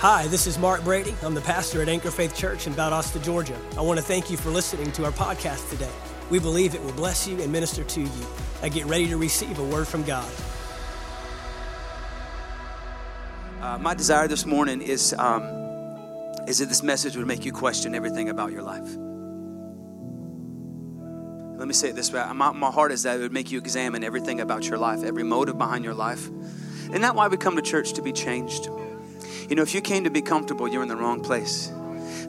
[0.00, 1.12] Hi, this is Mark Brady.
[1.24, 3.58] I'm the pastor at Anchor Faith Church in Valdosta, Georgia.
[3.76, 5.90] I want to thank you for listening to our podcast today.
[6.30, 8.26] We believe it will bless you and minister to you.
[8.62, 10.30] Now get ready to receive a word from God.
[13.60, 15.42] Uh, my desire this morning is, um,
[16.46, 18.88] is that this message would make you question everything about your life.
[21.58, 23.58] Let me say it this way my, my heart is that it would make you
[23.58, 26.28] examine everything about your life, every motive behind your life.
[26.84, 28.68] Isn't that why we come to church to be changed?
[29.48, 31.72] You know, if you came to be comfortable, you're in the wrong place.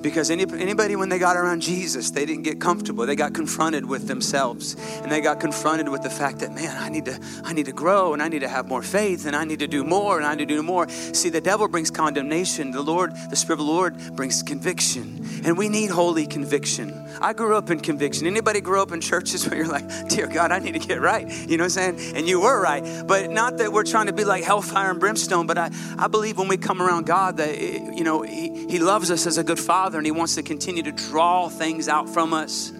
[0.01, 3.05] Because any, anybody, when they got around Jesus, they didn't get comfortable.
[3.05, 6.89] They got confronted with themselves, and they got confronted with the fact that, man, I
[6.89, 9.43] need to, I need to grow, and I need to have more faith, and I
[9.43, 10.87] need to do more, and I need to do more.
[10.87, 12.71] See, the devil brings condemnation.
[12.71, 16.93] The Lord, the Spirit of the Lord, brings conviction, and we need holy conviction.
[17.21, 18.25] I grew up in conviction.
[18.25, 21.27] Anybody grew up in churches where you're like, dear God, I need to get right?
[21.27, 22.15] You know what I'm saying?
[22.15, 25.45] And you were right, but not that we're trying to be like hellfire and brimstone.
[25.45, 28.79] But I, I believe when we come around God, that eh, you know, He, he
[28.79, 31.87] loves us as a good Father Father, and He wants to continue to draw things
[31.87, 32.71] out from us.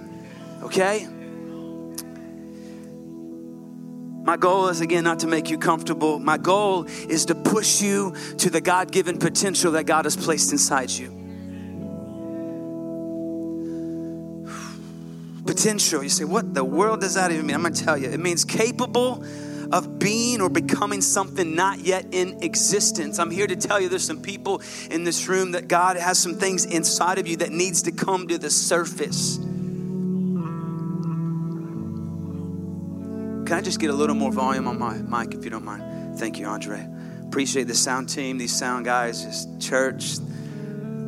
[0.61, 1.07] Okay?
[4.23, 6.19] My goal is again not to make you comfortable.
[6.19, 10.51] My goal is to push you to the God given potential that God has placed
[10.51, 11.09] inside you.
[15.47, 16.03] Potential.
[16.03, 17.55] You say, what the world does that even mean?
[17.55, 18.07] I'm going to tell you.
[18.07, 19.25] It means capable
[19.71, 23.19] of being or becoming something not yet in existence.
[23.19, 26.35] I'm here to tell you there's some people in this room that God has some
[26.35, 29.37] things inside of you that needs to come to the surface.
[33.45, 36.17] Can I just get a little more volume on my mic if you don't mind?
[36.19, 36.87] Thank you, Andre.
[37.25, 40.17] Appreciate the sound team, these sound guys, this church,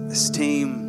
[0.08, 0.88] this team.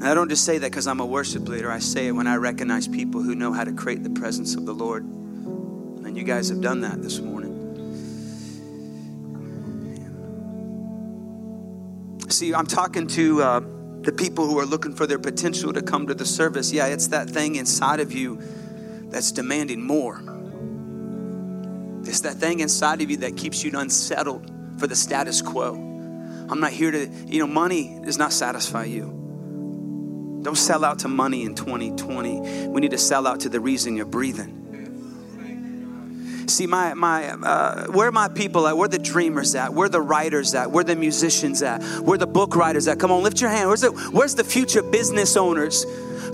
[0.00, 1.70] And I don't just say that because I'm a worship leader.
[1.70, 4.66] I say it when I recognize people who know how to create the presence of
[4.66, 5.06] the Lord.
[6.12, 7.50] And you guys have done that this morning.
[12.28, 13.60] See, I'm talking to uh,
[14.02, 16.70] the people who are looking for their potential to come to the service.
[16.70, 18.38] Yeah, it's that thing inside of you
[19.04, 20.18] that's demanding more.
[22.06, 25.72] It's that thing inside of you that keeps you unsettled for the status quo.
[25.72, 30.40] I'm not here to, you know, money does not satisfy you.
[30.42, 32.68] Don't sell out to money in 2020.
[32.68, 34.61] We need to sell out to the reason you're breathing.
[36.46, 38.76] See, my, my, uh, where are my people at?
[38.76, 39.72] Where the dreamers at?
[39.72, 40.70] Where the writers at?
[40.70, 41.82] Where the musicians at?
[42.00, 42.98] Where the book writers at?
[42.98, 43.68] Come on, lift your hand.
[43.68, 45.84] Where's the, where's the future business owners?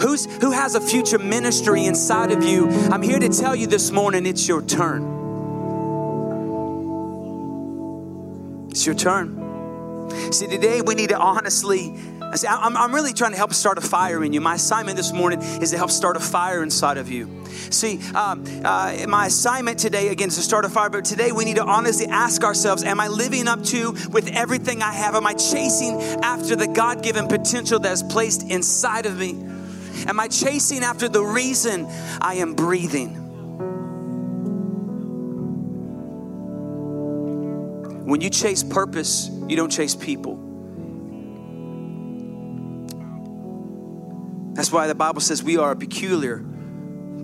[0.01, 2.69] Who's, who has a future ministry inside of you?
[2.91, 5.17] I'm here to tell you this morning it's your turn.
[8.71, 9.45] It's your turn.
[10.33, 11.99] See, today we need to honestly
[12.31, 14.41] I say, I'm, I'm really trying to help start a fire in you.
[14.41, 17.47] My assignment this morning is to help start a fire inside of you.
[17.71, 21.47] See, um, uh, my assignment today, again, is to start a fire, but today we
[21.47, 25.27] need to honestly ask ourselves Am I living up to, with everything I have, am
[25.27, 29.31] I chasing after the God given potential that's placed inside of me?
[30.07, 31.87] Am I chasing after the reason
[32.21, 33.15] I am breathing?
[38.05, 40.48] When you chase purpose, you don't chase people.
[44.59, 46.45] That's why the Bible says we are a peculiar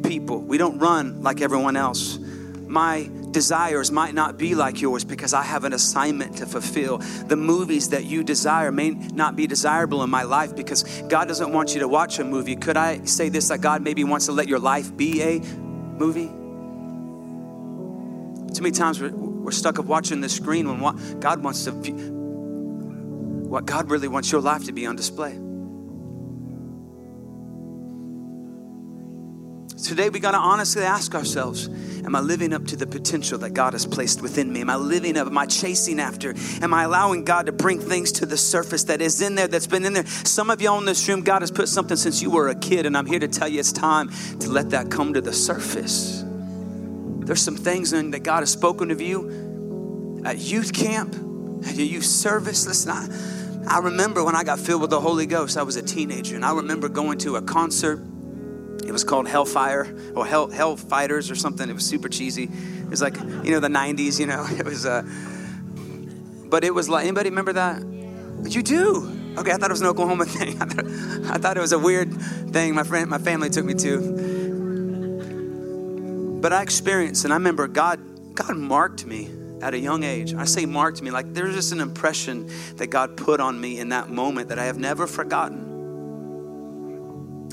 [0.05, 0.41] people.
[0.41, 2.17] We don't run like everyone else.
[2.17, 6.99] My desires might not be like yours because I have an assignment to fulfill.
[6.99, 11.53] The movies that you desire may not be desirable in my life because God doesn't
[11.53, 12.55] want you to watch a movie.
[12.55, 16.29] Could I say this that God maybe wants to let your life be a movie?
[18.55, 23.67] Too many times we're, we're stuck of watching the screen when God wants to, what
[23.67, 25.41] God really wants your life to be on display.
[29.83, 31.69] Today, we got to honestly ask ourselves
[32.05, 34.61] Am I living up to the potential that God has placed within me?
[34.61, 35.27] Am I living up?
[35.27, 36.35] Am I chasing after?
[36.61, 39.67] Am I allowing God to bring things to the surface that is in there, that's
[39.67, 40.07] been in there?
[40.07, 42.85] Some of y'all in this room, God has put something since you were a kid,
[42.85, 46.23] and I'm here to tell you it's time to let that come to the surface.
[46.25, 51.15] There's some things in, that God has spoken of you at youth camp,
[51.67, 52.67] at your youth service.
[52.67, 55.83] Listen, I, I remember when I got filled with the Holy Ghost, I was a
[55.83, 58.14] teenager, and I remember going to a concert
[58.87, 61.69] it was called Hellfire or Hell, Hell Fighters or something.
[61.69, 62.45] It was super cheesy.
[62.45, 64.47] It was like, you know, the 90s, you know.
[64.59, 65.03] It was, uh,
[66.49, 67.83] but it was like, anybody remember that?
[68.45, 69.35] You do.
[69.37, 70.63] Okay, I thought it was an Oklahoma thing.
[70.63, 70.87] I thought,
[71.35, 72.13] I thought it was a weird
[72.53, 74.41] thing my friend, my family took me to.
[76.41, 79.31] But I experienced, and I remember God, God marked me
[79.63, 80.35] at a young age.
[80.35, 83.89] I say marked me, like there's just an impression that God put on me in
[83.89, 85.74] that moment that I have never forgotten.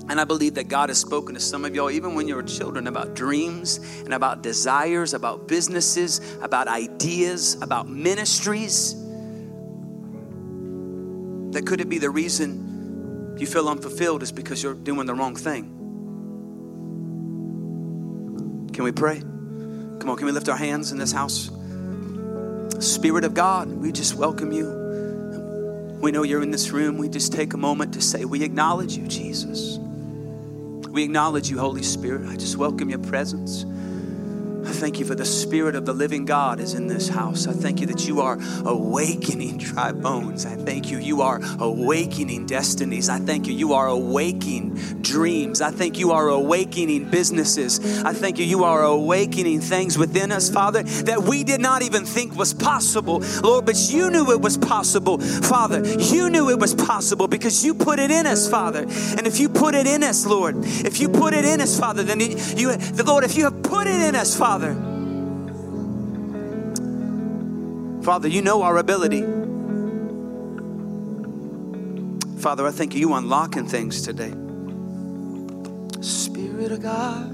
[0.09, 2.43] And I believe that God has spoken to some of y'all, even when you were
[2.43, 8.95] children, about dreams and about desires, about businesses, about ideas, about ministries.
[11.53, 15.35] that could it be the reason you feel unfulfilled is because you're doing the wrong
[15.35, 15.63] thing?
[18.73, 19.19] Can we pray?
[19.19, 21.51] Come on, can we lift our hands in this house?
[22.79, 24.79] Spirit of God, we just welcome you.
[26.01, 26.97] We know you're in this room.
[26.97, 29.77] We just take a moment to say, We acknowledge you, Jesus.
[30.91, 32.27] We acknowledge you, Holy Spirit.
[32.27, 33.63] I just welcome your presence.
[34.65, 37.47] I thank you for the Spirit of the living God is in this house.
[37.47, 40.45] I thank you that you are awakening dry bones.
[40.45, 43.09] I thank you, you are awakening destinies.
[43.09, 45.61] I thank you, you are awakening dreams.
[45.61, 48.03] I thank you are awakening businesses.
[48.03, 52.05] I thank you, you are awakening things within us, Father, that we did not even
[52.05, 55.83] think was possible, Lord, but you knew it was possible, Father.
[55.99, 58.81] You knew it was possible because you put it in us, Father.
[58.81, 62.03] And if you put it in us, Lord, if you put it in us, Father,
[62.03, 64.75] then you, the Lord, if you have put it in us, Father, Father.
[68.03, 69.21] Father, you know our ability.
[72.41, 74.33] Father, I think you unlocking things today.
[76.01, 77.29] Spirit of God.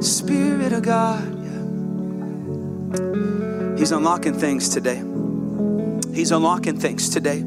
[0.00, 1.38] Spirit of God.
[3.76, 5.02] He's unlocking things today.
[6.14, 7.42] He's unlocking things today.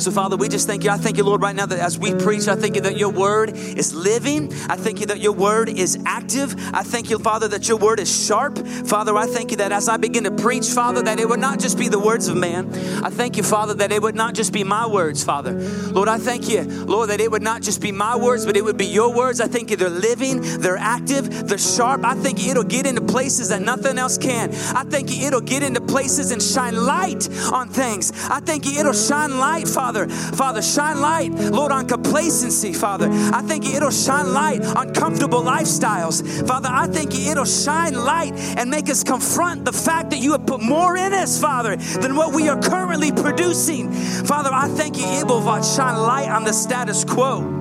[0.00, 0.90] So, Father, we just thank you.
[0.90, 3.10] I thank you, Lord, right now that as we preach, I thank you that your
[3.10, 4.52] word is living.
[4.68, 6.54] I thank you that your word is active.
[6.72, 8.58] I thank you, Father, that your word is sharp.
[8.86, 11.58] Father, I thank you that as I begin to preach, Father, that it would not
[11.58, 12.72] just be the words of man.
[13.04, 15.52] I thank you, Father, that it would not just be my words, Father.
[15.52, 18.64] Lord, I thank you, Lord, that it would not just be my words, but it
[18.64, 19.40] would be your words.
[19.40, 22.04] I thank you they're living, they're active, they're sharp.
[22.04, 24.50] I think it'll get into places that nothing else can.
[24.74, 28.12] I think it'll get into places and shine light on things.
[28.30, 30.08] I think it'll shine light, Father.
[30.08, 33.08] Father, shine light, Lord, on complacency, Father.
[33.10, 36.46] I think it'll shine light on comfortable lifestyles.
[36.46, 40.46] Father, I think it'll shine light and make us confront the fact that you have
[40.46, 43.90] put more in us, Father, than what we are currently producing.
[43.92, 47.58] Father, I thank you, it will shine light on the status quo.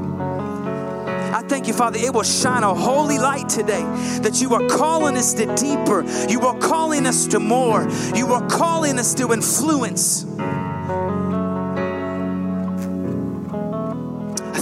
[1.39, 3.83] I thank you, Father, it will shine a holy light today
[4.21, 6.03] that you are calling us to deeper.
[6.27, 7.88] You are calling us to more.
[8.15, 10.25] You are calling us to influence.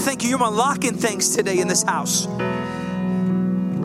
[0.08, 0.30] Thank you.
[0.30, 2.28] You're unlocking things today in this house.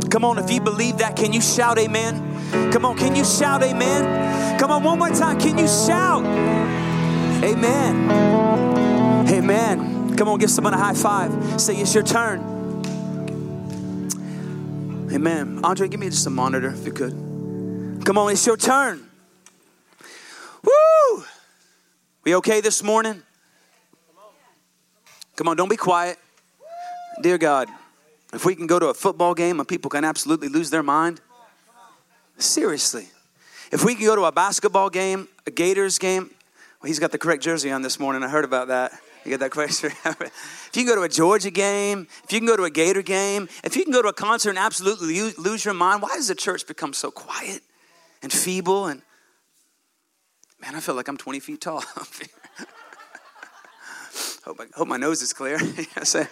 [0.09, 2.71] Come on, if you believe that, can you shout amen?
[2.71, 4.57] Come on, can you shout amen?
[4.57, 5.41] Come on, one more time.
[5.41, 6.25] Can you shout?
[7.43, 8.09] Amen.
[9.29, 10.17] Amen.
[10.17, 11.61] Come on, give someone a high five.
[11.61, 12.39] Say, it's your turn.
[15.13, 15.59] Amen.
[15.65, 18.05] Andre, give me just a monitor if you could.
[18.05, 19.09] Come on, it's your turn.
[20.63, 21.25] Woo!
[22.23, 23.25] We okay this morning?
[25.43, 26.21] Come on, don't be quiet.
[27.21, 27.69] Dear God,
[28.33, 31.21] if we can go to a football game and people can absolutely lose their mind,
[32.39, 33.09] seriously.
[33.73, 36.31] If we can go to a basketball game, a Gators game,
[36.81, 38.23] well, he's got the correct jersey on this morning.
[38.23, 38.93] I heard about that.
[39.25, 39.91] You get that question?
[40.05, 43.03] if you can go to a Georgia game, if you can go to a Gator
[43.03, 46.29] game, if you can go to a concert and absolutely lose your mind, why does
[46.29, 47.62] the church become so quiet
[48.23, 48.87] and feeble?
[48.87, 49.03] And
[50.61, 51.83] man, I feel like I'm 20 feet tall.
[54.44, 55.59] hope, I, hope my nose is clear.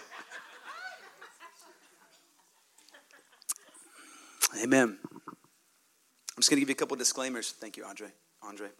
[4.61, 4.97] Amen.
[5.07, 7.51] I'm just going to give you a couple disclaimers.
[7.51, 8.09] Thank you, Andre.
[8.43, 8.67] Andre.
[8.67, 8.71] A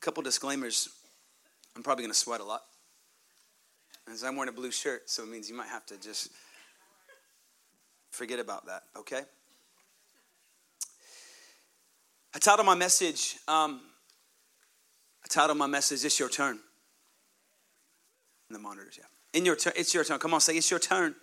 [0.00, 0.88] couple disclaimers.
[1.76, 2.62] I'm probably going to sweat a lot.
[4.10, 6.30] As I'm wearing a blue shirt, so it means you might have to just
[8.10, 9.22] forget about that, okay?
[12.34, 13.80] I titled my message, um,
[15.24, 16.58] I titled my message, It's Your Turn.
[18.50, 19.04] The monitors, yeah.
[19.32, 20.18] In your turn, it's your turn.
[20.18, 21.14] Come on, say, It's your turn.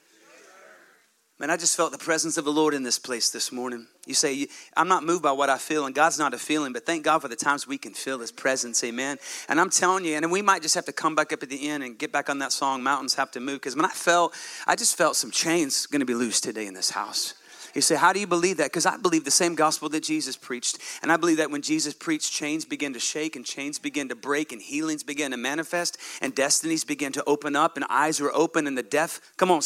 [1.40, 3.86] Man, I just felt the presence of the Lord in this place this morning.
[4.08, 6.84] You say, I'm not moved by what I feel, and God's not a feeling, but
[6.88, 9.20] thank God for the times we can feel His presence, amen.
[9.48, 11.70] And I'm telling you, and we might just have to come back up at the
[11.70, 14.34] end and get back on that song, Mountains Have to Move, because when I felt,
[14.66, 17.36] I just felt some chains to be loose today in this house.
[17.78, 18.72] You say, How do you believe that?
[18.72, 20.80] Because I believe the same gospel that Jesus preached.
[21.04, 24.16] And I believe that when Jesus preached, chains begin to shake and chains begin to
[24.16, 28.36] break and healings begin to manifest and destinies begin to open up and eyes were
[28.36, 29.22] open and the deaf.
[29.38, 29.62] Come on,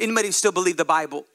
[0.00, 1.26] Anybody still believe the Bible?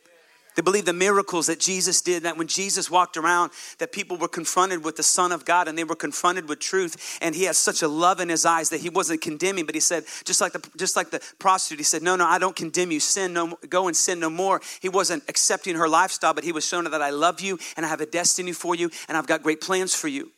[0.56, 4.28] They believe the miracles that Jesus did, that when Jesus walked around, that people were
[4.28, 7.18] confronted with the Son of God and they were confronted with truth.
[7.22, 9.82] And he had such a love in his eyes that he wasn't condemning, but he
[9.82, 12.92] said, just like the just like the prostitute, he said, No, no, I don't condemn
[12.92, 13.00] you.
[13.00, 14.62] Sin no go and sin no more.
[14.82, 17.86] He wasn't accepting her lifestyle, but he was showing her that I love you and
[17.86, 20.32] I have a destiny for you and I've got great plans for you.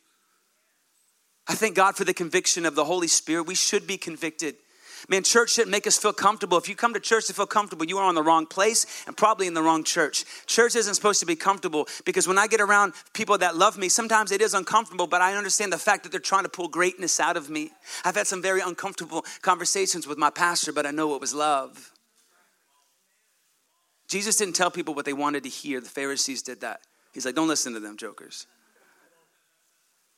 [1.48, 3.44] I thank God for the conviction of the Holy Spirit.
[3.44, 4.56] We should be convicted
[5.08, 6.58] Man, church shouldn't make us feel comfortable.
[6.58, 9.16] If you come to church to feel comfortable, you are on the wrong place and
[9.16, 10.26] probably in the wrong church.
[10.48, 13.88] Church isn't supposed to be comfortable because when I get around people that love me,
[13.88, 17.20] sometimes it is uncomfortable, but I understand the fact that they're trying to pull greatness
[17.20, 17.72] out of me.
[18.04, 21.92] I've had some very uncomfortable conversations with my pastor, but I know it was love.
[24.08, 25.82] Jesus didn't tell people what they wanted to hear.
[25.82, 26.82] The Pharisees did that.
[27.14, 28.48] He's like, don't listen to them, jokers.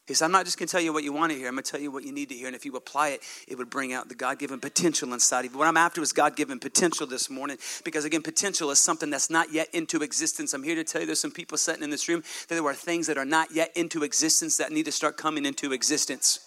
[0.08, 1.50] He said, I'm not just going to tell you what you want to hear.
[1.50, 2.48] I'm going to tell you what you need to hear.
[2.48, 5.52] And if you apply it, it would bring out the God given potential inside of
[5.52, 5.58] you.
[5.58, 7.58] What I'm after is God given potential this morning.
[7.84, 10.54] Because again, potential is something that's not yet into existence.
[10.54, 12.74] I'm here to tell you there's some people sitting in this room that there are
[12.74, 16.40] things that are not yet into existence that need to start coming into existence.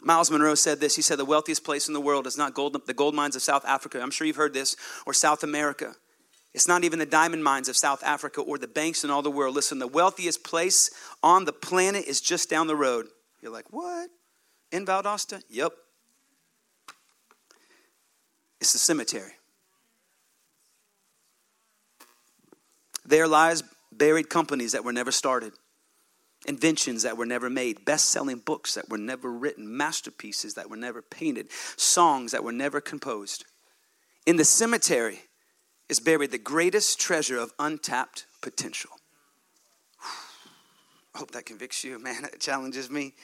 [0.00, 0.94] Myles Munroe said this.
[0.94, 3.42] He said, The wealthiest place in the world is not gold, the gold mines of
[3.42, 4.00] South Africa.
[4.00, 5.96] I'm sure you've heard this, or South America.
[6.52, 9.30] It's not even the diamond mines of South Africa or the banks in all the
[9.30, 9.54] world.
[9.54, 10.90] Listen, the wealthiest place
[11.22, 13.06] on the planet is just down the road.
[13.40, 14.10] You're like, what?
[14.72, 15.42] In Valdosta?
[15.48, 15.72] Yep.
[18.60, 19.32] It's the cemetery.
[23.06, 25.52] There lies buried companies that were never started,
[26.46, 30.76] inventions that were never made, best selling books that were never written, masterpieces that were
[30.76, 33.44] never painted, songs that were never composed.
[34.26, 35.20] In the cemetery,
[35.90, 38.90] is buried the greatest treasure of untapped potential.
[41.14, 42.24] I hope that convicts you, man.
[42.32, 43.14] It challenges me.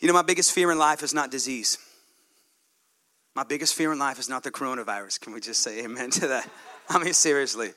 [0.00, 1.76] You know, my biggest fear in life is not disease.
[3.34, 5.20] My biggest fear in life is not the coronavirus.
[5.20, 6.50] Can we just say amen to that?
[6.88, 7.72] I mean, seriously.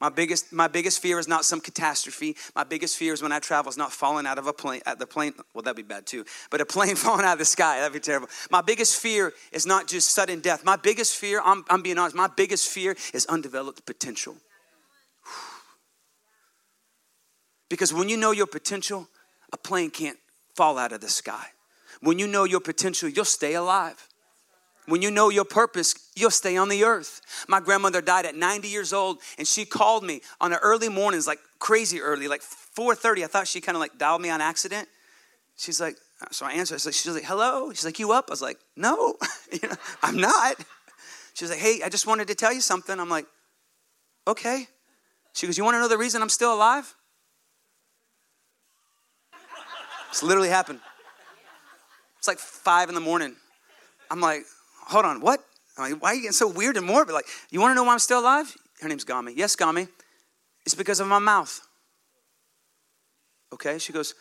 [0.00, 2.36] My biggest, my biggest fear is not some catastrophe.
[2.54, 4.98] My biggest fear is when I travel is not falling out of a plane, at
[4.98, 7.78] the plane, well, that'd be bad too, but a plane falling out of the sky,
[7.78, 8.28] that'd be terrible.
[8.50, 10.64] My biggest fear is not just sudden death.
[10.64, 14.36] My biggest fear, I'm, I'm being honest, my biggest fear is undeveloped potential.
[17.70, 19.08] Because when you know your potential,
[19.52, 20.18] a plane can't
[20.54, 21.46] fall out of the sky.
[22.00, 24.06] When you know your potential, you'll stay alive.
[24.86, 27.20] When you know your purpose, you'll stay on the earth.
[27.48, 31.26] My grandmother died at 90 years old, and she called me on the early mornings,
[31.26, 33.24] like crazy early, like 4:30.
[33.24, 34.88] I thought she kind of like dialed me on accident.
[35.56, 35.96] She's like,
[36.30, 36.74] so I answered.
[36.74, 37.72] I was like, she's like, hello.
[37.72, 38.26] She's like, you up?
[38.28, 39.16] I was like, no,
[40.02, 40.56] I'm not.
[41.34, 42.98] She's like, hey, I just wanted to tell you something.
[42.98, 43.26] I'm like,
[44.26, 44.68] okay.
[45.34, 46.94] She goes, you want to know the reason I'm still alive?
[50.10, 50.80] It's literally happened.
[52.18, 53.36] It's like five in the morning.
[54.10, 54.44] I'm like,
[54.86, 55.40] hold on, what?
[55.76, 57.14] I'm like, why are you getting so weird and morbid?
[57.14, 58.56] Like, you want to know why I'm still alive?
[58.80, 59.34] Her name's Gami.
[59.36, 59.88] Yes, Gami.
[60.64, 61.60] It's because of my mouth.
[63.52, 64.14] Okay, she goes,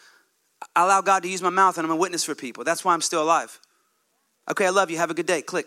[0.75, 2.63] I allow God to use my mouth and I'm a witness for people.
[2.63, 3.59] That's why I'm still alive.
[4.49, 4.97] Okay, I love you.
[4.97, 5.41] Have a good day.
[5.41, 5.65] Click.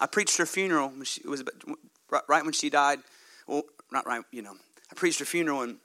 [0.00, 0.88] I preached her funeral.
[0.88, 1.44] When she, it was
[2.28, 3.00] right when she died.
[3.46, 4.54] Well, not right, you know.
[4.90, 5.76] I preached her funeral, and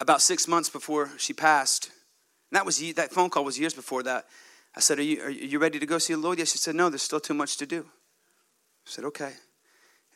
[0.00, 1.90] about six months before she passed,
[2.50, 4.26] and that was that phone call was years before that.
[4.74, 6.52] I said, "Are you are you ready to go see the Lord?" Yes.
[6.52, 7.86] She said, "No, there's still too much to do."
[8.86, 9.34] I said, "Okay."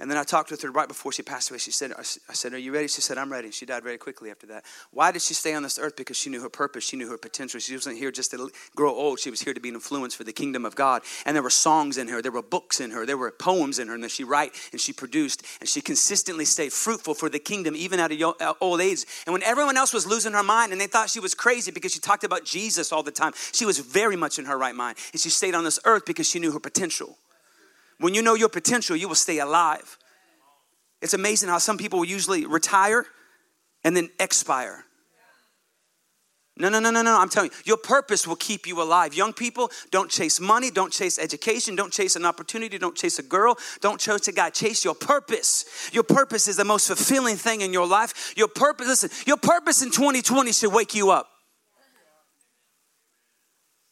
[0.01, 1.59] And then I talked with her right before she passed away.
[1.59, 2.03] She said, I
[2.33, 2.89] said, Are you ready?
[2.89, 3.51] She said, I'm ready.
[3.51, 4.65] She died very quickly after that.
[4.93, 5.95] Why did she stay on this earth?
[5.95, 6.85] Because she knew her purpose.
[6.85, 7.61] She knew her potential.
[7.61, 9.21] She wasn't here just to grow old.
[9.21, 11.03] She was here to be an influence for the kingdom of God.
[11.27, 13.89] And there were songs in her, there were books in her, there were poems in
[13.89, 15.45] her and that she wrote and she produced.
[15.61, 19.05] And she consistently stayed fruitful for the kingdom, even at a uh, old age.
[19.27, 21.93] And when everyone else was losing her mind and they thought she was crazy because
[21.93, 24.97] she talked about Jesus all the time, she was very much in her right mind.
[25.13, 27.19] And she stayed on this earth because she knew her potential.
[28.01, 29.99] When you know your potential, you will stay alive.
[31.03, 33.07] It's amazing how some people will usually retire
[33.85, 34.85] and then expire.
[36.57, 37.19] No, no, no, no, no.
[37.19, 39.15] I'm telling you, your purpose will keep you alive.
[39.15, 43.23] Young people, don't chase money, don't chase education, don't chase an opportunity, don't chase a
[43.23, 44.51] girl, don't chase a guy.
[44.51, 45.91] Chase your purpose.
[45.93, 48.35] Your purpose is the most fulfilling thing in your life.
[48.37, 51.29] Your purpose, listen, your purpose in 2020 should wake you up.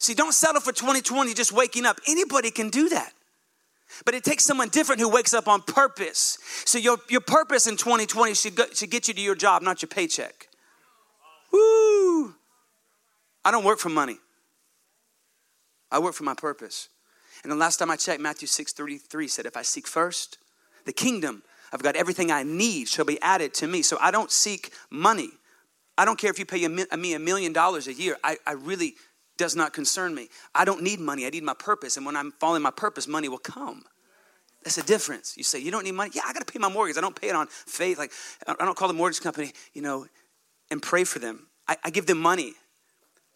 [0.01, 1.99] See, don't settle for 2020 just waking up.
[2.07, 3.13] Anybody can do that.
[4.05, 6.39] But it takes someone different who wakes up on purpose.
[6.65, 9.83] So your, your purpose in 2020 should, go, should get you to your job, not
[9.83, 10.49] your paycheck.
[11.53, 12.35] Woo!
[13.45, 14.19] I don't work for money.
[15.91, 16.89] I work for my purpose.
[17.43, 20.39] And the last time I checked, Matthew 6 33 said, If I seek first
[20.85, 21.43] the kingdom,
[21.73, 23.83] I've got everything I need shall be added to me.
[23.83, 25.31] So I don't seek money.
[25.97, 28.17] I don't care if you pay me a million dollars a year.
[28.23, 28.95] I, I really
[29.39, 30.29] does not concern me.
[30.55, 31.25] I don't need money.
[31.25, 31.97] I need my purpose.
[31.97, 33.85] And when I'm following my purpose, money will come.
[34.65, 35.37] That's a difference.
[35.37, 36.11] You say, you don't need money?
[36.13, 36.99] Yeah, I got to pay my mortgage.
[36.99, 37.97] I don't pay it on faith.
[37.97, 38.13] Like,
[38.47, 40.07] I don't call the mortgage company, you know,
[40.71, 41.47] and pray for them.
[41.67, 42.55] I, I give them money.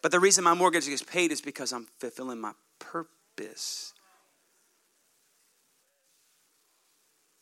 [0.01, 3.93] But the reason my mortgage gets paid is because I'm fulfilling my purpose.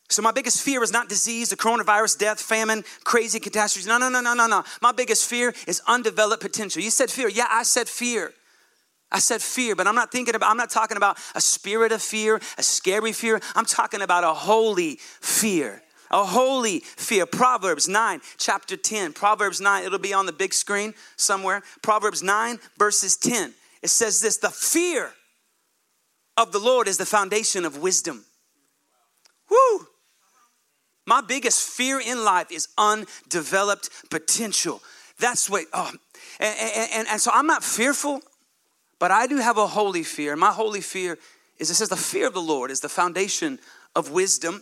[0.09, 3.87] So my biggest fear is not disease, the coronavirus, death, famine, crazy catastrophes.
[3.87, 4.63] No, no, no, no, no, no.
[4.81, 6.81] My biggest fear is undeveloped potential.
[6.81, 7.29] You said fear.
[7.29, 8.33] Yeah, I said fear.
[9.11, 12.01] I said fear, but I'm not thinking about, I'm not talking about a spirit of
[12.01, 13.41] fear, a scary fear.
[13.55, 15.81] I'm talking about a holy fear.
[16.11, 17.25] A holy fear.
[17.25, 19.13] Proverbs 9, chapter 10.
[19.13, 21.61] Proverbs 9, it'll be on the big screen somewhere.
[21.81, 23.53] Proverbs 9, verses 10.
[23.81, 25.13] It says this The fear
[26.37, 28.25] of the Lord is the foundation of wisdom.
[29.49, 29.87] Woo!
[31.05, 34.81] My biggest fear in life is undeveloped potential.
[35.19, 35.91] That's what, oh,
[36.39, 36.55] and,
[36.93, 38.21] and, and, so I'm not fearful.
[39.01, 40.35] But I do have a holy fear.
[40.35, 41.17] My holy fear
[41.57, 43.57] is it says the fear of the Lord is the foundation
[43.95, 44.61] of wisdom.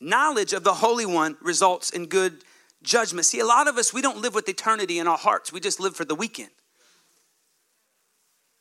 [0.00, 2.42] Knowledge of the Holy One results in good
[2.82, 3.26] judgment.
[3.26, 5.78] See, a lot of us, we don't live with eternity in our hearts, we just
[5.78, 6.48] live for the weekend.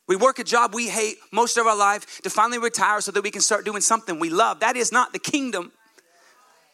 [0.05, 3.23] We work a job we hate most of our life to finally retire so that
[3.23, 4.59] we can start doing something we love.
[4.59, 5.71] That is not the kingdom.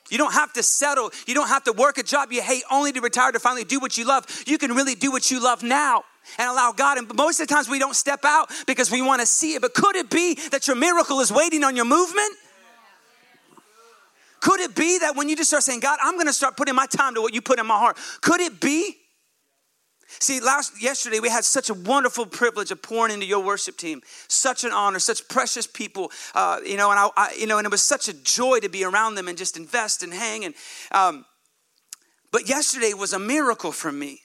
[0.10, 1.12] You don't have to settle.
[1.28, 3.80] You don't have to work a job you hate only to retire to finally do
[3.80, 4.26] what you love.
[4.48, 6.06] You can really do what you love now
[6.38, 6.98] and allow God.
[6.98, 9.62] And most of the times we don't step out because we want to see it.
[9.62, 12.32] But could it be that your miracle is waiting on your movement?
[14.40, 16.76] Could it be that when you just start saying, God, I'm going to start putting
[16.76, 17.98] my time to what you put in my heart?
[18.22, 18.96] Could it be?
[20.20, 24.02] See, last yesterday we had such a wonderful privilege of pouring into your worship team.
[24.30, 27.66] Such an honor, such precious people, uh, you know, and I, I, you know, and
[27.66, 30.46] it was such a joy to be around them and just invest and hang.
[30.46, 30.56] And
[30.92, 31.26] um,
[32.32, 34.22] but yesterday was a miracle for me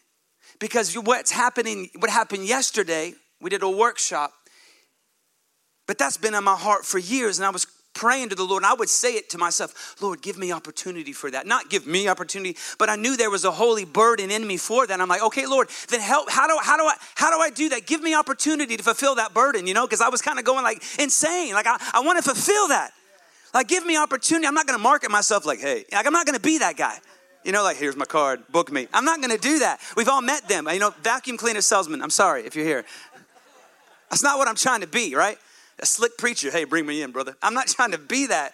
[0.63, 4.33] because what's happening, what happened yesterday, we did a workshop,
[5.89, 8.63] but that's been in my heart for years, and I was praying to the Lord,
[8.63, 11.49] and I would say it to myself, Lord, give me opportunity for that.
[11.49, 14.87] Not give me opportunity, but I knew there was a holy burden in me for
[14.87, 15.01] that.
[15.01, 16.31] I'm like, okay, Lord, then help.
[16.31, 17.89] How do how do I how do I do that?
[17.89, 20.63] Give me opportunity to fulfill that burden, you know, because I was kind of going
[20.63, 21.55] like insane.
[21.55, 22.93] Like I, I want to fulfill that.
[23.53, 24.47] Like give me opportunity.
[24.47, 26.97] I'm not gonna market myself like, hey, like I'm not gonna be that guy.
[27.45, 28.87] You know, like, here's my card, book me.
[28.93, 29.81] I'm not gonna do that.
[29.97, 30.69] We've all met them.
[30.69, 32.03] You know, vacuum cleaner salesman.
[32.03, 32.85] I'm sorry if you're here.
[34.11, 35.39] That's not what I'm trying to be, right?
[35.81, 36.51] A slick preacher.
[36.51, 37.35] Hey, bring me in, brother.
[37.43, 38.53] I'm not trying to be that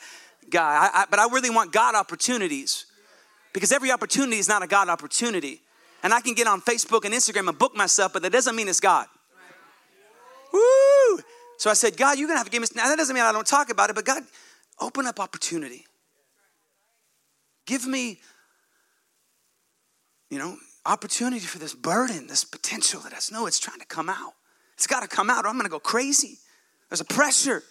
[0.49, 2.87] guy, I, I, but I really want God opportunities
[3.53, 5.61] because every opportunity is not a God opportunity.
[6.03, 8.69] And I can get on Facebook and Instagram and book myself, but that doesn't mean
[8.69, 9.07] it's God.
[10.53, 11.21] Woo!
[11.59, 12.69] So I said, God, you're gonna have to give me.
[12.75, 14.23] Now that doesn't mean I don't talk about it, but God,
[14.81, 15.85] open up opportunity.
[17.67, 18.21] Give me
[20.31, 24.09] you know, opportunity for this burden, this potential that I know it's trying to come
[24.09, 24.33] out.
[24.75, 26.39] It's got to come out or I'm going to go crazy.
[26.89, 27.63] There's a pressure.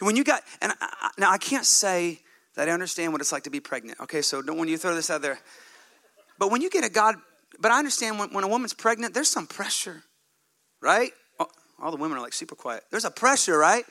[0.00, 2.20] When you got, and I, now I can't say
[2.56, 4.00] that I understand what it's like to be pregnant.
[4.00, 5.38] Okay, so don't when you throw this out there.
[6.38, 7.14] But when you get a God,
[7.60, 10.02] but I understand when, when a woman's pregnant, there's some pressure,
[10.82, 11.12] right?
[11.38, 11.46] Oh,
[11.80, 12.82] all the women are like super quiet.
[12.90, 13.84] There's a pressure, right?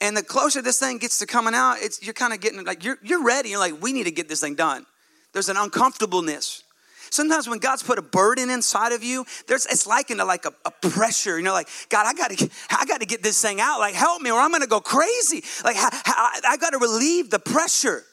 [0.00, 2.84] And the closer this thing gets to coming out, it's you're kind of getting like
[2.84, 3.50] you're you're ready.
[3.50, 4.84] You're like, we need to get this thing done.
[5.32, 6.64] There's an uncomfortableness.
[7.12, 10.52] Sometimes when God's put a burden inside of you, there's it's likened to like a,
[10.64, 11.36] a pressure.
[11.36, 13.80] You know, like God, I gotta, I gotta get this thing out.
[13.80, 15.44] Like help me, or I'm gonna go crazy.
[15.62, 18.04] Like I, I gotta relieve the pressure.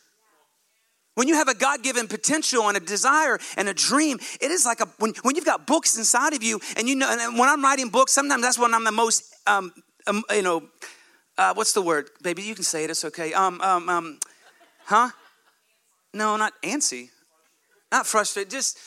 [1.15, 4.65] When you have a God given potential and a desire and a dream, it is
[4.65, 7.47] like a when, when you've got books inside of you, and you know, and when
[7.47, 9.71] I'm writing books, sometimes that's when I'm the most, um,
[10.07, 10.63] um you know,
[11.38, 12.41] uh, what's the word, baby?
[12.41, 12.89] You can say it.
[12.89, 13.31] It's okay.
[13.31, 14.19] Um, um, um,
[14.83, 15.12] huh?
[16.13, 17.12] No, not antsy.
[17.91, 18.78] Not frustrated, just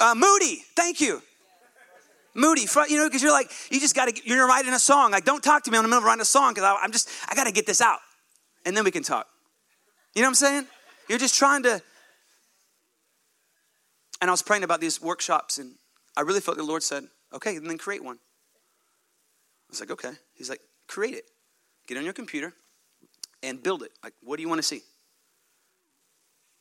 [0.00, 0.62] uh, moody.
[0.74, 1.22] Thank you.
[2.34, 5.10] Moody, you know, because you're like, you just got to, you're writing a song.
[5.10, 7.08] Like, don't talk to me in the middle of writing a song because I'm just,
[7.28, 7.98] I got to get this out.
[8.66, 9.26] And then we can talk.
[10.14, 10.66] You know what I'm saying?
[11.08, 11.80] You're just trying to.
[14.20, 15.76] And I was praying about these workshops, and
[16.16, 18.16] I really felt the Lord said, okay, and then create one.
[18.16, 20.12] I was like, okay.
[20.34, 21.24] He's like, create it.
[21.86, 22.52] Get on your computer
[23.42, 23.92] and build it.
[24.02, 24.82] Like, what do you want to see?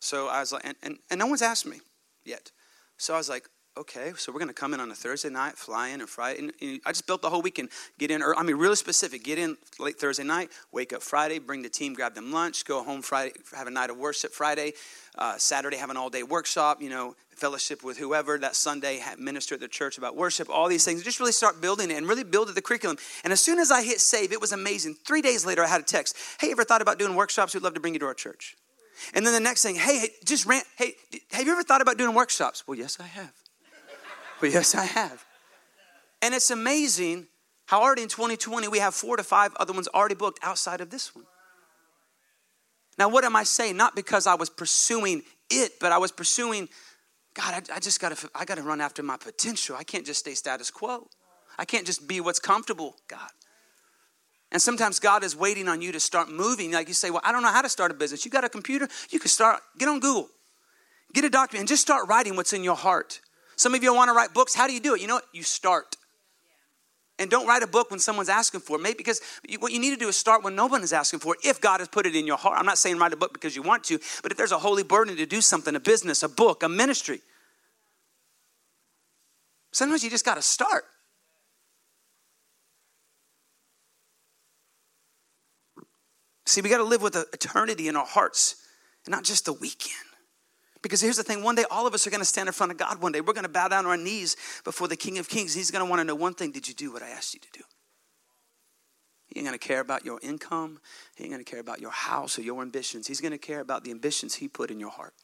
[0.06, 1.80] So I was like, and, and, and no one's asked me
[2.24, 2.52] yet.
[2.98, 5.58] So I was like, okay, so we're going to come in on a Thursday night,
[5.58, 6.41] fly in and Friday.
[6.41, 7.70] And, and I just built the whole weekend.
[7.98, 9.24] Get in, early, I mean, really specific.
[9.24, 12.84] Get in late Thursday night, wake up Friday, bring the team, grab them lunch, go
[12.84, 14.74] home Friday, have a night of worship Friday.
[15.18, 18.38] Uh, Saturday, have an all day workshop, you know, fellowship with whoever.
[18.38, 21.02] That Sunday, minister at the church about worship, all these things.
[21.02, 22.98] Just really start building it and really build the curriculum.
[23.24, 24.98] And as soon as I hit save, it was amazing.
[25.04, 27.56] Three days later, I had a text Hey, ever thought about doing workshops?
[27.56, 28.56] We'd love to bring you to our church.
[29.14, 30.94] And then the next thing, hey, just ran, hey,
[31.32, 32.64] have you ever thought about doing workshops?
[32.68, 33.34] Well, yes, I have.
[34.42, 35.26] well, yes, I have.
[36.22, 37.28] And it's amazing
[37.66, 40.90] how already in 2020 we have four to five other ones already booked outside of
[40.90, 41.26] this one.
[42.98, 43.76] Now, what am I saying?
[43.76, 46.70] Not because I was pursuing it, but I was pursuing,
[47.34, 49.76] God, I, I just gotta, I gotta run after my potential.
[49.78, 51.08] I can't just stay status quo.
[51.58, 53.30] I can't just be what's comfortable, God.
[54.56, 56.72] And sometimes God is waiting on you to start moving.
[56.72, 58.24] Like you say, Well, I don't know how to start a business.
[58.24, 58.88] You got a computer?
[59.10, 60.30] You can start, get on Google,
[61.12, 63.20] get a document, and just start writing what's in your heart.
[63.58, 64.56] Some of you want to write books.
[64.56, 65.02] How do you do it?
[65.02, 65.26] You know what?
[65.34, 65.98] You start.
[67.20, 68.82] And don't write a book when someone's asking for it.
[68.82, 69.20] Maybe because
[69.60, 71.41] what you need to do is start when no one is asking for it.
[71.44, 73.58] If God has put it in your heart, I'm not saying write a book because
[73.58, 76.30] you want to, but if there's a holy burden to do something, a business, a
[76.30, 77.20] book, a ministry,
[79.74, 80.86] sometimes you just got to start.
[86.46, 88.56] See, we got to live with eternity in our hearts
[89.06, 89.96] and not just the weekend.
[90.82, 92.72] Because here's the thing one day, all of us are going to stand in front
[92.72, 93.20] of God one day.
[93.20, 95.54] We're going to bow down on our knees before the King of Kings.
[95.54, 97.40] He's going to want to know one thing Did you do what I asked you
[97.40, 97.64] to do?
[99.28, 100.80] He ain't going to care about your income.
[101.16, 103.08] He ain't going to care about your house or your ambitions.
[103.08, 105.16] He's going to care about the ambitions He put in your heart.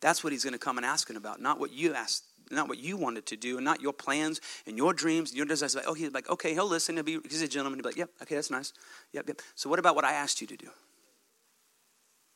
[0.00, 2.78] That's what He's going to come and asking about, not what you asked not what
[2.78, 5.74] you wanted to do, and not your plans and your dreams and your desires.
[5.74, 6.96] Like, oh, he's like, okay, he'll listen.
[6.96, 7.78] He'll be, he's a gentleman.
[7.78, 8.72] He'll be like, yep, okay, that's nice.
[9.12, 9.40] Yep, yep.
[9.54, 10.68] So what about what I asked you to do?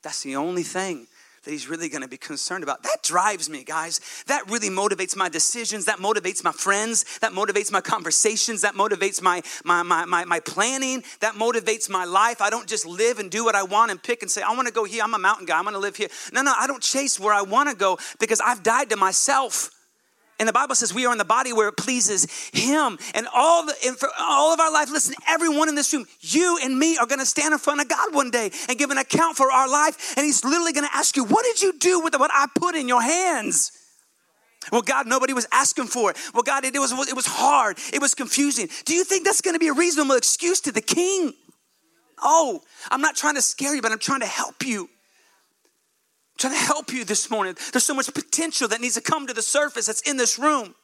[0.03, 1.07] That's the only thing
[1.45, 2.85] that he's really going to be concerned about.
[2.85, 4.01] That drives me, guys.
[4.29, 5.87] That really motivates my decisions.
[5.87, 7.19] That motivates my friends.
[7.19, 8.61] That motivates my conversations.
[8.61, 11.03] That motivates my, my, my, my, my planning.
[11.21, 12.41] That motivates my life.
[12.41, 14.69] I don't just live and do what I want and pick and say, I want
[14.69, 15.03] to go here.
[15.03, 15.59] I'm a mountain guy.
[15.59, 16.09] I'm going to live here.
[16.33, 19.71] No, no, I don't chase where I want to go because I've died to myself.
[20.43, 22.99] And the Bible says we are in the body where it pleases Him.
[23.15, 26.59] And all the, and for all of our life, listen, everyone in this room, you
[26.61, 28.99] and me are going to stand in front of God one day and give an
[28.99, 30.15] account for our life.
[30.17, 32.75] And He's literally going to ask you, "What did you do with what I put
[32.75, 33.71] in your hands?"
[34.73, 36.17] Well, God, nobody was asking for it.
[36.35, 37.79] Well, God, it was it was hard.
[37.93, 38.69] It was confusing.
[38.85, 41.35] Do you think that's going to be a reasonable excuse to the King?
[42.21, 44.89] Oh, I'm not trying to scare you, but I'm trying to help you
[46.39, 47.57] trying to help you this morning.
[47.73, 50.75] There's so much potential that needs to come to the surface that's in this room.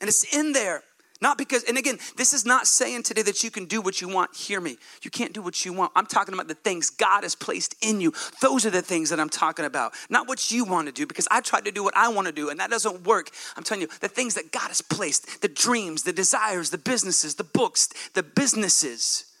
[0.00, 0.82] And it's in there.
[1.22, 4.08] Not because, and again, this is not saying today that you can do what you
[4.08, 4.34] want.
[4.34, 4.76] Hear me.
[5.02, 5.92] You can't do what you want.
[5.94, 8.12] I'm talking about the things God has placed in you.
[8.40, 9.92] Those are the things that I'm talking about.
[10.10, 12.32] Not what you want to do, because I tried to do what I want to
[12.32, 13.30] do, and that doesn't work.
[13.56, 17.36] I'm telling you, the things that God has placed the dreams, the desires, the businesses,
[17.36, 19.31] the books, the businesses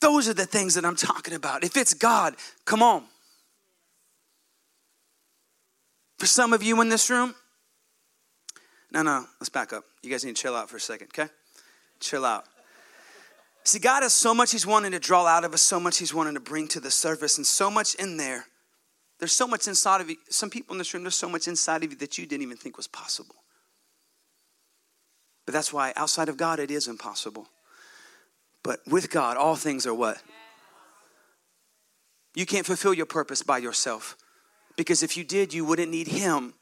[0.00, 1.64] those are the things that I'm talking about.
[1.64, 2.34] If it's God,
[2.64, 3.04] come on.
[6.18, 7.34] For some of you in this room,
[8.92, 9.84] no, no, let's back up.
[10.02, 11.30] You guys need to chill out for a second, okay?
[12.00, 12.44] Chill out.
[13.64, 16.12] See, God has so much He's wanting to draw out of us, so much He's
[16.12, 18.46] wanting to bring to the surface, and so much in there.
[19.18, 20.16] There's so much inside of you.
[20.30, 22.56] Some people in this room, there's so much inside of you that you didn't even
[22.56, 23.36] think was possible.
[25.44, 27.48] But that's why outside of God, it is impossible.
[28.70, 30.22] But with God, all things are what?
[32.36, 34.16] You can't fulfill your purpose by yourself.
[34.76, 36.54] Because if you did, you wouldn't need Him.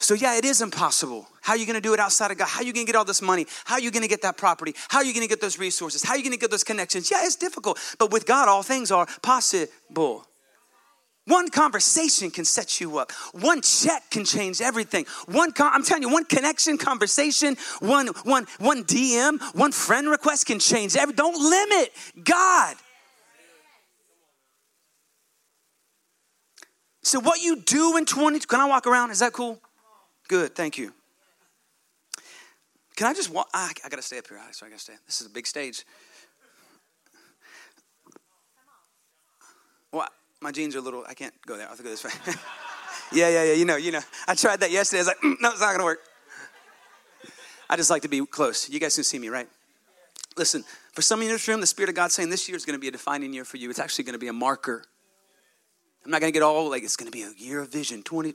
[0.00, 1.28] So, yeah, it is impossible.
[1.40, 2.48] How are you to do it outside of God?
[2.48, 3.46] How are you to get all this money?
[3.64, 4.74] How are you to get that property?
[4.88, 6.02] How are you to get those resources?
[6.02, 7.12] How are you to get those connections?
[7.12, 7.78] Yeah, it's difficult.
[8.00, 10.26] But with God, all things are possible.
[11.28, 13.12] One conversation can set you up.
[13.32, 15.04] One check can change everything.
[15.26, 20.46] One, con- I'm telling you, one connection, conversation, one, one, one DM, one friend request
[20.46, 20.94] can change.
[20.94, 21.92] Don't limit
[22.24, 22.76] God.
[27.02, 28.40] So what you do in 20?
[28.40, 29.10] Can I walk around?
[29.10, 29.60] Is that cool?
[30.28, 30.54] Good.
[30.54, 30.92] Thank you.
[32.96, 33.48] Can I just walk?
[33.54, 34.40] I, I got to stay up here.
[34.52, 34.94] So I got to stay.
[35.06, 35.84] This is a big stage.
[39.92, 40.08] Well,
[40.40, 41.64] my jeans are a little, I can't go there.
[41.64, 42.10] I'll have to go this way.
[43.12, 43.52] yeah, yeah, yeah.
[43.54, 44.00] You know, you know.
[44.26, 44.98] I tried that yesterday.
[44.98, 46.00] I was like, mm, no, it's not going to work.
[47.70, 48.68] I just like to be close.
[48.68, 49.48] You guys can see me, right?
[50.36, 52.76] Listen, for some in this room, the Spirit of God saying this year is going
[52.76, 53.68] to be a defining year for you.
[53.68, 54.84] It's actually going to be a marker.
[56.04, 58.02] I'm not going to get all like it's going to be a year of vision,
[58.02, 58.34] 20,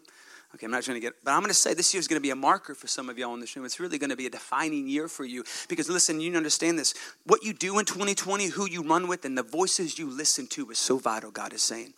[0.55, 2.19] Okay, I'm not trying to get, but I'm going to say this year is going
[2.19, 3.65] to be a marker for some of y'all in this room.
[3.65, 6.93] It's really going to be a defining year for you because listen, you understand this.
[7.25, 10.69] What you do in 2020, who you run with, and the voices you listen to
[10.69, 11.93] is so vital, God is saying.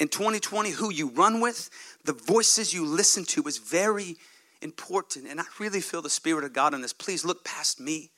[0.00, 1.70] In 2020, who you run with,
[2.04, 4.16] the voices you listen to is very
[4.60, 5.28] important.
[5.28, 6.92] And I really feel the Spirit of God on this.
[6.92, 8.10] Please look past me.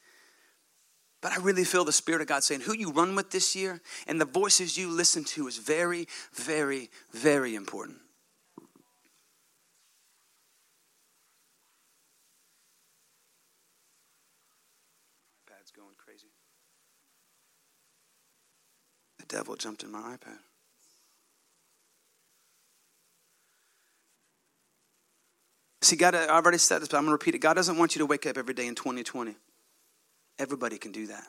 [1.20, 3.82] But I really feel the Spirit of God saying, who you run with this year
[4.06, 7.98] and the voices you listen to is very, very, very important.
[19.36, 20.38] Devil jumped in my iPad.
[25.82, 27.38] See, God, I've already said this, but I'm going to repeat it.
[27.38, 29.36] God doesn't want you to wake up every day in 2020.
[30.38, 31.24] Everybody can do that.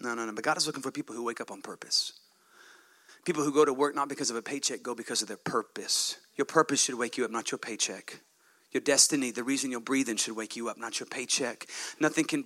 [0.00, 0.32] No, no, no.
[0.32, 2.12] But God is looking for people who wake up on purpose.
[3.24, 6.16] People who go to work not because of a paycheck, go because of their purpose.
[6.36, 8.20] Your purpose should wake you up, not your paycheck.
[8.74, 11.68] Your destiny, the reason you're breathing should wake you up, not your paycheck.
[12.00, 12.44] Nothing can,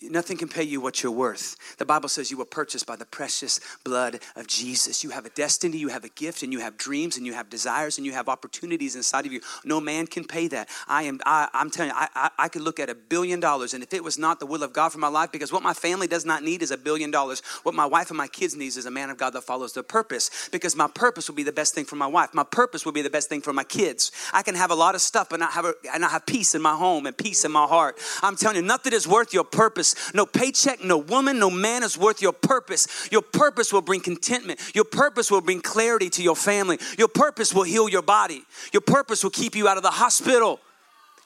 [0.00, 1.56] nothing can pay you what you're worth.
[1.78, 5.02] The Bible says you were purchased by the precious blood of Jesus.
[5.02, 7.50] You have a destiny, you have a gift, and you have dreams, and you have
[7.50, 9.40] desires, and you have opportunities inside of you.
[9.64, 10.68] No man can pay that.
[10.86, 13.74] I am, I, am telling you, I, I, I could look at a billion dollars,
[13.74, 15.74] and if it was not the will of God for my life, because what my
[15.74, 17.42] family does not need is a billion dollars.
[17.64, 19.82] What my wife and my kids needs is a man of God that follows their
[19.82, 22.32] purpose, because my purpose will be the best thing for my wife.
[22.34, 24.12] My purpose will be the best thing for my kids.
[24.32, 26.54] I can have a lot of stuff, but not have a, and I have peace
[26.54, 27.98] in my home and peace in my heart.
[28.22, 29.94] I'm telling you, nothing is worth your purpose.
[30.14, 33.08] No paycheck, no woman, no man is worth your purpose.
[33.10, 34.60] Your purpose will bring contentment.
[34.74, 36.78] Your purpose will bring clarity to your family.
[36.98, 38.42] Your purpose will heal your body.
[38.72, 40.60] Your purpose will keep you out of the hospital.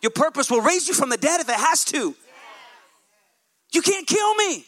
[0.01, 2.14] Your purpose will raise you from the dead if it has to.
[3.73, 4.64] You can't kill me.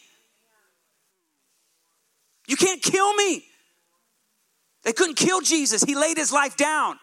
[2.47, 3.43] You can't kill me.
[4.83, 5.83] They couldn't kill Jesus.
[5.83, 6.99] He laid his life down.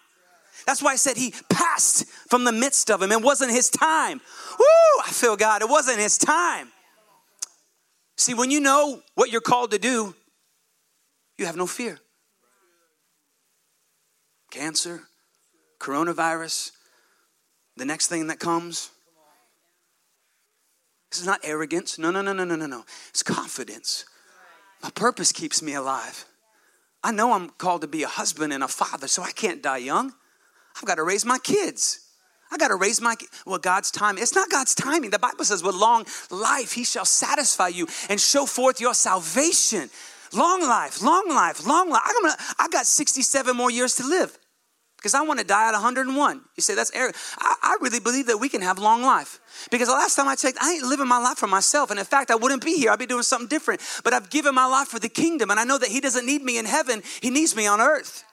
[0.66, 3.10] That's why I said he passed from the midst of him.
[3.12, 4.20] It wasn't his time.
[4.58, 5.62] Woo, I feel God.
[5.62, 6.68] It wasn't his time.
[8.16, 10.14] See, when you know what you're called to do,
[11.36, 11.98] you have no fear.
[14.50, 15.02] Cancer,
[15.80, 16.70] coronavirus,
[17.76, 18.90] the next thing that comes.
[21.10, 21.98] This is not arrogance.
[21.98, 22.84] No, no, no, no, no, no, no.
[23.08, 24.04] It's confidence.
[24.82, 26.26] My purpose keeps me alive.
[27.02, 29.78] I know I'm called to be a husband and a father, so I can't die
[29.78, 30.12] young.
[30.76, 32.09] I've got to raise my kids.
[32.50, 33.14] I got to raise my
[33.46, 34.18] well God's time.
[34.18, 35.10] It's not God's timing.
[35.10, 39.90] The Bible says with long life he shall satisfy you and show forth your salvation.
[40.32, 42.02] Long life, long life, long life.
[42.04, 44.36] I'm gonna, I got 67 more years to live
[45.00, 46.40] because I want to die at 101.
[46.56, 47.16] You say that's arrogant.
[47.38, 50.36] I, I really believe that we can have long life because the last time I
[50.36, 51.90] checked, I ain't living my life for myself.
[51.90, 52.90] And in fact, I wouldn't be here.
[52.90, 53.80] I'd be doing something different.
[54.04, 55.50] But I've given my life for the kingdom.
[55.50, 58.24] And I know that He doesn't need me in heaven, He needs me on earth.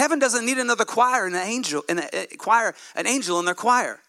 [0.00, 3.54] Heaven doesn't need another choir and an angel and a, choir, an angel in their
[3.54, 4.00] choir.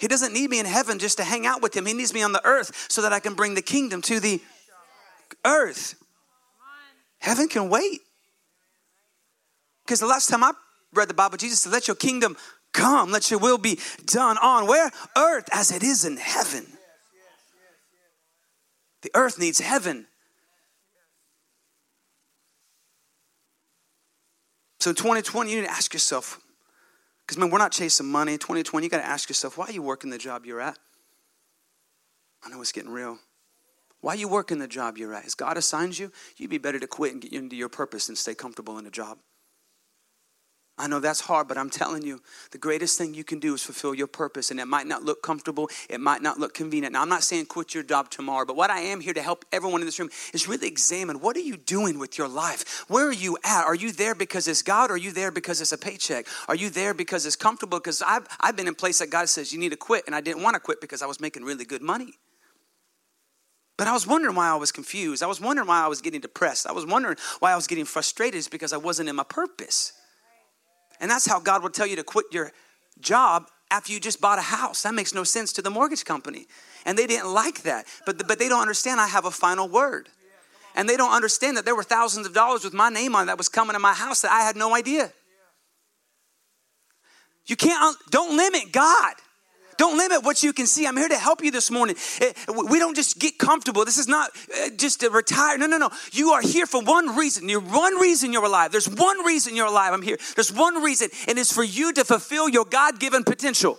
[0.00, 1.84] He doesn't need me in heaven just to hang out with him.
[1.84, 4.40] He needs me on the earth so that I can bring the kingdom to the
[5.44, 5.94] earth.
[7.18, 8.00] Heaven can wait.
[9.84, 10.52] Because the last time I
[10.94, 12.34] read the Bible, Jesus said, Let your kingdom
[12.72, 14.90] come, let your will be done on where?
[15.18, 16.66] Earth as it is in heaven.
[19.02, 20.06] The earth needs heaven.
[24.80, 26.40] So 2020, you need to ask yourself,
[27.20, 28.38] because man, we're not chasing money.
[28.38, 30.78] 2020, you got to ask yourself, why are you working the job you're at?
[32.44, 33.18] I know it's getting real.
[34.00, 35.24] Why are you working the job you're at?
[35.24, 36.12] Has God assigned you?
[36.36, 38.90] You'd be better to quit and get into your purpose and stay comfortable in a
[38.90, 39.18] job.
[40.78, 42.20] I know that's hard, but I'm telling you,
[42.52, 44.50] the greatest thing you can do is fulfill your purpose.
[44.50, 46.92] And it might not look comfortable, it might not look convenient.
[46.92, 49.44] Now, I'm not saying quit your job tomorrow, but what I am here to help
[49.52, 52.84] everyone in this room is really examine what are you doing with your life?
[52.88, 53.64] Where are you at?
[53.64, 54.90] Are you there because it's God?
[54.90, 56.26] Or are you there because it's a paycheck?
[56.48, 57.78] Are you there because it's comfortable?
[57.78, 60.20] Because I've, I've been in place that God says you need to quit, and I
[60.20, 62.14] didn't want to quit because I was making really good money.
[63.78, 65.22] But I was wondering why I was confused.
[65.22, 66.66] I was wondering why I was getting depressed.
[66.66, 68.36] I was wondering why I was getting frustrated.
[68.36, 69.92] is because I wasn't in my purpose.
[71.00, 72.52] And that's how God will tell you to quit your
[73.00, 74.82] job after you just bought a house.
[74.82, 76.46] That makes no sense to the mortgage company.
[76.84, 77.86] And they didn't like that.
[78.06, 80.08] But, but they don't understand I have a final word.
[80.74, 83.36] And they don't understand that there were thousands of dollars with my name on that
[83.36, 85.12] was coming to my house that I had no idea.
[87.46, 89.14] You can't, don't limit God.
[89.78, 90.86] Don't limit what you can see.
[90.86, 91.96] I'm here to help you this morning.
[92.20, 92.32] Eh,
[92.68, 93.84] we don't just get comfortable.
[93.84, 95.56] This is not eh, just to retire.
[95.56, 95.90] No, no, no.
[96.12, 97.48] You are here for one reason.
[97.48, 98.72] You're one reason you're alive.
[98.72, 99.92] There's one reason you're alive.
[99.92, 100.18] I'm here.
[100.34, 103.78] There's one reason, and it's for you to fulfill your God given potential.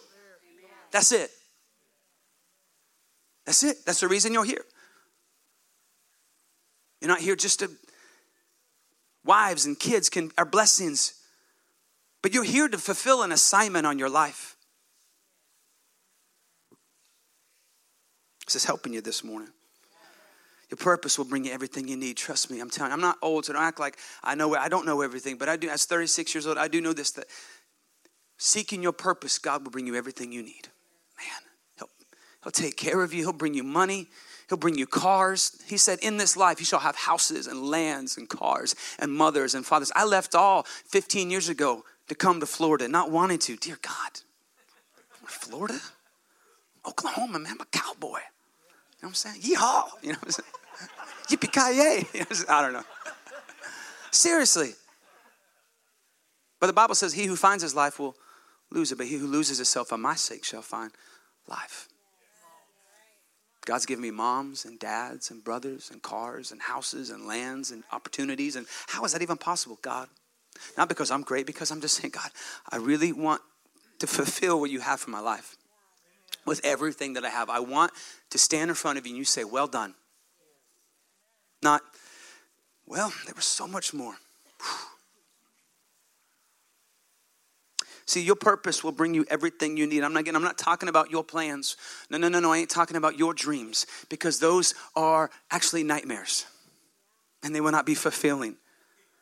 [0.92, 1.30] That's it.
[3.46, 3.86] That's it.
[3.86, 4.64] That's the reason you're here.
[7.02, 7.70] You're not here just to
[9.26, 11.14] wives and kids can are blessings,
[12.22, 14.56] but you're here to fulfill an assignment on your life.
[18.50, 19.50] This is helping you this morning.
[20.72, 22.18] Your purpose will bring you everything you need.
[22.18, 22.96] Trust me, I'm telling you.
[22.96, 24.56] I'm not old, so don't act like I know.
[24.56, 25.70] I don't know everything, but I do.
[25.70, 27.28] As 36 years old, I do know this: that
[28.40, 30.68] seeking your purpose, God will bring you everything you need.
[31.16, 31.44] Man,
[31.78, 31.90] He'll,
[32.42, 33.20] he'll take care of you.
[33.20, 34.08] He'll bring you money.
[34.50, 35.62] He'll bring you cars.
[35.68, 39.54] He said, In this life, you shall have houses and lands and cars and mothers
[39.54, 39.92] and fathers.
[39.96, 43.58] I left all 15 years ago to come to Florida, not wanting to.
[43.58, 44.22] Dear God,
[45.28, 45.80] Florida?
[46.84, 48.22] Oklahoma, man, I'm a cowboy
[49.02, 49.42] know what I'm saying?
[49.42, 49.90] Yeehaw!
[50.04, 50.50] You know what I'm saying?
[51.30, 52.08] Yippee-ki-yay!
[52.14, 52.84] You know I don't know.
[54.12, 54.74] Seriously.
[56.60, 58.16] But the Bible says, He who finds his life will
[58.72, 60.92] lose it, but he who loses himself for my sake shall find
[61.48, 61.88] life.
[63.66, 67.84] God's given me moms and dads and brothers and cars and houses and lands and
[67.92, 68.56] opportunities.
[68.56, 69.78] And how is that even possible?
[69.82, 70.08] God.
[70.78, 72.32] Not because I'm great, because I'm just saying, God,
[72.70, 73.42] I really want
[74.00, 75.56] to fulfill what you have for my life
[76.50, 77.50] with everything that I have.
[77.50, 77.94] I want
[78.32, 79.94] to stand in front of you and you say, Well done.
[81.62, 81.82] Not,
[82.86, 84.16] well, there was so much more.
[88.06, 90.04] See, your purpose will bring you everything you need.
[90.04, 91.78] I'm not, again, I'm not talking about your plans.
[92.10, 92.52] No, no, no, no.
[92.52, 96.48] I ain't talking about your dreams because those are actually nightmares
[97.44, 98.56] and they will not be fulfilling.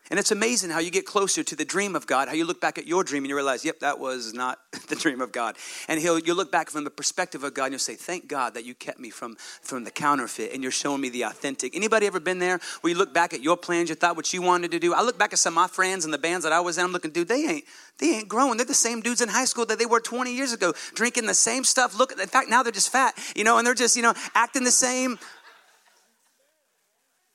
[0.10, 2.62] And it's amazing how you get closer to the dream of God, how you look
[2.62, 5.58] back at your dream and you realize, yep, that was not the dream of God.
[5.88, 8.54] And he'll you look back from the perspective of God and you'll say, Thank God
[8.54, 11.76] that you kept me from, from the counterfeit and you're showing me the authentic.
[11.76, 14.41] Anybody ever been there where you look back at your plans, you thought what you
[14.41, 14.93] wanted to do?
[14.93, 16.86] I look back at some of my friends and the bands that I was in,
[16.86, 17.63] I'm looking, dude, they ain't
[18.00, 18.58] they ain't growing.
[18.58, 21.34] They're the same dudes in high school that they were 20 years ago, drinking the
[21.34, 21.98] same stuff.
[21.98, 24.63] Look, in fact, now they're just fat, you know, and they're just, you know, acting
[24.63, 25.17] the same,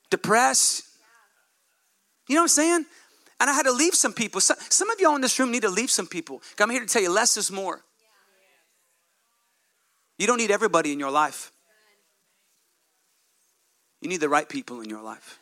[0.09, 0.92] depressed.
[2.33, 2.85] You know what I'm saying?
[3.39, 4.41] And I had to leave some people.
[4.41, 6.41] Some, some of y'all in this room need to leave some people.
[6.59, 7.81] I'm here to tell you less is more.
[10.17, 11.51] You don't need everybody in your life.
[14.01, 15.37] You need the right people in your life.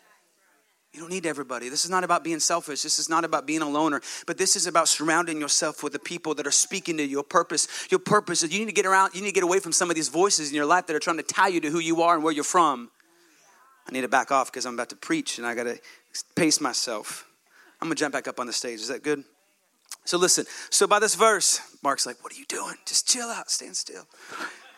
[0.91, 1.69] You don't need everybody.
[1.69, 2.82] This is not about being selfish.
[2.82, 5.99] This is not about being a loner, but this is about surrounding yourself with the
[5.99, 7.69] people that are speaking to your purpose.
[7.89, 9.89] Your purpose is you need to get around, you need to get away from some
[9.89, 12.01] of these voices in your life that are trying to tie you to who you
[12.01, 12.91] are and where you're from.
[13.88, 15.80] I need to back off because I'm about to preach and I got to
[16.36, 17.28] pace myself.
[17.82, 18.80] I'm gonna jump back up on the stage.
[18.80, 19.24] Is that good?
[20.06, 20.46] So listen.
[20.70, 22.76] So by this verse, Mark's like, "What are you doing?
[22.86, 24.08] Just chill out, stand still."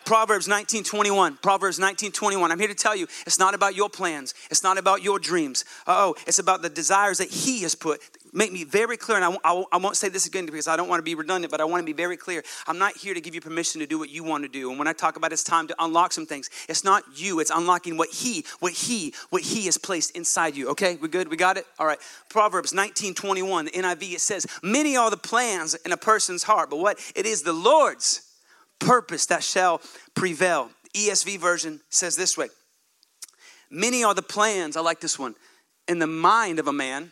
[0.04, 1.38] Proverbs 19:21.
[1.40, 2.50] Proverbs 19:21.
[2.50, 4.34] I'm here to tell you, it's not about your plans.
[4.50, 5.64] It's not about your dreams.
[5.86, 8.02] Oh, it's about the desires that He has put.
[8.32, 10.88] Make me very clear, and I, I, I won't say this again because I don't
[10.88, 12.42] want to be redundant, but I want to be very clear.
[12.66, 14.70] I'm not here to give you permission to do what you want to do.
[14.70, 17.38] And when I talk about it's time to unlock some things, it's not you.
[17.38, 20.68] It's unlocking what He, what He, what He has placed inside you.
[20.70, 21.28] Okay, we good?
[21.28, 21.66] We got it.
[21.78, 21.98] All right.
[22.28, 23.66] Proverbs 19:21.
[23.66, 27.24] The NIV it says, "Many are the plans in a person's heart, but what it
[27.24, 28.33] is the Lord's."
[28.78, 29.80] Purpose that shall
[30.14, 30.70] prevail.
[30.94, 32.48] ESV version says this way
[33.70, 35.34] Many are the plans, I like this one,
[35.88, 37.10] in the mind of a man.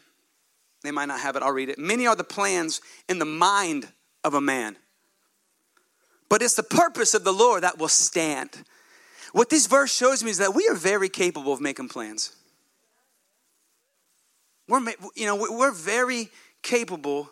[0.83, 1.79] They might not have it, I'll read it.
[1.79, 3.89] Many are the plans in the mind
[4.25, 4.77] of a man,
[6.29, 8.51] but it's the purpose of the Lord that will stand.
[9.33, 12.35] What this verse shows me is that we are very capable of making plans.
[14.69, 14.81] We're,
[15.15, 16.31] you know, we're very
[16.63, 17.31] capable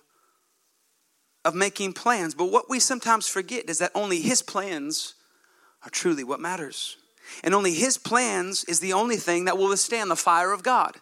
[1.45, 2.35] of making plans.
[2.35, 5.15] But what we sometimes forget is that only His plans
[5.85, 6.97] are truly what matters.
[7.43, 10.97] And only His plans is the only thing that will withstand the fire of God.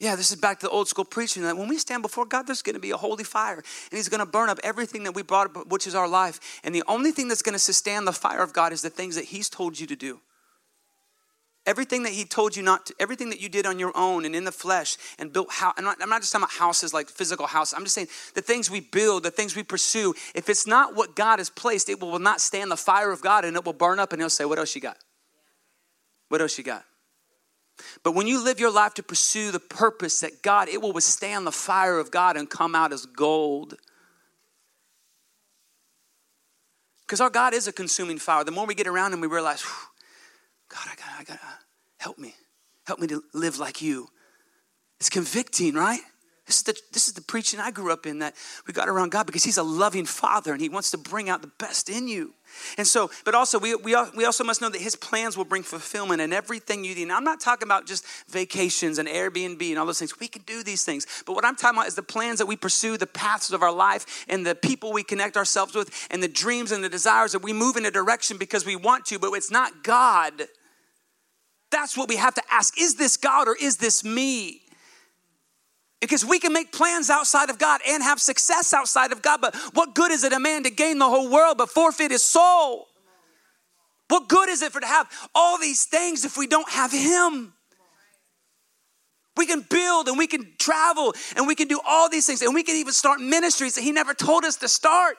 [0.00, 2.46] Yeah, this is back to the old school preaching that when we stand before God,
[2.46, 5.14] there's going to be a holy fire, and He's going to burn up everything that
[5.14, 6.60] we brought up, which is our life.
[6.62, 9.16] And the only thing that's going to sustain the fire of God is the things
[9.16, 10.20] that He's told you to do.
[11.68, 14.34] Everything that he told you not to, everything that you did on your own and
[14.34, 15.74] in the flesh and built house.
[15.76, 17.74] I'm not, I'm not just talking about houses like physical houses.
[17.74, 21.14] I'm just saying the things we build, the things we pursue, if it's not what
[21.14, 23.98] God has placed, it will not stand the fire of God and it will burn
[23.98, 24.96] up and he'll say, What else you got?
[26.30, 26.86] What else you got?
[28.02, 31.46] But when you live your life to pursue the purpose that God, it will withstand
[31.46, 33.74] the fire of God and come out as gold.
[37.02, 38.42] Because our God is a consuming fire.
[38.42, 39.62] The more we get around him, we realize,
[40.68, 41.56] God, I got, I got, uh,
[41.98, 42.34] help me.
[42.86, 44.08] Help me to live like you.
[44.98, 46.00] It's convicting, right?
[46.48, 48.34] This is, the, this is the preaching I grew up in that
[48.66, 51.42] we got around God because He's a loving Father and He wants to bring out
[51.42, 52.32] the best in you.
[52.78, 55.62] And so, but also, we, we, we also must know that His plans will bring
[55.62, 57.08] fulfillment in everything you need.
[57.08, 60.18] Now, I'm not talking about just vacations and Airbnb and all those things.
[60.18, 61.06] We can do these things.
[61.26, 63.72] But what I'm talking about is the plans that we pursue, the paths of our
[63.72, 67.42] life, and the people we connect ourselves with, and the dreams and the desires that
[67.42, 70.48] we move in a direction because we want to, but it's not God.
[71.70, 72.80] That's what we have to ask.
[72.80, 74.62] Is this God or is this me?
[76.00, 79.56] Because we can make plans outside of God and have success outside of God, but
[79.74, 82.86] what good is it a man to gain the whole world but forfeit his soul?
[84.08, 87.52] What good is it for to have all these things if we don't have him?
[89.36, 92.54] We can build and we can travel and we can do all these things and
[92.54, 95.16] we can even start ministries that he never told us to start.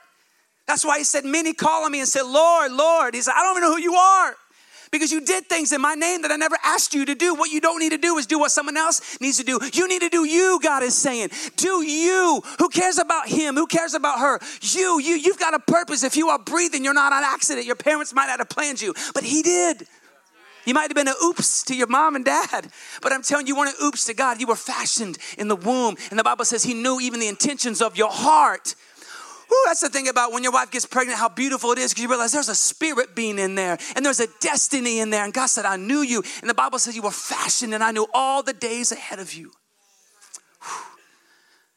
[0.65, 3.15] That's why he said, Many call on me and said, Lord, Lord.
[3.15, 4.35] He said, I don't even know who you are
[4.91, 7.35] because you did things in my name that I never asked you to do.
[7.35, 9.59] What you don't need to do is do what someone else needs to do.
[9.73, 11.29] You need to do you, God is saying.
[11.55, 12.41] Do you.
[12.59, 13.55] Who cares about him?
[13.55, 14.39] Who cares about her?
[14.61, 16.03] You, you, you've got a purpose.
[16.03, 17.65] If you are breathing, you're not an accident.
[17.65, 19.87] Your parents might not have planned you, but he did.
[20.65, 22.67] You might have been an oops to your mom and dad,
[23.01, 24.39] but I'm telling you, you weren't an oops to God.
[24.39, 25.95] You were fashioned in the womb.
[26.09, 28.75] And the Bible says He knew even the intentions of your heart.
[29.51, 32.03] Ooh, that's the thing about when your wife gets pregnant, how beautiful it is because
[32.03, 35.23] you realize there's a spirit being in there and there's a destiny in there.
[35.23, 36.23] And God said, I knew you.
[36.41, 39.33] And the Bible says you were fashioned and I knew all the days ahead of
[39.33, 39.51] you.
[40.61, 40.85] Whew.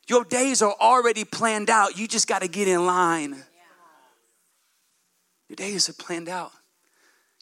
[0.08, 1.96] Your days are already planned out.
[1.96, 3.36] You just got to get in line.
[5.48, 6.52] Your days are planned out.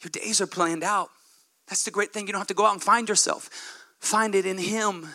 [0.02, 1.10] Your days are planned out.
[1.68, 2.26] That's the great thing.
[2.26, 3.48] You don't have to go out and find yourself,
[4.00, 5.08] find it in Him.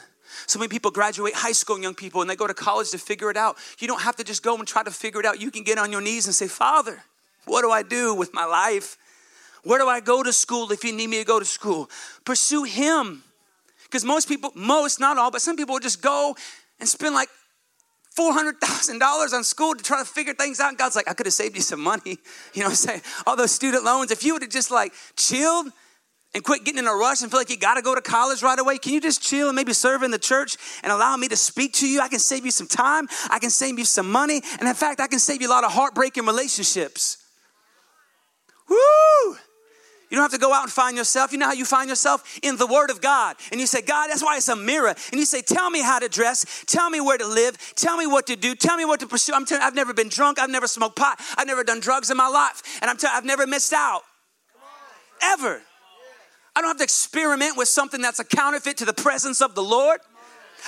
[0.47, 3.29] So many people graduate high school, young people, and they go to college to figure
[3.29, 3.57] it out.
[3.79, 5.41] You don't have to just go and try to figure it out.
[5.41, 7.03] You can get on your knees and say, Father,
[7.45, 8.97] what do I do with my life?
[9.63, 11.89] Where do I go to school if you need me to go to school?
[12.23, 13.23] Pursue Him.
[13.83, 16.35] Because most people, most, not all, but some people will just go
[16.79, 17.29] and spend like
[18.17, 20.69] $400,000 on school to try to figure things out.
[20.69, 22.17] And God's like, I could have saved you some money.
[22.53, 23.01] You know what I'm saying?
[23.27, 24.11] All those student loans.
[24.11, 25.67] If you would have just like chilled
[26.35, 28.43] and quit getting in a rush and feel like you got to go to college
[28.43, 31.29] right away, can you just chill and maybe serve in the church and allow me
[31.29, 32.01] to speak to you?
[32.01, 33.07] I can save you some time.
[33.29, 34.41] I can save you some money.
[34.59, 37.17] And in fact, I can save you a lot of heartbreaking relationships.
[38.69, 39.37] Woo!
[40.09, 41.31] You don't have to go out and find yourself.
[41.31, 42.37] You know how you find yourself?
[42.43, 43.37] In the Word of God.
[43.51, 44.93] And you say, God, that's why it's a mirror.
[45.11, 46.63] And you say, Tell me how to dress.
[46.67, 47.57] Tell me where to live.
[47.75, 48.55] Tell me what to do.
[48.55, 49.33] Tell me what to pursue.
[49.33, 50.37] I'm telling I've never been drunk.
[50.37, 51.19] I've never smoked pot.
[51.37, 52.61] I've never done drugs in my life.
[52.81, 54.01] And I'm telling I've never missed out.
[55.23, 55.61] Ever.
[56.55, 59.63] I don't have to experiment with something that's a counterfeit to the presence of the
[59.63, 59.99] Lord.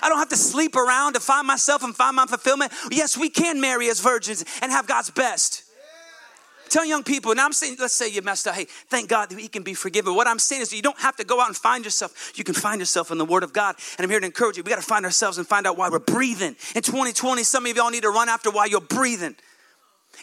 [0.01, 2.71] I don't have to sleep around to find myself and find my fulfillment.
[2.91, 5.63] Yes, we can marry as virgins and have God's best.
[6.69, 8.55] Tell young people, now I'm saying, let's say you messed up.
[8.55, 10.15] Hey, thank God that He can be forgiven.
[10.15, 12.33] What I'm saying is, you don't have to go out and find yourself.
[12.35, 13.75] You can find yourself in the Word of God.
[13.97, 14.63] And I'm here to encourage you.
[14.63, 16.55] We got to find ourselves and find out why we're breathing.
[16.75, 19.35] In 2020, some of y'all need to run after why you're breathing.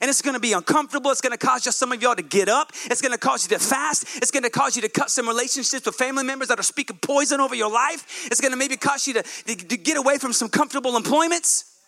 [0.01, 1.11] And it's gonna be uncomfortable.
[1.11, 2.72] It's gonna cause just some of y'all to get up.
[2.86, 4.05] It's gonna cause you to fast.
[4.16, 7.40] It's gonna cause you to cut some relationships with family members that are speaking poison
[7.40, 8.26] over your life.
[8.26, 11.78] It's gonna maybe cause you to, to, get away from some comfortable employments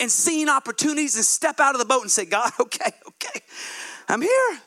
[0.00, 3.40] and seeing opportunities and step out of the boat and say, God, okay, okay.
[4.08, 4.60] I'm here.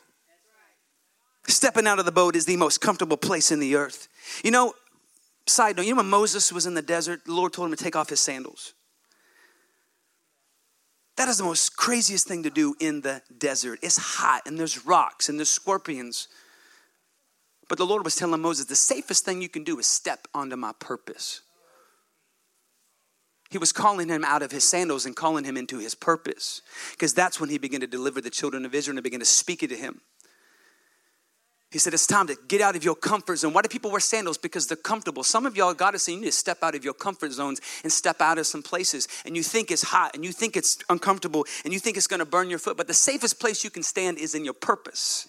[1.48, 4.08] Stepping out of the boat is the most comfortable place in the earth.
[4.42, 4.74] You know,
[5.46, 7.82] side note, you know when Moses was in the desert, the Lord told him to
[7.82, 8.74] take off his sandals.
[11.16, 13.78] That is the most craziest thing to do in the desert.
[13.82, 16.28] It's hot and there's rocks and there's scorpions.
[17.68, 20.56] But the Lord was telling Moses, the safest thing you can do is step onto
[20.56, 21.40] my purpose.
[23.50, 26.62] He was calling him out of his sandals and calling him into his purpose.
[26.92, 29.62] Because that's when he began to deliver the children of Israel and began to speak
[29.62, 30.00] it to him.
[31.76, 33.52] He said, It's time to get out of your comfort zone.
[33.52, 34.38] Why do people wear sandals?
[34.38, 35.22] Because they're comfortable.
[35.22, 37.60] Some of y'all, God is saying, you need to step out of your comfort zones
[37.82, 39.08] and step out of some places.
[39.26, 42.20] And you think it's hot and you think it's uncomfortable and you think it's going
[42.20, 42.78] to burn your foot.
[42.78, 45.28] But the safest place you can stand is in your purpose.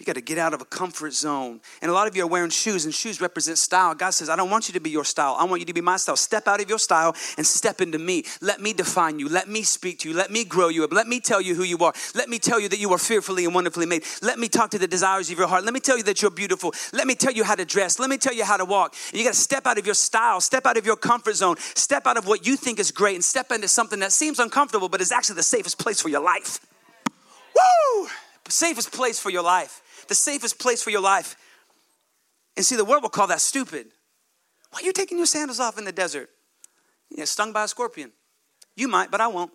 [0.00, 1.60] You got to get out of a comfort zone.
[1.82, 3.94] And a lot of you are wearing shoes, and shoes represent style.
[3.94, 5.36] God says, I don't want you to be your style.
[5.38, 6.16] I want you to be my style.
[6.16, 8.24] Step out of your style and step into me.
[8.40, 9.28] Let me define you.
[9.28, 10.16] Let me speak to you.
[10.16, 10.92] Let me grow you up.
[10.94, 11.92] Let me tell you who you are.
[12.14, 14.04] Let me tell you that you are fearfully and wonderfully made.
[14.22, 15.64] Let me talk to the desires of your heart.
[15.64, 16.72] Let me tell you that you're beautiful.
[16.94, 17.98] Let me tell you how to dress.
[17.98, 18.96] Let me tell you how to walk.
[19.10, 21.56] And you got to step out of your style, step out of your comfort zone,
[21.58, 24.88] step out of what you think is great, and step into something that seems uncomfortable,
[24.88, 26.58] but is actually the safest place for your life.
[27.54, 28.08] Woo!
[28.48, 31.36] Safest place for your life the safest place for your life.
[32.56, 33.86] And see, the world will call that stupid.
[34.70, 36.28] Why are you taking your sandals off in the desert?
[37.08, 38.10] You get stung by a scorpion.
[38.74, 39.52] You might, but I won't.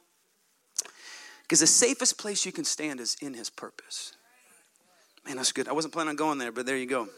[1.41, 4.13] Because the safest place you can stand is in his purpose.
[5.25, 5.67] Man, that's good.
[5.67, 7.09] I wasn't planning on going there, but there you go.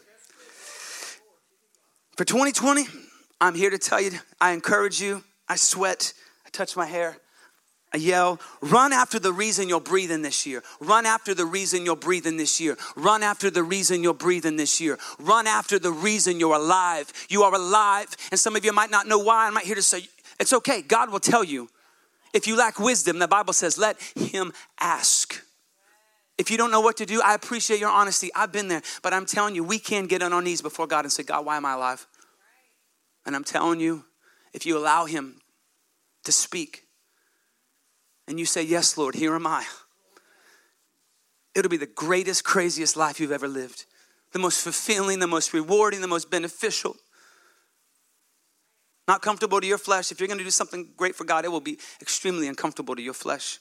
[2.16, 2.86] For 2020,
[3.40, 4.10] I'm here to tell you,
[4.40, 6.12] I encourage you, I sweat,
[6.44, 7.18] I touch my hair.
[7.92, 10.62] Uh, I yell, run after the reason you're breathing this year.
[10.80, 12.76] Run after the reason you're breathing this year.
[12.96, 14.98] Run after the reason you're breathing this year.
[15.18, 17.12] Run after the reason you're alive.
[17.28, 18.08] You are alive.
[18.30, 19.46] And some of you might not know why.
[19.46, 20.08] I'm not here to say,
[20.38, 20.82] it's okay.
[20.82, 21.68] God will tell you.
[22.34, 25.42] If you lack wisdom, the Bible says, let him ask.
[26.36, 28.30] If you don't know what to do, I appreciate your honesty.
[28.34, 28.82] I've been there.
[29.02, 31.46] But I'm telling you, we can get on our knees before God and say, God,
[31.46, 32.06] why am I alive?
[33.26, 34.04] And I'm telling you,
[34.52, 35.40] if you allow him
[36.24, 36.84] to speak,
[38.28, 39.64] and you say, Yes, Lord, here am I.
[41.56, 43.86] It'll be the greatest, craziest life you've ever lived.
[44.32, 46.94] The most fulfilling, the most rewarding, the most beneficial.
[49.08, 50.12] Not comfortable to your flesh.
[50.12, 53.02] If you're going to do something great for God, it will be extremely uncomfortable to
[53.02, 53.58] your flesh.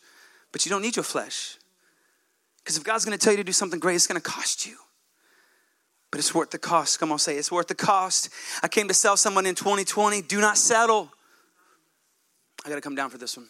[0.52, 1.58] But you don't need your flesh.
[2.60, 4.66] Because if God's going to tell you to do something great, it's going to cost
[4.66, 4.76] you.
[6.12, 7.00] But it's worth the cost.
[7.00, 8.30] Come on, say it's worth the cost.
[8.62, 10.22] I came to sell someone in 2020.
[10.24, 11.12] Do not settle.
[12.66, 13.48] I got to come down for this one.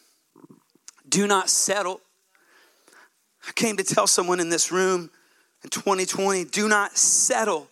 [1.07, 2.01] Do not settle.
[3.47, 5.09] I came to tell someone in this room
[5.63, 7.67] in 2020 do not settle.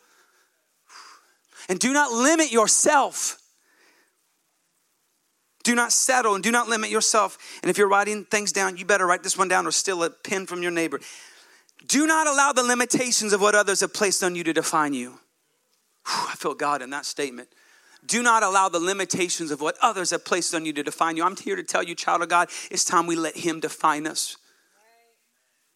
[1.67, 3.41] And do not limit yourself.
[5.63, 7.38] Do not settle and do not limit yourself.
[7.63, 10.11] And if you're writing things down, you better write this one down or steal a
[10.11, 10.99] pen from your neighbor.
[11.88, 15.19] Do not allow the limitations of what others have placed on you to define you.
[16.05, 17.49] Whew, I feel God in that statement.
[18.06, 21.24] Do not allow the limitations of what others have placed on you to define you.
[21.24, 24.38] I'm here to tell you, child of God, it's time we let Him define us.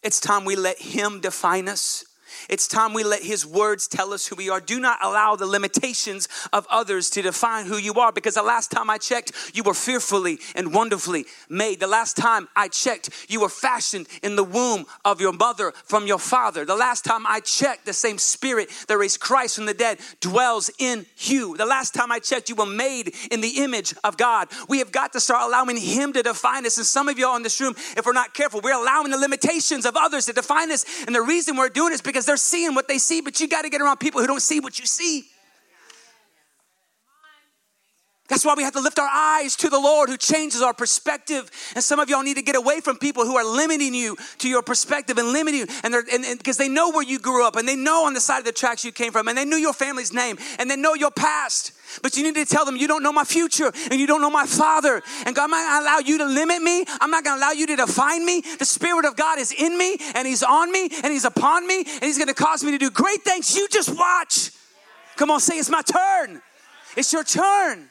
[0.02, 2.04] It's time we let Him define us.
[2.48, 4.60] It's time we let His words tell us who we are.
[4.60, 8.70] Do not allow the limitations of others to define who you are because the last
[8.70, 11.80] time I checked, you were fearfully and wonderfully made.
[11.80, 16.06] The last time I checked, you were fashioned in the womb of your mother from
[16.06, 16.64] your father.
[16.64, 20.70] The last time I checked, the same spirit that raised Christ from the dead dwells
[20.78, 21.56] in you.
[21.56, 24.48] The last time I checked, you were made in the image of God.
[24.68, 26.76] We have got to start allowing Him to define us.
[26.76, 29.86] And some of y'all in this room, if we're not careful, we're allowing the limitations
[29.86, 30.84] of others to define us.
[31.06, 33.48] And the reason we're doing it is because they're seeing what they see, but you
[33.48, 35.24] got to get around people who don't see what you see.
[38.30, 41.50] That's why we have to lift our eyes to the Lord who changes our perspective.
[41.74, 44.48] And some of y'all need to get away from people who are limiting you to
[44.48, 45.66] your perspective and limiting you.
[45.82, 48.44] And because they know where you grew up and they know on the side of
[48.44, 51.10] the tracks you came from and they knew your family's name and they know your
[51.10, 51.72] past.
[52.04, 54.30] But you need to tell them you don't know my future and you don't know
[54.30, 55.02] my father.
[55.26, 56.84] And God, I'm not gonna allow you to limit me.
[57.00, 58.44] I'm not gonna allow you to define me.
[58.60, 61.80] The Spirit of God is in me and He's on me and He's upon me
[61.80, 63.56] and He's gonna cause me to do great things.
[63.56, 64.52] You just watch.
[65.16, 66.40] Come on, say it's my turn.
[66.96, 67.88] It's your turn.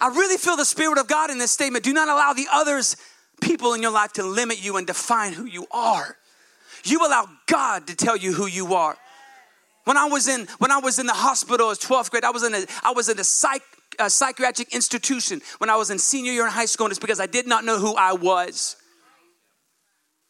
[0.00, 1.84] I really feel the Spirit of God in this statement.
[1.84, 2.96] Do not allow the others,
[3.40, 6.16] people in your life, to limit you and define who you are.
[6.84, 8.96] You allow God to tell you who you are.
[9.84, 12.42] When I was in when I was in the hospital as 12th grade, I was
[12.42, 13.62] in a I was in a psych
[13.98, 17.20] a psychiatric institution when I was in senior year in high school, and it's because
[17.20, 18.76] I did not know who I was.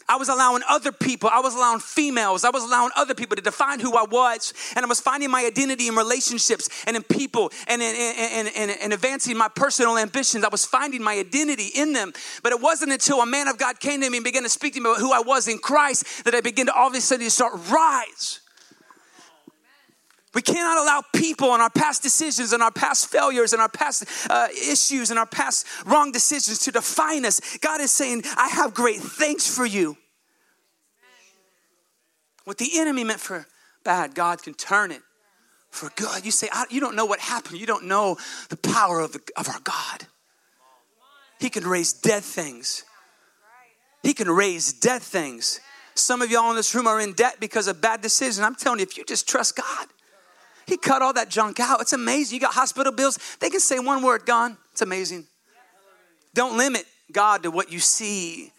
[0.09, 3.43] I was allowing other people, I was allowing females, I was allowing other people to
[3.43, 4.55] define who I was.
[4.77, 8.71] And I was finding my identity in relationships and in people and in, in, in,
[8.71, 10.45] in, advancing my personal ambitions.
[10.45, 12.13] I was finding my identity in them.
[12.43, 14.75] But it wasn't until a man of God came to me and began to speak
[14.75, 17.01] to me about who I was in Christ that I began to all of a
[17.01, 18.41] sudden start rise.
[20.37, 24.05] We cannot allow people and our past decisions and our past failures and our past
[24.29, 27.57] uh, issues and our past wrong decisions to define us.
[27.57, 29.97] God is saying, I have great things for you.
[32.45, 33.47] What the enemy meant for
[33.83, 35.01] bad, God can turn it
[35.71, 36.27] for good.
[36.27, 37.59] You say, You don't know what happened.
[37.59, 38.19] You don't know
[38.51, 40.07] the power of, the, of our God.
[41.41, 42.85] He can raise dead things.
[44.03, 45.61] He can raise dead things.
[45.95, 48.41] Some of y'all in this room are in debt because of bad decisions.
[48.41, 49.87] I'm telling you, if you just trust God,
[50.67, 51.81] he cut all that junk out.
[51.81, 52.35] It's amazing.
[52.37, 54.57] You got hospital bills, they can say one word, gone.
[54.73, 55.27] It's amazing.
[56.35, 58.53] Don't limit God to what you see.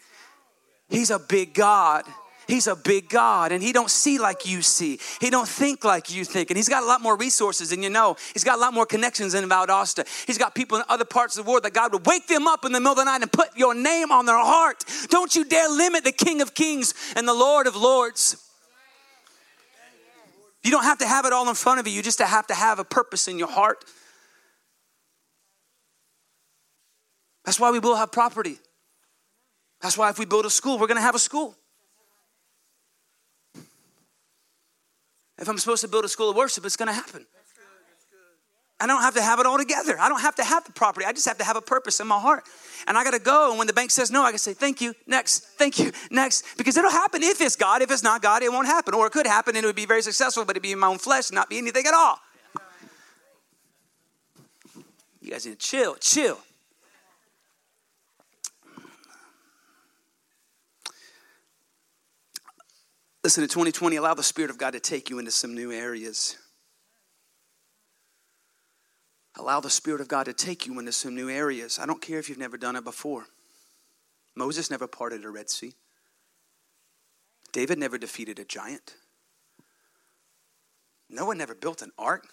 [0.88, 2.04] He's a big God.
[2.48, 4.98] He's a big God and he don't see like you see.
[5.20, 6.50] He don't think like you think.
[6.50, 8.16] And he's got a lot more resources than you know.
[8.32, 10.08] He's got a lot more connections in Valdosta.
[10.26, 12.64] He's got people in other parts of the world that God would wake them up
[12.64, 14.82] in the middle of the night and put your name on their heart.
[15.10, 18.47] Don't you dare limit the King of Kings and the Lord of Lords.
[20.68, 22.54] You don't have to have it all in front of you, you just have to
[22.54, 23.86] have a purpose in your heart.
[27.46, 28.58] That's why we will have property.
[29.80, 31.56] That's why if we build a school, we're going to have a school.
[35.38, 37.24] If I'm supposed to build a school of worship, it's going to happen.
[38.80, 39.98] I don't have to have it all together.
[39.98, 41.04] I don't have to have the property.
[41.04, 42.44] I just have to have a purpose in my heart.
[42.86, 43.50] And I got to go.
[43.50, 46.44] And when the bank says no, I can say, thank you, next, thank you, next.
[46.56, 47.82] Because it'll happen if it's God.
[47.82, 48.94] If it's not God, it won't happen.
[48.94, 50.86] Or it could happen and it would be very successful, but it'd be in my
[50.86, 52.20] own flesh and not be anything at all.
[55.20, 56.38] You guys need to chill, chill.
[63.24, 66.38] Listen, in 2020, allow the Spirit of God to take you into some new areas.
[69.38, 71.78] Allow the Spirit of God to take you into some new areas.
[71.78, 73.26] I don't care if you've never done it before.
[74.34, 75.74] Moses never parted a Red Sea,
[77.52, 78.94] David never defeated a giant.
[81.08, 82.28] Noah never built an ark.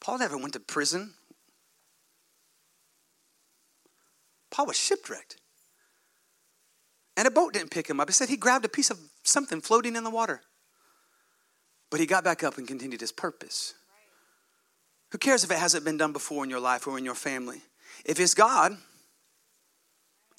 [0.00, 1.14] Paul never went to prison.
[4.50, 5.36] Paul was shipwrecked.
[7.16, 8.08] And a boat didn't pick him up.
[8.08, 10.42] He said he grabbed a piece of something floating in the water.
[11.88, 13.74] But he got back up and continued his purpose.
[15.10, 17.60] Who cares if it hasn't been done before in your life or in your family?
[18.04, 18.76] If it's God,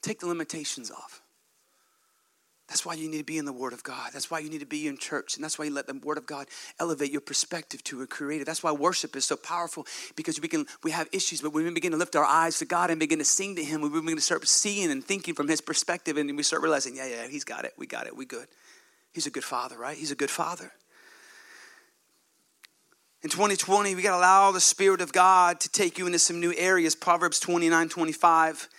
[0.02, 1.22] take the limitations off.
[2.68, 4.10] That's why you need to be in the Word of God.
[4.12, 5.36] That's why you need to be in church.
[5.36, 6.48] And that's why you let the Word of God
[6.82, 8.44] elevate your perspective to a creator.
[8.44, 9.88] That's why worship is so powerful
[10.18, 12.66] because we can we have issues, but when we begin to lift our eyes to
[12.66, 15.48] God and begin to sing to Him, we begin to start seeing and thinking from
[15.48, 17.72] His perspective, and we start realizing, yeah, yeah, He's got it.
[17.78, 18.18] We got it.
[18.18, 18.48] We good.
[19.14, 19.98] He's a good father, right?
[19.98, 20.74] He's a good father.
[23.24, 26.40] In 2020, we got to allow the Spirit of God to take you into some
[26.40, 26.96] new areas.
[26.96, 28.70] Proverbs 29 25.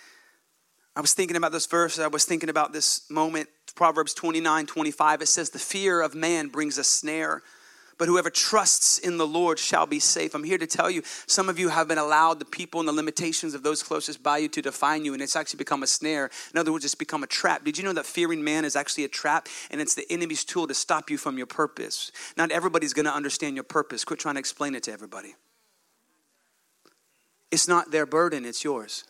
[0.95, 1.99] I was thinking about this verse.
[1.99, 3.49] I was thinking about this moment.
[3.75, 5.21] Proverbs 29 25.
[5.21, 7.41] It says, The fear of man brings a snare,
[7.99, 10.33] but whoever trusts in the Lord shall be safe.
[10.33, 12.93] I'm here to tell you, some of you have been allowed the people and the
[12.93, 16.31] limitations of those closest by you to define you, and it's actually become a snare.
[16.53, 17.65] In other words, it's become a trap.
[17.65, 20.65] Did you know that fearing man is actually a trap, and it's the enemy's tool
[20.65, 22.13] to stop you from your purpose?
[22.37, 24.05] Not everybody's gonna understand your purpose.
[24.05, 25.35] Quit trying to explain it to everybody.
[27.51, 29.03] It's not their burden, it's yours.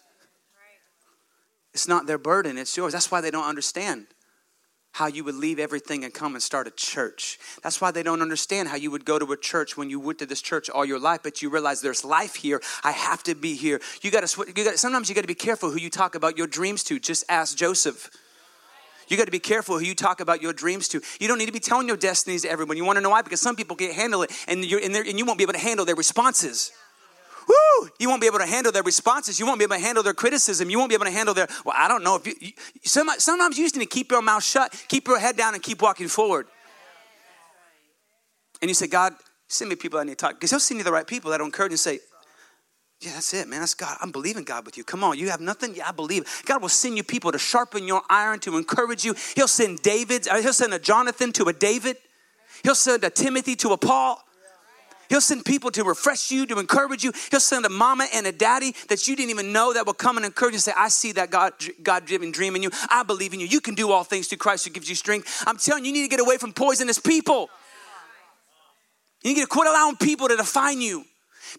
[1.76, 2.92] It's not their burden, it's yours.
[2.92, 4.08] That's why they don't understand
[4.92, 7.40] how you would leave everything and come and start a church.
[7.64, 10.20] That's why they don't understand how you would go to a church when you went
[10.20, 12.62] to this church all your life, but you realize there's life here.
[12.84, 13.80] I have to be here.
[14.02, 14.46] You got to.
[14.56, 14.80] You got.
[14.80, 17.00] Sometimes you got to be careful who you talk about your dreams to.
[17.00, 18.10] Just ask Joseph.
[19.08, 21.02] You got to be careful who you talk about your dreams to.
[21.20, 22.78] You don't need to be telling your destinies to everyone.
[22.78, 23.24] You want to know why?
[23.24, 25.86] Because some people can't handle it, and you're and you won't be able to handle
[25.86, 26.72] their responses.
[28.00, 29.40] You won't be able to handle their responses.
[29.40, 30.70] You won't be able to handle their criticism.
[30.70, 32.52] You won't be able to handle their, well, I don't know if you, you
[32.86, 35.82] sometimes you just need to keep your mouth shut, keep your head down, and keep
[35.82, 36.48] walking forward.
[38.62, 39.14] And you say, God,
[39.48, 40.34] send me people I need to talk.
[40.34, 42.00] Because he'll send you the right people that'll encourage you and say,
[43.02, 43.62] yeah, that's it, man.
[43.62, 43.98] That's God.
[44.02, 44.84] I'm believing God with you.
[44.84, 45.74] Come on, you have nothing?
[45.74, 46.26] Yeah, I believe.
[46.46, 49.16] God will send you people to sharpen your iron, to encourage you.
[49.36, 51.98] He'll send David, uh, he'll send a Jonathan to a David.
[52.64, 54.22] He'll send a Timothy to a Paul.
[55.10, 57.12] He'll send people to refresh you, to encourage you.
[57.32, 60.18] He'll send a mama and a daddy that you didn't even know that will come
[60.18, 62.70] and encourage you and say, I see that God God driven dream in you.
[62.90, 63.48] I believe in you.
[63.48, 65.44] You can do all things through Christ who gives you strength.
[65.48, 67.50] I'm telling you, you need to get away from poisonous people.
[69.24, 71.04] You need to quit allowing people to define you.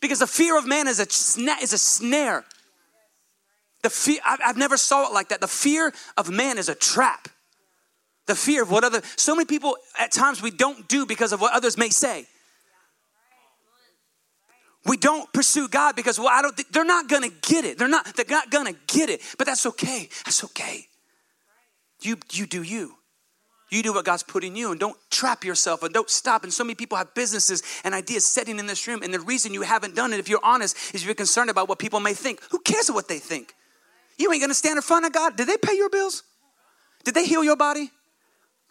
[0.01, 2.45] Because the fear of man is a, sna- is a snare.
[3.83, 5.41] The fear, I've never saw it like that.
[5.41, 7.29] The fear of man is a trap.
[8.27, 11.41] The fear of what other, so many people at times we don't do because of
[11.41, 12.27] what others may say.
[14.87, 16.57] We don't pursue God because well, I don't.
[16.57, 17.79] Th- they're not gonna get it.
[17.79, 18.07] They're not.
[18.17, 19.21] They're not gonna get it.
[19.37, 20.09] But that's okay.
[20.25, 20.87] That's okay.
[22.01, 22.97] You you do you.
[23.71, 26.43] You do what God's put in you and don't trap yourself and don't stop.
[26.43, 29.03] And so many people have businesses and ideas setting in this room.
[29.03, 31.79] And the reason you haven't done it, if you're honest, is you're concerned about what
[31.79, 32.41] people may think.
[32.51, 33.55] Who cares what they think?
[34.19, 35.37] You ain't gonna stand in front of God.
[35.37, 36.25] Did they pay your bills?
[37.05, 37.91] Did they heal your body?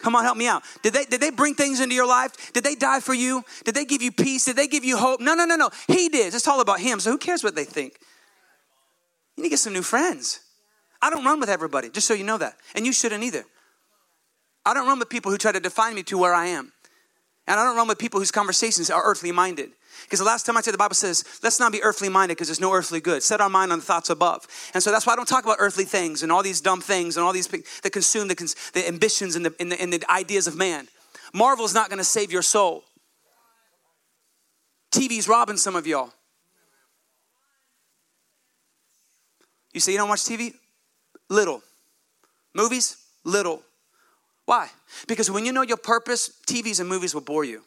[0.02, 0.62] Come on, help me out.
[0.82, 2.52] Did they, did they bring things into your life?
[2.52, 3.44] Did they die for you?
[3.64, 4.46] Did they give you peace?
[4.46, 5.20] Did they give you hope?
[5.20, 5.70] No, no, no, no.
[5.88, 6.34] He did.
[6.34, 7.00] It's all about him.
[7.00, 7.98] So who cares what they think?
[9.36, 10.40] You need to get some new friends.
[11.02, 12.56] I don't run with everybody, just so you know that.
[12.74, 13.44] And you shouldn't either.
[14.64, 16.72] I don't run with people who try to define me to where I am.
[17.46, 19.70] And I don't run with people whose conversations are earthly minded.
[20.04, 22.48] Because the last time I said the Bible says, let's not be earthly minded because
[22.48, 23.22] there's no earthly good.
[23.22, 24.46] Set our mind on the thoughts above.
[24.74, 27.16] And so that's why I don't talk about earthly things and all these dumb things
[27.16, 30.46] and all these that consume the, the ambitions and the, and, the, and the ideas
[30.46, 30.88] of man.
[31.32, 32.84] Marvel's not going to save your soul.
[34.90, 36.12] TV's robbing some of y'all.
[39.72, 40.54] You say you don't watch TV?
[41.28, 41.62] Little.
[42.54, 42.96] Movies?
[43.24, 43.62] Little.
[44.46, 44.68] Why?
[45.06, 47.62] Because when you know your purpose, TVs and movies will bore you.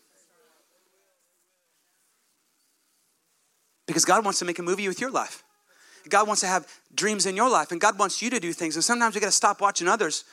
[3.85, 5.43] Because God wants to make a movie with your life.
[6.09, 8.75] God wants to have dreams in your life, and God wants you to do things.
[8.75, 10.25] And sometimes we got to stop watching others.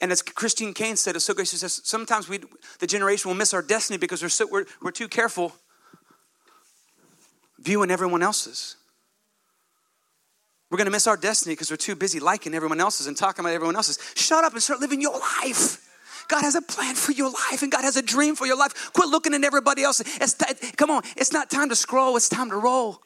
[0.00, 1.48] And as Christine Caine said, it's so great.
[1.48, 2.40] She says sometimes we,
[2.78, 5.54] the generation, will miss our destiny because we're, so, we're, we're too careful
[7.58, 8.76] viewing everyone else's.
[10.70, 13.44] We're going to miss our destiny because we're too busy liking everyone else's and talking
[13.44, 13.98] about everyone else's.
[14.14, 15.87] Shut up and start living your life.
[16.28, 18.92] God has a plan for your life and God has a dream for your life.
[18.92, 19.98] Quit looking at everybody else.
[19.98, 23.00] T- come on, it's not time to scroll, it's time to roll.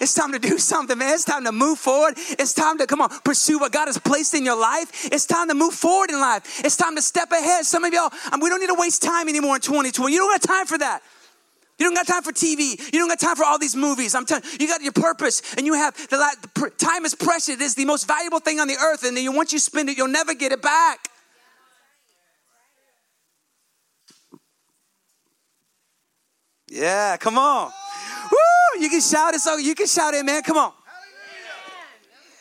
[0.00, 1.12] It's time to do something, man.
[1.12, 2.14] It's time to move forward.
[2.16, 5.06] It's time to come on, pursue what God has placed in your life.
[5.12, 6.64] It's time to move forward in life.
[6.64, 7.64] It's time to step ahead.
[7.64, 10.12] Some of y'all, um, we don't need to waste time anymore in 2020.
[10.12, 11.02] You don't got time for that.
[11.78, 12.92] You don't got time for TV.
[12.92, 14.14] You don't got time for all these movies.
[14.14, 16.16] I'm telling you, you got your purpose and you have the,
[16.54, 17.50] the time is precious.
[17.50, 19.04] It is the most valuable thing on the earth.
[19.04, 21.08] And then once you spend it, you'll never get it back.
[26.68, 27.70] Yeah, come on.
[28.30, 28.80] Woo!
[28.82, 30.42] You can shout it so you can shout it, man.
[30.42, 30.72] Come on.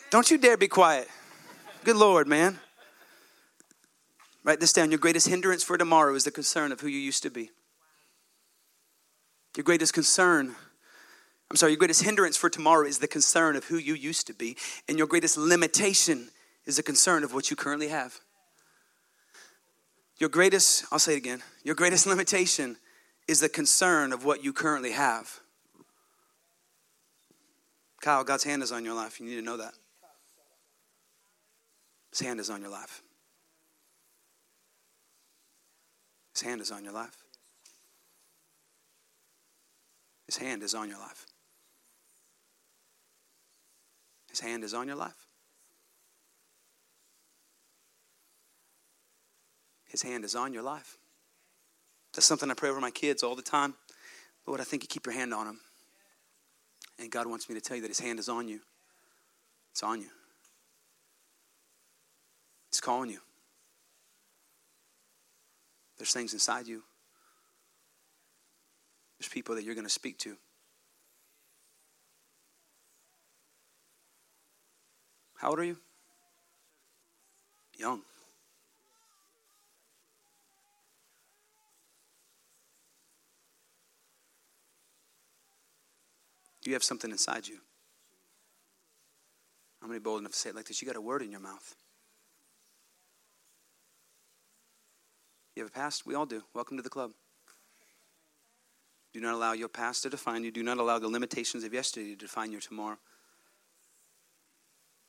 [0.10, 1.08] Don't you dare be quiet.
[1.84, 2.60] Good Lord, man.
[4.44, 4.92] Write this down.
[4.92, 7.52] Your greatest hindrance for tomorrow is the concern of who you used to be.
[9.58, 10.56] Your greatest concern,
[11.50, 14.34] I'm sorry, your greatest hindrance for tomorrow is the concern of who you used to
[14.34, 14.56] be.
[14.88, 16.30] And your greatest limitation
[16.66, 18.20] is the concern of what you currently have.
[20.20, 22.78] Your greatest, I'll say it again, your greatest limitation
[23.28, 25.40] is the concern of what you currently have.
[28.02, 29.20] Kyle, God's hand is on your life.
[29.20, 29.74] You need to know that.
[32.12, 33.02] His hand is on your life.
[36.34, 37.18] His hand is on your life.
[40.28, 41.26] His hand is on your life.
[44.30, 45.26] His hand is on your life.
[49.86, 50.98] His hand is on your life.
[52.18, 53.76] That's something I pray over my kids all the time.
[54.48, 55.60] Lord, I think you keep your hand on them.
[56.98, 58.60] And God wants me to tell you that his hand is on you.
[59.70, 60.08] It's on you.
[62.70, 63.20] It's calling you.
[66.00, 66.82] There's things inside you.
[69.20, 70.38] There's people that you're going to speak to.
[75.36, 75.78] How old are you?
[77.78, 78.02] Young.
[86.68, 87.60] You have something inside you.
[89.82, 90.82] I'm going to be bold enough to say it like this.
[90.82, 91.76] You got a word in your mouth.
[95.56, 96.06] You have a past?
[96.06, 96.44] We all do.
[96.54, 97.12] Welcome to the club.
[99.14, 100.52] Do not allow your past to define you.
[100.52, 102.98] Do not allow the limitations of yesterday to define your tomorrow.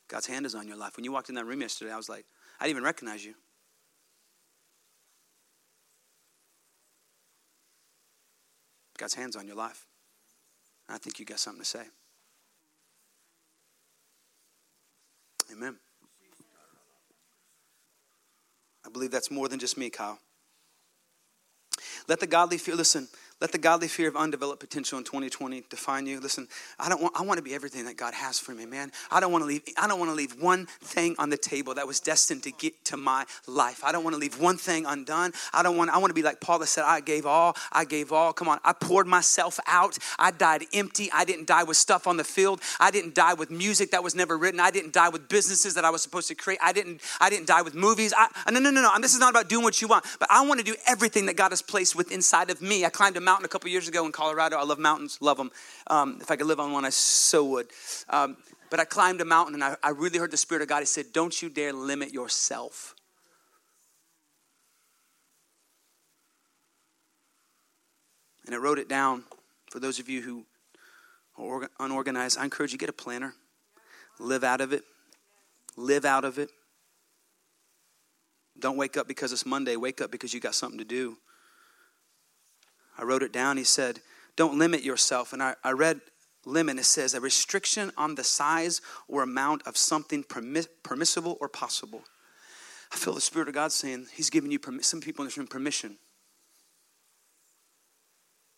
[0.07, 0.95] God's hand is on your life.
[0.95, 2.23] When you walked in that room yesterday, I was like,
[2.61, 3.33] I didn't even recognize you.
[8.97, 9.88] God's hand's on your life.
[10.89, 11.83] I think you got something to say.
[15.51, 15.77] Amen.
[18.85, 20.19] I believe that's more than just me, Kyle.
[22.07, 23.07] Let the godly fear, listen,
[23.41, 26.19] let the godly fear of undeveloped potential in 2020 define you.
[26.19, 28.91] Listen, I don't want I want to be everything that God has for me, man.
[29.09, 31.73] I don't want to leave I don't want to leave one thing on the table
[31.75, 33.83] that was destined to get to my life.
[33.83, 35.31] I don't want to leave one thing undone.
[35.53, 37.55] I don't want I want to be like Paul that said I gave all.
[37.71, 38.33] I gave all.
[38.33, 38.59] Come on.
[38.65, 39.97] I poured myself out.
[40.17, 41.09] I died empty.
[41.13, 42.61] I didn't die with stuff on the field.
[42.79, 44.59] I didn't die with music that was never written.
[44.59, 46.59] I didn't die with businesses that I was supposed to create.
[46.61, 48.13] I didn't I didn't die with movies.
[48.17, 48.99] I, no no no no.
[48.99, 51.37] This is not about doing what you want, but I want to do everything that
[51.37, 52.83] God has placed with inside of me.
[52.83, 54.57] I climbed a mountain a couple years ago in Colorado.
[54.57, 55.51] I love mountains, love them.
[55.85, 57.67] Um, if I could live on one, I so would.
[58.09, 58.37] Um,
[58.71, 60.79] but I climbed a mountain and I, I really heard the Spirit of God.
[60.79, 62.95] He said, Don't you dare limit yourself.
[68.47, 69.25] And I wrote it down
[69.69, 70.45] for those of you who
[71.37, 72.39] are unorganized.
[72.39, 73.35] I encourage you get a planner,
[74.19, 74.83] live out of it,
[75.77, 76.49] live out of it.
[78.57, 79.75] Don't wake up because it's Monday.
[79.75, 81.17] Wake up because you got something to do.
[82.99, 83.55] I wrote it down.
[83.57, 84.01] He said,
[84.35, 85.31] Don't limit yourself.
[85.31, 86.01] And I, I read
[86.45, 86.77] limit.
[86.77, 92.03] It says, A restriction on the size or amount of something permi- permissible or possible.
[92.91, 95.37] I feel the Spirit of God saying, He's giving you permi- some people in this
[95.37, 95.97] room permission.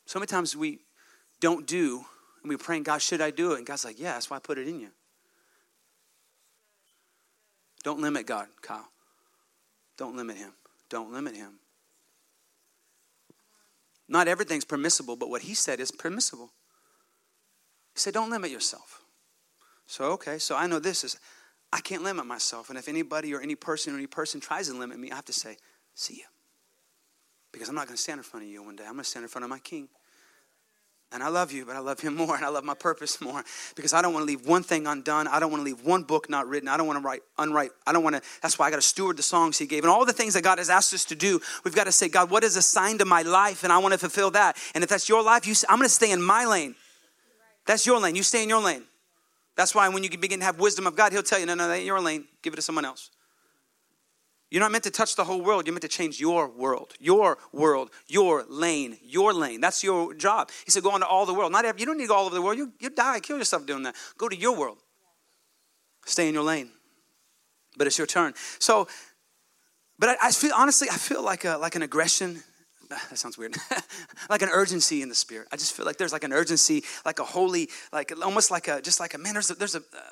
[0.08, 0.80] So many times we
[1.40, 2.04] don't do,
[2.42, 3.60] and we're praying, God, should I do it?
[3.60, 4.90] And God's like, Yeah, that's why I put it in you.
[7.84, 8.90] Don't limit God, Kyle.
[9.98, 10.54] Don't limit Him.
[10.90, 11.60] Don't limit Him.
[14.12, 16.52] Not everything's permissible, but what he said is permissible.
[17.94, 19.04] He said, Don't limit yourself.
[19.88, 21.18] So, okay, so I know this is,
[21.72, 22.70] I can't limit myself.
[22.70, 25.26] And if anybody or any person or any person tries to limit me, I have
[25.26, 25.56] to say,
[25.96, 26.26] See you.
[27.54, 28.84] Because I'm not going to stand in front of you one day.
[28.84, 29.88] I'm going to stand in front of my king.
[31.14, 33.44] And I love you, but I love him more and I love my purpose more
[33.76, 35.28] because I don't want to leave one thing undone.
[35.28, 36.70] I don't want to leave one book not written.
[36.70, 37.72] I don't want to write unwrite.
[37.86, 39.84] I don't want to, that's why I got to steward the songs he gave.
[39.84, 42.08] And all the things that God has asked us to do, we've got to say,
[42.08, 43.64] God, what is assigned to my life?
[43.64, 44.58] And I want to fulfill that.
[44.74, 46.76] And if that's your life, you I'm going to stay in my lane.
[47.66, 48.16] That's your lane.
[48.16, 48.84] You stay in your lane.
[49.56, 51.68] That's why when you begin to have wisdom of God, he'll tell you, no, no,
[51.68, 52.26] that ain't your lane.
[52.42, 53.12] Give it to someone else.
[54.52, 55.66] You're not meant to touch the whole world.
[55.66, 59.62] You're meant to change your world, your world, your lane, your lane.
[59.62, 60.52] That's your job.
[60.66, 61.54] He said, go into all the world.
[61.54, 62.58] Not every, you don't need to go all over the world.
[62.58, 63.96] You, you die, kill yourself doing that.
[64.18, 64.78] Go to your world.
[66.06, 66.70] Stay in your lane.
[67.78, 68.34] But it's your turn.
[68.60, 68.90] So,
[69.98, 72.44] but I, I feel, honestly, I feel like, a, like an aggression.
[72.90, 73.56] That sounds weird.
[74.30, 75.48] like an urgency in the spirit.
[75.54, 78.82] I just feel like there's like an urgency, like a holy, like almost like a,
[78.82, 80.12] just like a, man, there's a, there's a, uh,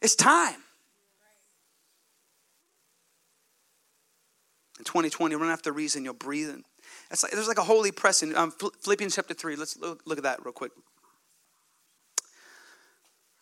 [0.00, 0.62] it's time.
[4.78, 6.50] In 2020, run after reason, you'll breathe.
[6.50, 6.64] In.
[7.10, 8.36] It's like, there's like a holy pressing.
[8.36, 10.72] Um, Philippians chapter 3, let's look, look at that real quick.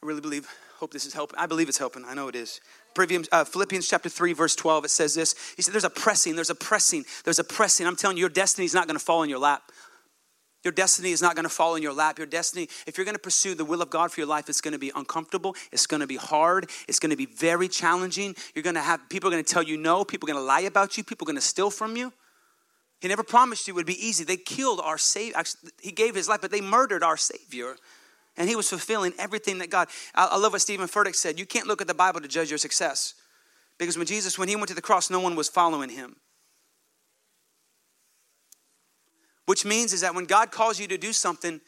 [0.02, 1.38] I really believe, hope this is helping.
[1.38, 2.04] I believe it's helping.
[2.04, 2.60] I know it is.
[3.32, 5.34] Uh, Philippians chapter 3, verse 12, it says this.
[5.56, 7.86] He said, There's a pressing, there's a pressing, there's a pressing.
[7.86, 9.70] I'm telling you, your destiny is not going to fall in your lap.
[10.66, 12.18] Your destiny is not going to fall in your lap.
[12.18, 14.60] Your destiny, if you're going to pursue the will of God for your life, it's
[14.60, 15.54] going to be uncomfortable.
[15.70, 16.68] It's going to be hard.
[16.88, 18.34] It's going to be very challenging.
[18.52, 20.04] You're going to have people are going to tell you no.
[20.04, 21.04] People are going to lie about you.
[21.04, 22.12] People are going to steal from you.
[23.00, 24.24] He never promised you it would be easy.
[24.24, 25.40] They killed our Savior.
[25.80, 27.76] He gave his life, but they murdered our Savior.
[28.36, 29.86] And he was fulfilling everything that God.
[30.16, 31.38] I love what Steven Furtick said.
[31.38, 33.14] You can't look at the Bible to judge your success.
[33.78, 36.16] Because when Jesus, when he went to the cross, no one was following him.
[39.46, 41.60] Which means is that when God calls you to do something,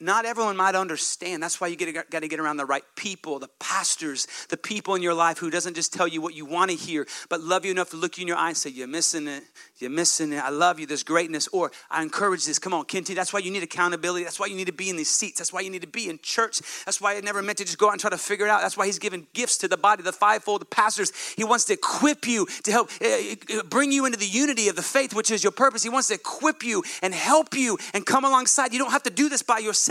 [0.00, 1.42] not everyone might understand.
[1.42, 5.02] That's why you got to get around the right people, the pastors, the people in
[5.02, 7.70] your life who doesn't just tell you what you want to hear, but love you
[7.70, 9.44] enough to look you in your eye and say, "You're missing it.
[9.78, 10.44] You're missing it.
[10.44, 10.86] I love you.
[10.86, 12.58] There's greatness." Or I encourage this.
[12.58, 13.16] Come on, continue.
[13.16, 14.24] That's why you need accountability.
[14.24, 15.38] That's why you need to be in these seats.
[15.38, 16.60] That's why you need to be in church.
[16.84, 18.60] That's why I never meant to just go out and try to figure it out.
[18.60, 21.12] That's why He's given gifts to the body, the fivefold, the pastors.
[21.36, 24.82] He wants to equip you to help uh, bring you into the unity of the
[24.82, 25.82] faith, which is your purpose.
[25.82, 28.72] He wants to equip you and help you and come alongside.
[28.72, 29.85] You don't have to do this by yourself.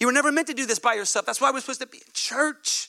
[0.00, 1.26] You were never meant to do this by yourself.
[1.26, 2.88] That's why we're supposed to be in church.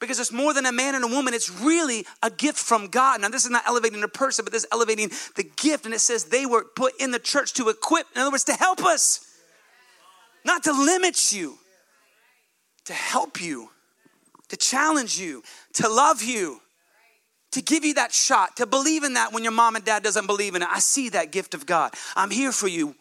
[0.00, 3.20] Because it's more than a man and a woman, it's really a gift from God.
[3.20, 5.84] Now, this is not elevating a person, but this is elevating the gift.
[5.84, 8.54] And it says they were put in the church to equip, in other words, to
[8.54, 9.26] help us,
[10.44, 11.58] not to limit you,
[12.86, 13.68] to help you,
[14.48, 15.42] to challenge you,
[15.74, 16.60] to love you,
[17.52, 20.26] to give you that shot, to believe in that when your mom and dad doesn't
[20.26, 20.68] believe in it.
[20.70, 21.92] I see that gift of God.
[22.16, 22.94] I'm here for you.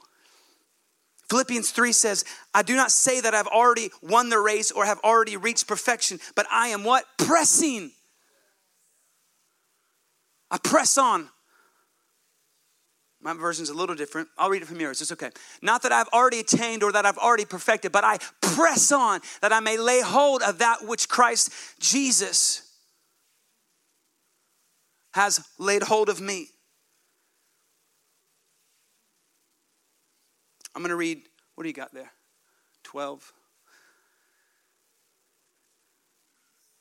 [1.30, 5.00] Philippians 3 says, I do not say that I've already won the race or have
[5.04, 7.06] already reached perfection, but I am what?
[7.18, 7.92] Pressing.
[10.50, 11.30] I press on.
[13.22, 14.30] My version's a little different.
[14.38, 15.02] I'll read it from yours.
[15.02, 15.30] It's okay.
[15.62, 19.52] Not that I've already attained or that I've already perfected, but I press on that
[19.52, 22.64] I may lay hold of that which Christ Jesus
[25.14, 26.48] has laid hold of me.
[30.76, 31.22] I'm going to read,
[31.56, 32.12] what do you got there?
[32.84, 33.34] 12.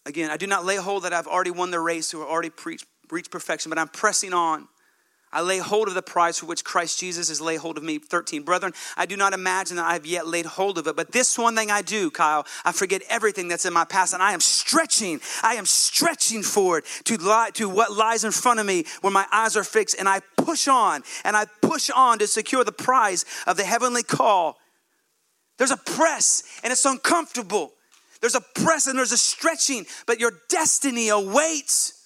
[0.07, 2.87] Again, I do not lay hold that I've already won the race or already preached,
[3.11, 4.69] reached perfection, but I'm pressing on
[5.33, 7.99] I lay hold of the prize for which Christ Jesus has laid hold of me.
[7.99, 8.43] 13.
[8.43, 11.55] Brethren, I do not imagine that I've yet laid hold of it, but this one
[11.55, 15.21] thing I do, Kyle, I forget everything that's in my past and I am stretching,
[15.43, 19.27] I am stretching forward to, lie, to what lies in front of me where my
[19.31, 23.25] eyes are fixed and I push on and I push on to secure the prize
[23.47, 24.57] of the heavenly call.
[25.59, 27.73] There's a press and it's uncomfortable.
[28.21, 31.98] There's a press and there's a stretching, but your destiny awaits.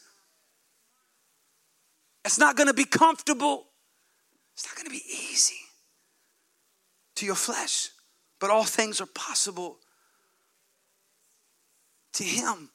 [2.24, 3.66] It's not going to be comfortable.
[4.54, 5.56] It's not going to be easy
[7.16, 7.90] to your flesh,
[8.38, 9.78] but all things are possible
[12.14, 12.70] to Him.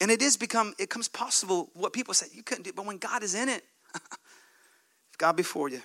[0.00, 2.98] And it is become, it comes possible what people say you couldn't do, but when
[2.98, 3.64] God is in it,
[5.18, 5.82] God before you.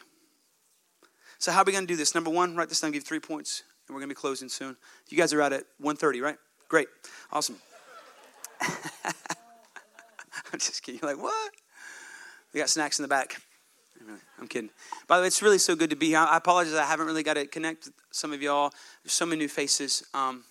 [1.37, 2.13] So how are we going to do this?
[2.15, 4.75] Number one, write this down, give three points, and we're going to be closing soon.
[5.09, 6.37] You guys are out at 1.30, right?
[6.67, 6.87] Great.
[7.31, 7.55] Awesome.
[8.61, 10.99] I'm just kidding.
[11.01, 11.51] You're like, what?
[12.53, 13.41] We got snacks in the back.
[14.39, 14.69] I'm kidding.
[15.07, 16.19] By the way, it's really so good to be here.
[16.19, 18.71] I apologize, I haven't really got to connect with some of y'all.
[19.03, 20.03] There's so many new faces.
[20.13, 20.45] Um,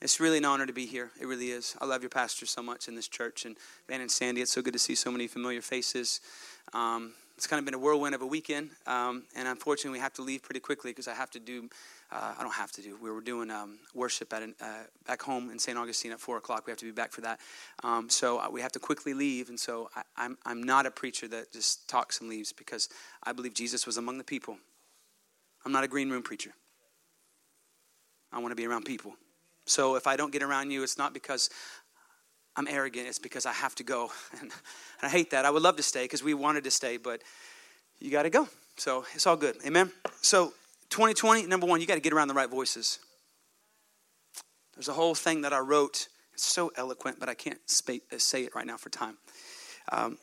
[0.00, 1.10] it's really an honor to be here.
[1.20, 1.76] It really is.
[1.80, 3.44] I love your pastor so much in this church.
[3.44, 3.56] And
[3.88, 6.20] Van and Sandy, it's so good to see so many familiar faces.
[6.72, 8.70] Um, it's kind of been a whirlwind of a weekend.
[8.84, 11.70] Um, and unfortunately, we have to leave pretty quickly because I have to do
[12.10, 12.98] uh, I don't have to do.
[13.00, 15.78] We were doing um, worship at an, uh, back home in St.
[15.78, 16.66] Augustine at four o'clock.
[16.66, 17.38] We have to be back for that.
[17.84, 19.50] Um, so uh, we have to quickly leave.
[19.50, 22.88] And so I, I'm I'm not a preacher that just talks and leaves because
[23.22, 24.56] I believe Jesus was among the people.
[25.64, 26.50] I'm not a green room preacher.
[28.32, 29.14] I want to be around people.
[29.64, 31.50] So if I don't get around you, it's not because
[32.58, 33.06] I'm arrogant.
[33.06, 34.50] It's because I have to go, and,
[35.00, 35.44] I hate that.
[35.44, 37.22] I would love to stay because we wanted to stay, but
[38.00, 38.48] you got to go.
[38.76, 39.56] So it's all good.
[39.64, 39.92] Amen.
[40.22, 40.52] So
[40.90, 42.98] 2020, number one, you got to get around the right voices.
[44.74, 46.08] There's a whole thing that I wrote.
[46.34, 49.18] It's so eloquent, but I can't uh, say it right now for time.
[49.92, 50.18] Um,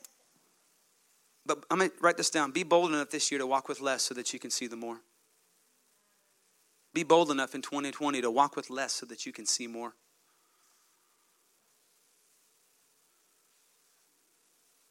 [1.45, 2.51] but I'm going to write this down.
[2.51, 4.75] Be bold enough this year to walk with less so that you can see the
[4.75, 4.99] more.
[6.93, 9.93] Be bold enough in 2020 to walk with less so that you can see more.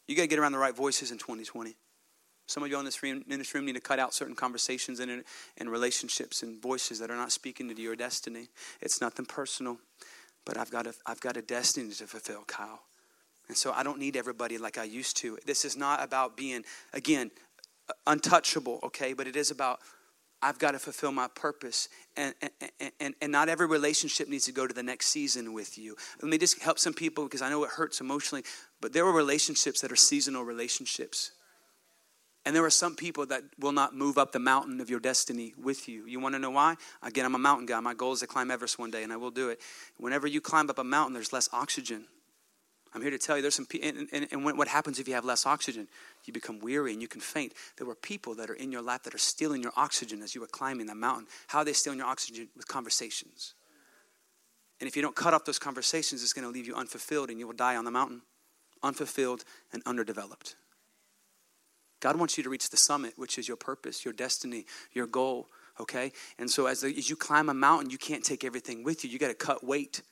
[0.07, 1.77] You got to get around the right voices in 2020.
[2.47, 5.01] Some of you in this room, in this room need to cut out certain conversations
[5.01, 5.25] and,
[5.57, 8.49] and relationships and voices that are not speaking to your destiny.
[8.83, 9.79] It's nothing personal,
[10.45, 12.81] but I've got a, I've got a destiny to fulfill, Kyle.
[13.49, 15.39] And so I don't need everybody like I used to.
[15.47, 17.31] This is not about being, again,
[18.07, 19.13] untouchable, okay?
[19.15, 19.81] But it is about
[20.45, 21.89] I've got to fulfill my purpose.
[22.19, 25.79] And, and, and, and, not every relationship needs to go to the next season with
[25.79, 25.97] you.
[26.21, 28.45] Let me just help some people because I know it hurts emotionally,
[28.83, 31.33] but there are relationships that are seasonal relationships.
[32.45, 35.55] And there are some people that will not move up the mountain of your destiny
[35.57, 36.05] with you.
[36.07, 36.77] You want to know why?
[37.03, 37.81] Again, I'm a mountain guy.
[37.81, 39.63] My goal is to climb Everest one day, and I will do it.
[39.97, 42.05] Whenever you climb up a mountain, there's less oxygen.
[42.95, 45.25] I'm here to tell you there's some and, and, and what happens if you have
[45.25, 45.89] less oxygen?
[46.25, 47.53] You become weary and you can faint.
[47.77, 50.41] There were people that are in your lap that are stealing your oxygen as you
[50.41, 51.27] were climbing the mountain.
[51.49, 52.49] How are they stealing your oxygen?
[52.57, 53.55] With conversations.
[54.81, 57.39] And if you don't cut off those conversations, it's going to leave you unfulfilled and
[57.39, 58.23] you will die on the mountain,
[58.83, 60.55] unfulfilled and underdeveloped.
[62.01, 65.49] God wants you to reach the summit, which is your purpose, your destiny, your goal.
[65.81, 66.13] Okay?
[66.39, 69.11] And so as, the, as you climb a mountain, you can't take everything with you.
[69.11, 70.03] You got to cut weight.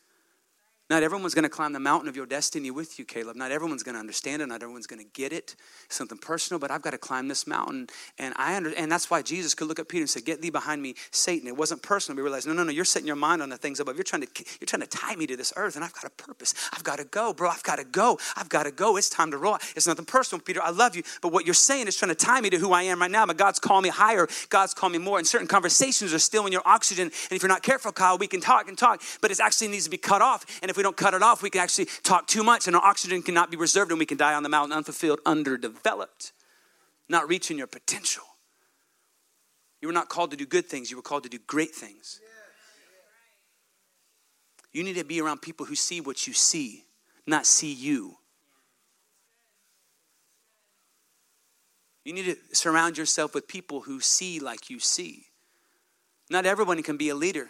[0.93, 3.34] Not everyone's going to climb the mountain of your destiny with you, Caleb.
[3.34, 4.47] Not everyone's going to understand it.
[4.49, 5.57] Not everyone's going to get it.
[5.88, 7.86] Something personal, but I've got to climb this mountain.
[8.18, 10.51] And I under, and that's why Jesus could look at Peter and say, "Get thee
[10.51, 12.16] behind me, Satan." It wasn't personal.
[12.16, 12.70] We realized, no, no, no.
[12.70, 13.97] You're setting your mind on the things above.
[13.97, 14.28] You're trying to
[14.61, 16.53] you're trying to tie me to this earth, and I've got a purpose.
[16.74, 17.49] I've got to go, bro.
[17.49, 18.18] I've got to go.
[18.36, 18.99] I've got to go.
[18.99, 19.57] It's time to roll.
[19.74, 20.62] It's nothing personal, Peter.
[20.62, 22.82] I love you, but what you're saying is trying to tie me to who I
[22.82, 23.24] am right now.
[23.24, 24.28] But God's calling me higher.
[24.51, 25.16] God's calling me more.
[25.16, 27.07] And certain conversations are stealing your oxygen.
[27.07, 29.84] And if you're not careful, Kyle, we can talk and talk, but it actually needs
[29.84, 30.45] to be cut off.
[30.61, 32.85] And if we don't cut it off, we can actually talk too much and our
[32.85, 36.33] oxygen cannot be reserved and we can die on the mountain unfulfilled, underdeveloped,
[37.09, 38.24] not reaching your potential.
[39.80, 42.20] You were not called to do good things, you were called to do great things.
[44.72, 46.85] You need to be around people who see what you see,
[47.26, 48.16] not see you.
[52.05, 55.26] You need to surround yourself with people who see like you see.
[56.30, 57.49] Not everyone can be a leader.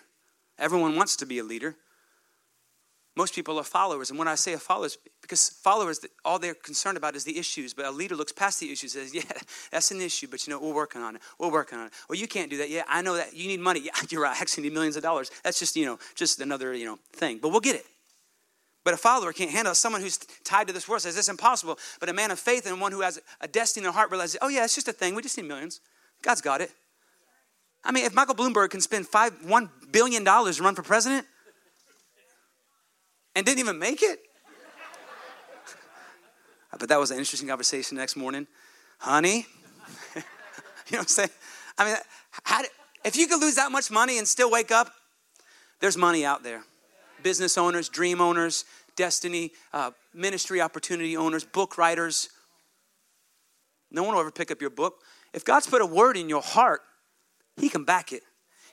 [0.58, 1.76] Everyone wants to be a leader.
[3.14, 4.08] Most people are followers.
[4.08, 7.74] And when I say a followers, because followers, all they're concerned about is the issues.
[7.74, 10.52] But a leader looks past the issues and says, Yeah, that's an issue, but you
[10.52, 11.22] know, we're working on it.
[11.38, 11.92] We're working on it.
[12.08, 12.70] Well, you can't do that.
[12.70, 13.34] Yeah, I know that.
[13.34, 13.80] You need money.
[13.92, 14.36] Yeah, you're right.
[14.36, 15.30] I actually need millions of dollars.
[15.42, 17.38] That's just, you know, just another, you know, thing.
[17.38, 17.84] But we'll get it.
[18.84, 19.76] But a follower can't handle it.
[19.76, 21.78] Someone who's tied to this world says, This is impossible.
[22.00, 24.38] But a man of faith and one who has a destiny in their heart realizes,
[24.40, 25.14] Oh, yeah, it's just a thing.
[25.14, 25.80] We just need millions.
[26.22, 26.70] God's got it.
[27.84, 31.26] I mean, if Michael Bloomberg can spend five, $1 billion to run for president,
[33.34, 34.20] and didn't even make it.
[36.78, 38.46] but that was an interesting conversation next morning.
[38.98, 39.46] Honey,
[40.16, 40.22] you
[40.92, 41.30] know what I'm saying?
[41.78, 41.96] I mean,
[42.44, 42.62] how,
[43.04, 44.92] if you could lose that much money and still wake up,
[45.80, 46.62] there's money out there.
[47.22, 48.64] Business owners, dream owners,
[48.96, 52.28] destiny, uh, ministry opportunity owners, book writers.
[53.90, 55.00] No one will ever pick up your book.
[55.32, 56.82] If God's put a word in your heart,
[57.56, 58.22] He can back it.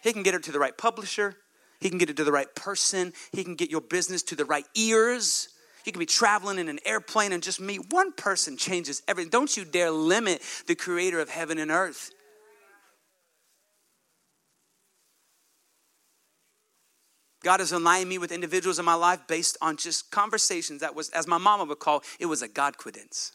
[0.04, 1.36] He can get it to the right publisher.
[1.80, 3.14] He can get it to the right person.
[3.32, 5.50] He can get your business to the right ears.
[5.86, 9.30] You can be traveling in an airplane and just meet one person changes everything.
[9.30, 12.12] Don't you dare limit the creator of heaven and earth.
[17.42, 21.10] God has aligned me with individuals in my life based on just conversations that was,
[21.12, 23.32] as my mama would call, it was a God coincidence.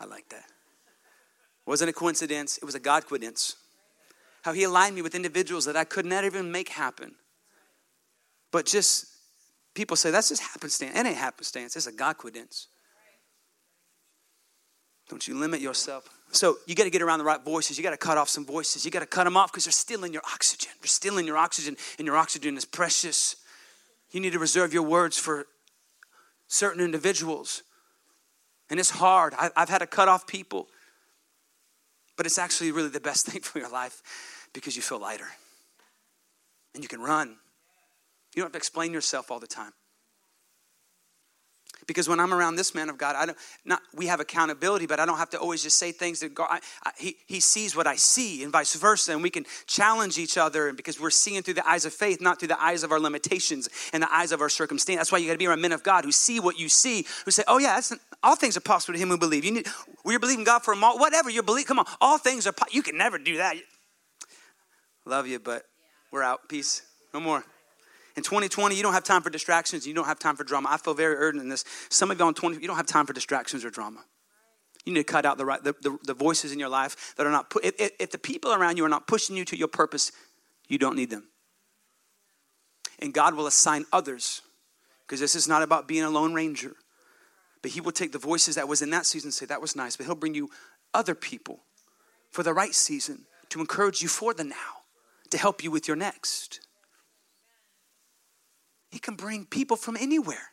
[0.00, 0.46] I like that.
[0.46, 3.56] It wasn't a coincidence, it was a God coincidence.
[4.42, 7.16] How he aligned me with individuals that I could not even make happen.
[8.52, 9.06] But just
[9.74, 10.96] people say that's just happenstance.
[10.96, 11.76] It ain't happenstance.
[11.76, 12.68] It's a God coincidence.
[15.08, 16.08] Don't you limit yourself.
[16.32, 17.78] So you got to get around the right voices.
[17.78, 18.84] You got to cut off some voices.
[18.84, 20.72] You got to cut them off because they're stealing your oxygen.
[20.80, 23.36] They're stealing your oxygen, and your oxygen is precious.
[24.10, 25.46] You need to reserve your words for
[26.48, 27.62] certain individuals.
[28.68, 29.34] And it's hard.
[29.38, 30.66] I, have had to cut off people,
[32.16, 35.28] but it's actually really the best thing for your life because you feel lighter
[36.74, 37.36] and you can run
[38.36, 39.72] you don't have to explain yourself all the time.
[41.86, 44.98] Because when I'm around this man of God, I don't, not, we have accountability, but
[44.98, 47.76] I don't have to always just say things that God, I, I, he, he sees
[47.76, 49.12] what I see and vice versa.
[49.12, 52.40] And we can challenge each other because we're seeing through the eyes of faith, not
[52.40, 54.98] through the eyes of our limitations and the eyes of our circumstance.
[54.98, 57.06] That's why you got to be around men of God who see what you see,
[57.24, 57.80] who say, oh, yeah,
[58.22, 59.44] all things are possible to him who believe.
[59.44, 59.68] You need,
[60.04, 61.66] we're believing God for a all, whatever you believe.
[61.66, 63.56] Come on, all things are, you can never do that.
[65.04, 65.62] Love you, but
[66.10, 66.48] we're out.
[66.48, 66.82] Peace.
[67.14, 67.44] No more.
[68.16, 69.86] In 2020, you don't have time for distractions.
[69.86, 70.70] You don't have time for drama.
[70.70, 71.64] I feel very urgent in this.
[71.90, 74.04] Some of you on 20, you don't have time for distractions or drama.
[74.86, 77.26] You need to cut out the, right, the, the, the voices in your life that
[77.26, 79.68] are not, if, if, if the people around you are not pushing you to your
[79.68, 80.12] purpose,
[80.68, 81.28] you don't need them.
[83.00, 84.40] And God will assign others,
[85.06, 86.72] because this is not about being a lone ranger.
[87.60, 89.76] But He will take the voices that was in that season and say, that was
[89.76, 89.96] nice.
[89.96, 90.48] But He'll bring you
[90.94, 91.60] other people
[92.30, 94.84] for the right season to encourage you for the now,
[95.30, 96.65] to help you with your next.
[98.90, 100.52] He can bring people from anywhere.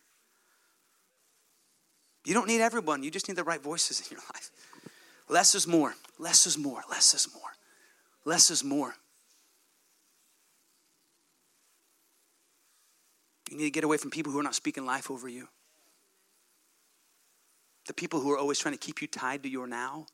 [2.25, 4.51] You don't need everyone, you just need the right voices in your life.
[5.29, 5.95] Less is more.
[6.19, 6.81] Less is more.
[6.89, 7.51] Less is more.
[8.25, 8.95] Less is more.
[13.49, 15.47] You need to get away from people who are not speaking life over you.
[17.86, 20.07] The people who are always trying to keep you tied to your now.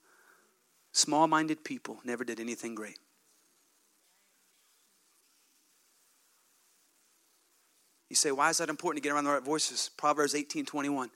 [0.91, 2.97] Small minded people never did anything great.
[8.10, 9.89] You say, why is that important to get around the right voices?
[9.97, 11.10] Proverbs 18 21.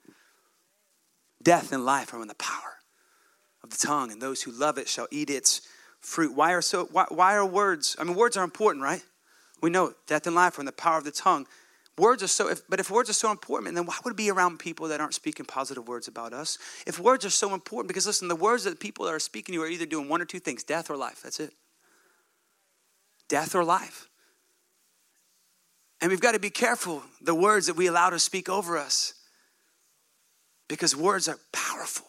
[1.42, 2.78] Death and life are in the power
[3.64, 5.62] of the tongue, and those who love it shall eat its
[6.00, 6.34] fruit.
[6.36, 7.96] Why are so why, why are words?
[8.00, 9.04] I mean, words are important, right?
[9.62, 11.48] We know death and life are in the power of the tongue.
[11.98, 14.32] Words are so, if, but if words are so important, then why would it be
[14.32, 16.58] around people that aren't speaking positive words about us?
[16.88, 19.60] If words are so important, because listen, the words that people that are speaking to
[19.60, 21.22] you are either doing one or two things death or life.
[21.24, 21.54] That's it
[23.28, 24.10] death or life.
[26.04, 29.14] And we've got to be careful the words that we allow to speak over us
[30.68, 32.06] because words are powerful.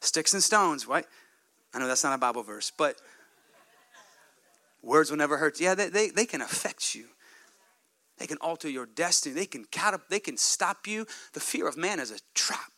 [0.00, 1.06] Sticks and stones, right?
[1.72, 2.96] I know that's not a Bible verse, but
[4.82, 5.66] words will never hurt you.
[5.66, 7.04] Yeah, they, they, they can affect you.
[8.16, 9.36] They can alter your destiny.
[9.36, 11.06] They can, catap- they can stop you.
[11.32, 12.72] The fear of man is a trap.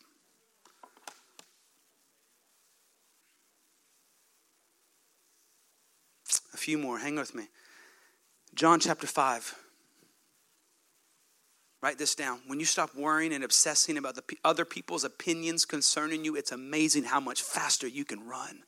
[6.53, 6.99] A few more.
[6.99, 7.45] Hang with me.
[8.55, 9.55] John chapter 5.
[11.83, 12.41] Write this down.
[12.47, 17.05] When you stop worrying and obsessing about the other people's opinions concerning you, it's amazing
[17.05, 18.63] how much faster you can run.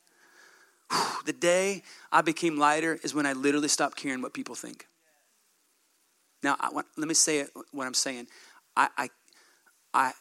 [1.25, 4.87] The day I became lighter is when I literally stopped caring what people think.
[6.43, 8.27] Now, I let me say it, what I'm saying.
[8.75, 9.09] I, I,
[9.93, 10.11] I,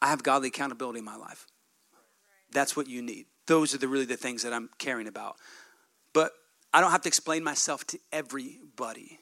[0.00, 1.46] I have godly accountability in my life.
[2.50, 3.26] That's what you need.
[3.46, 5.36] Those are the really the things that I'm caring about.
[6.14, 6.32] But
[6.72, 9.19] I don't have to explain myself to everybody.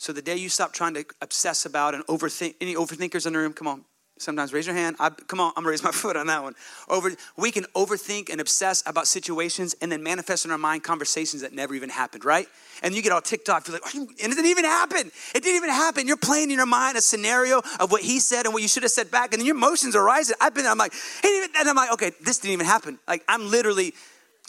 [0.00, 3.38] So the day you stop trying to obsess about and overthink, any overthinkers in the
[3.38, 3.84] room, come on,
[4.16, 4.96] Sometimes raise your hand.
[4.98, 6.54] I, come on, I'm gonna raise my foot on that one.
[6.88, 11.42] Over, we can overthink and obsess about situations and then manifest in our mind conversations
[11.42, 12.46] that never even happened, right?
[12.82, 13.68] And you get all ticked off.
[13.68, 15.10] You're like, and it didn't even happen.
[15.34, 16.06] It didn't even happen.
[16.06, 18.82] You're playing in your mind a scenario of what he said and what you should
[18.82, 20.36] have said back, and then your emotions are rising.
[20.40, 20.92] I've been, I'm like,
[21.24, 22.98] and I'm like, okay, this didn't even happen.
[23.06, 23.94] Like I'm literally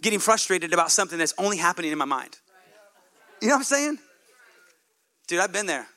[0.01, 2.37] getting frustrated about something that's only happening in my mind.
[3.41, 3.97] You know what I'm saying?
[5.31, 5.87] Dude, I've been there.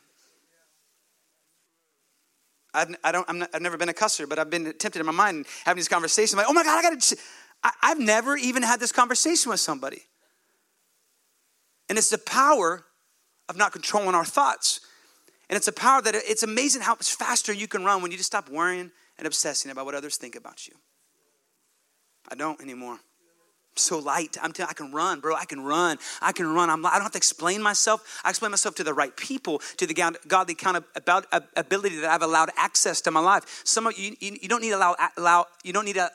[2.73, 5.07] I've, I don't, I'm not, I've never been a cusser, but I've been tempted in
[5.07, 6.37] my mind having these conversations.
[6.37, 7.17] like, oh my God, I got to.
[7.83, 10.03] I've never even had this conversation with somebody.
[11.89, 12.85] And it's the power
[13.49, 14.79] of not controlling our thoughts.
[15.51, 18.17] And it's a power that it's amazing how much faster you can run when you
[18.17, 20.75] just stop worrying and obsessing about what others think about you.
[22.31, 23.01] I don't anymore
[23.77, 24.37] so light.
[24.41, 25.35] I'm telling I can run, bro.
[25.35, 25.99] I can run.
[26.21, 26.71] I can run.
[26.71, 28.21] I'm, I don't have to explain myself.
[28.25, 29.95] I explain myself to the right people, to the
[30.29, 33.63] godly kind of about ability that I've allowed access to my life.
[33.65, 36.11] Some of you, you, you don't need to allow, allow, you don't need to,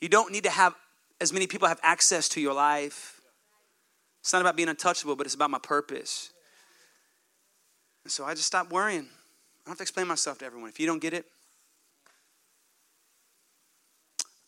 [0.00, 0.74] you don't need to have
[1.20, 3.20] as many people have access to your life.
[4.20, 6.30] It's not about being untouchable, but it's about my purpose.
[8.04, 9.02] And so I just stopped worrying.
[9.02, 10.68] I don't have to explain myself to everyone.
[10.68, 11.24] If you don't get it,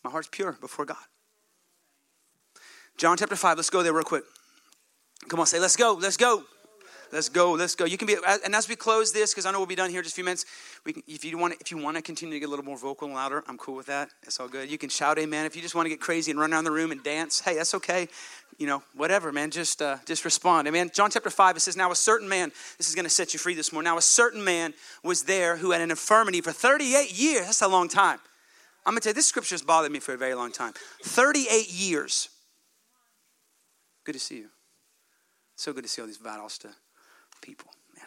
[0.03, 0.97] my heart's pure before God.
[2.97, 4.25] John chapter 5, let's go there real quick.
[5.29, 6.45] Come on, say, let's go, let's go.
[7.13, 7.85] Let's go, let's go.
[7.85, 10.01] You can be, and as we close this, because I know we'll be done here
[10.01, 10.47] in just a few minutes.
[10.85, 12.77] We can, if you want, if you want to continue to get a little more
[12.77, 14.09] vocal and louder, I'm cool with that.
[14.25, 14.69] It's all good.
[14.69, 15.47] You can shout amen.
[15.47, 17.55] If you just want to get crazy and run around the room and dance, hey,
[17.55, 18.09] that's okay.
[18.59, 19.53] You know, whatever, man.
[19.53, 20.67] Just, uh, just respond.
[20.67, 20.91] Amen.
[20.93, 23.39] John chapter five, it says, "Now a certain man, this is going to set you
[23.39, 23.91] free this morning.
[23.91, 24.75] Now a certain man
[25.05, 27.47] was there who had an infirmity for 38 years.
[27.47, 28.19] That's a long time.
[28.87, 30.73] I'm going to tell you, this scripture has bothered me for a very long time.
[31.03, 32.29] 38 years.
[34.05, 34.49] Good to see you.
[35.57, 36.71] So good to see all these Valdosta
[37.41, 38.07] people, man.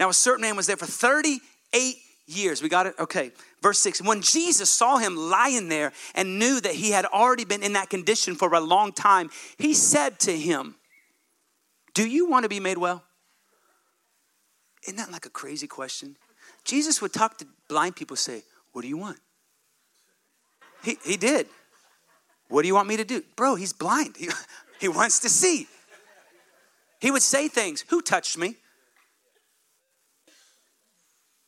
[0.00, 1.96] Now, a certain man was there for 38
[2.26, 2.62] years.
[2.62, 2.94] We got it?
[2.98, 3.32] Okay.
[3.62, 4.02] Verse 6.
[4.02, 7.90] When Jesus saw him lying there and knew that he had already been in that
[7.90, 10.76] condition for a long time, he said to him,
[11.94, 13.02] Do you want to be made well?
[14.84, 16.16] Isn't that like a crazy question?
[16.64, 18.42] Jesus would talk to blind people, say,
[18.72, 19.18] What do you want?
[20.82, 21.48] He, he did.
[22.48, 23.22] What do you want me to do?
[23.36, 24.16] Bro, he's blind.
[24.16, 24.28] He,
[24.80, 25.66] he wants to see.
[27.00, 27.84] He would say things.
[27.88, 28.56] Who touched me?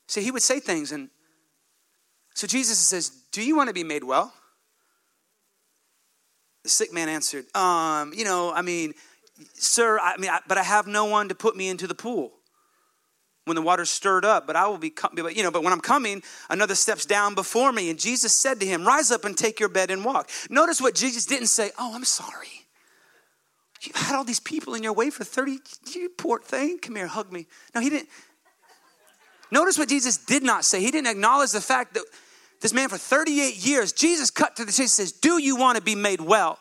[0.06, 0.92] See, he would say things.
[0.92, 1.08] And
[2.34, 4.32] so Jesus says, Do you want to be made well?
[6.62, 8.94] The sick man answered, um, You know, I mean,
[9.54, 12.32] sir, I mean, I, but I have no one to put me into the pool
[13.46, 14.92] when the water's stirred up, but I will be,
[15.34, 17.90] you know, but when I'm coming, another steps down before me.
[17.90, 20.30] And Jesus said to him, Rise up and take your bed and walk.
[20.50, 22.48] Notice what Jesus didn't say, Oh, I'm sorry.
[23.82, 25.58] You've had all these people in your way for 30,
[25.94, 26.78] you poor thing.
[26.78, 27.46] Come here, hug me.
[27.74, 28.10] No, he didn't.
[29.50, 30.80] Notice what Jesus did not say.
[30.80, 32.04] He didn't acknowledge the fact that
[32.60, 35.82] this man for 38 years, Jesus cut to the chase says, Do you want to
[35.82, 36.58] be made well?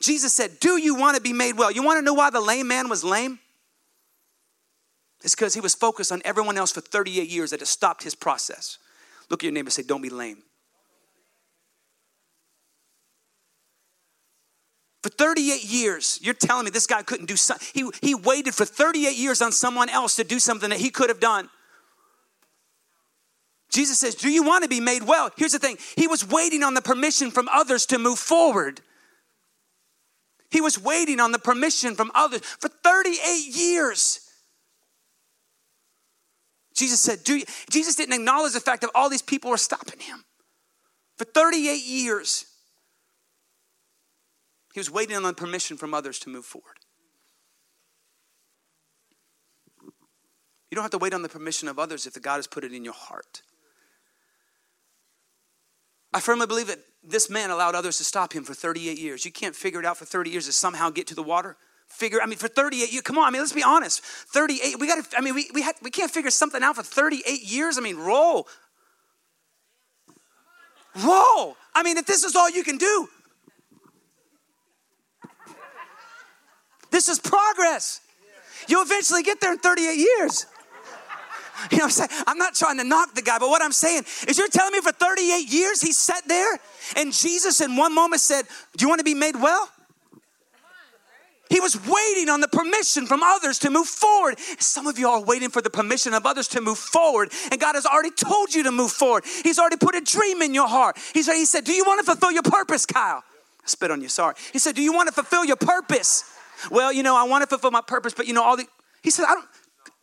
[0.00, 1.70] Jesus said, Do you want to be made well?
[1.70, 3.40] You want to know why the lame man was lame?
[5.22, 8.14] It's because he was focused on everyone else for 38 years that has stopped his
[8.14, 8.78] process.
[9.30, 10.42] Look at your neighbor and say, Don't be lame.
[15.02, 17.66] For 38 years, you're telling me this guy couldn't do something.
[17.74, 21.08] He, he waited for 38 years on someone else to do something that he could
[21.08, 21.50] have done.
[23.68, 25.30] Jesus says, Do you want to be made well?
[25.36, 28.80] Here's the thing He was waiting on the permission from others to move forward.
[30.50, 34.20] He was waiting on the permission from others for 38 years.
[36.74, 37.44] Jesus said, Do you?
[37.70, 40.24] Jesus didn't acknowledge the fact that all these people were stopping him
[41.16, 42.46] for 38 years.
[44.72, 46.78] He was waiting on permission from others to move forward.
[50.70, 52.64] You don't have to wait on the permission of others if the God has put
[52.64, 53.42] it in your heart.
[56.14, 59.24] I firmly believe that this man allowed others to stop him for 38 years.
[59.24, 61.56] You can't figure it out for 30 years to somehow get to the water.
[61.92, 64.02] Figure, I mean, for 38 years, come on, I mean, let's be honest.
[64.02, 66.82] 38, we got to, I mean, we, we, had, we can't figure something out for
[66.82, 67.78] 38 years.
[67.78, 68.48] I mean, roll.
[71.04, 71.56] Roll.
[71.74, 73.08] I mean, if this is all you can do,
[76.90, 78.00] this is progress.
[78.68, 80.46] You'll eventually get there in 38 years.
[81.70, 82.10] You know what I'm saying?
[82.26, 84.80] I'm not trying to knock the guy, but what I'm saying is you're telling me
[84.80, 86.58] for 38 years he sat there
[86.96, 88.44] and Jesus in one moment said,
[88.76, 89.68] Do you want to be made well?
[91.52, 94.38] He was waiting on the permission from others to move forward.
[94.58, 97.74] Some of you are waiting for the permission of others to move forward, and God
[97.74, 99.24] has already told you to move forward.
[99.42, 100.96] He's already put a dream in your heart.
[101.12, 103.22] He's, he said, Do you want to fulfill your purpose, Kyle?
[103.62, 104.34] I spit on you, sorry.
[104.54, 106.24] He said, Do you want to fulfill your purpose?
[106.70, 108.64] Well, you know, I want to fulfill my purpose, but you know, all the.
[109.02, 109.46] He said, I don't.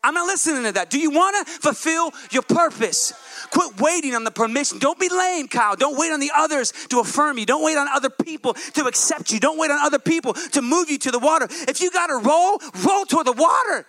[0.03, 0.89] I'm not listening to that.
[0.89, 3.13] Do you want to fulfill your purpose?
[3.51, 4.80] Quit waiting on the permission.
[4.80, 5.76] Don't be lame, Kyle.
[5.76, 7.45] Don't wait on the others to affirm you.
[7.45, 9.39] Don't wait on other people to accept you.
[9.39, 11.47] Don't wait on other people to move you to the water.
[11.49, 13.85] If you got to roll, roll toward the water.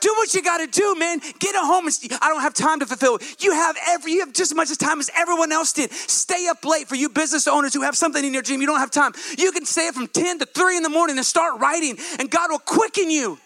[0.00, 1.20] Do what you got to do, man.
[1.38, 1.86] Get a home.
[1.86, 3.18] And, I don't have time to fulfill.
[3.38, 4.12] You have every.
[4.12, 5.90] You have just as much as time as everyone else did.
[5.90, 8.60] Stay up late for you business owners who have something in your dream.
[8.60, 9.12] You don't have time.
[9.38, 12.30] You can stay up from ten to three in the morning and start writing, and
[12.30, 13.38] God will quicken you.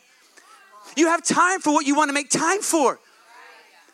[0.96, 2.98] You have time for what you want to make time for.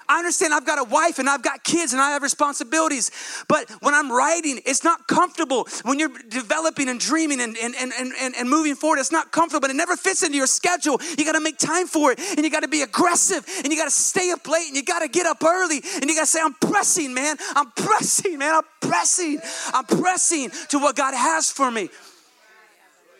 [0.08, 3.10] I understand I've got a wife and I've got kids and I have responsibilities.
[3.48, 5.66] But when I'm writing, it's not comfortable.
[5.82, 9.60] When you're developing and dreaming and, and, and, and, and moving forward, it's not comfortable,
[9.60, 11.00] but it never fits into your schedule.
[11.18, 13.76] You got to make time for it and you got to be aggressive and you
[13.76, 16.22] got to stay up late and you got to get up early and you got
[16.22, 17.36] to say, I'm pressing, man.
[17.56, 18.54] I'm pressing, man.
[18.54, 19.40] I'm pressing.
[19.72, 21.88] I'm pressing to what God has for me.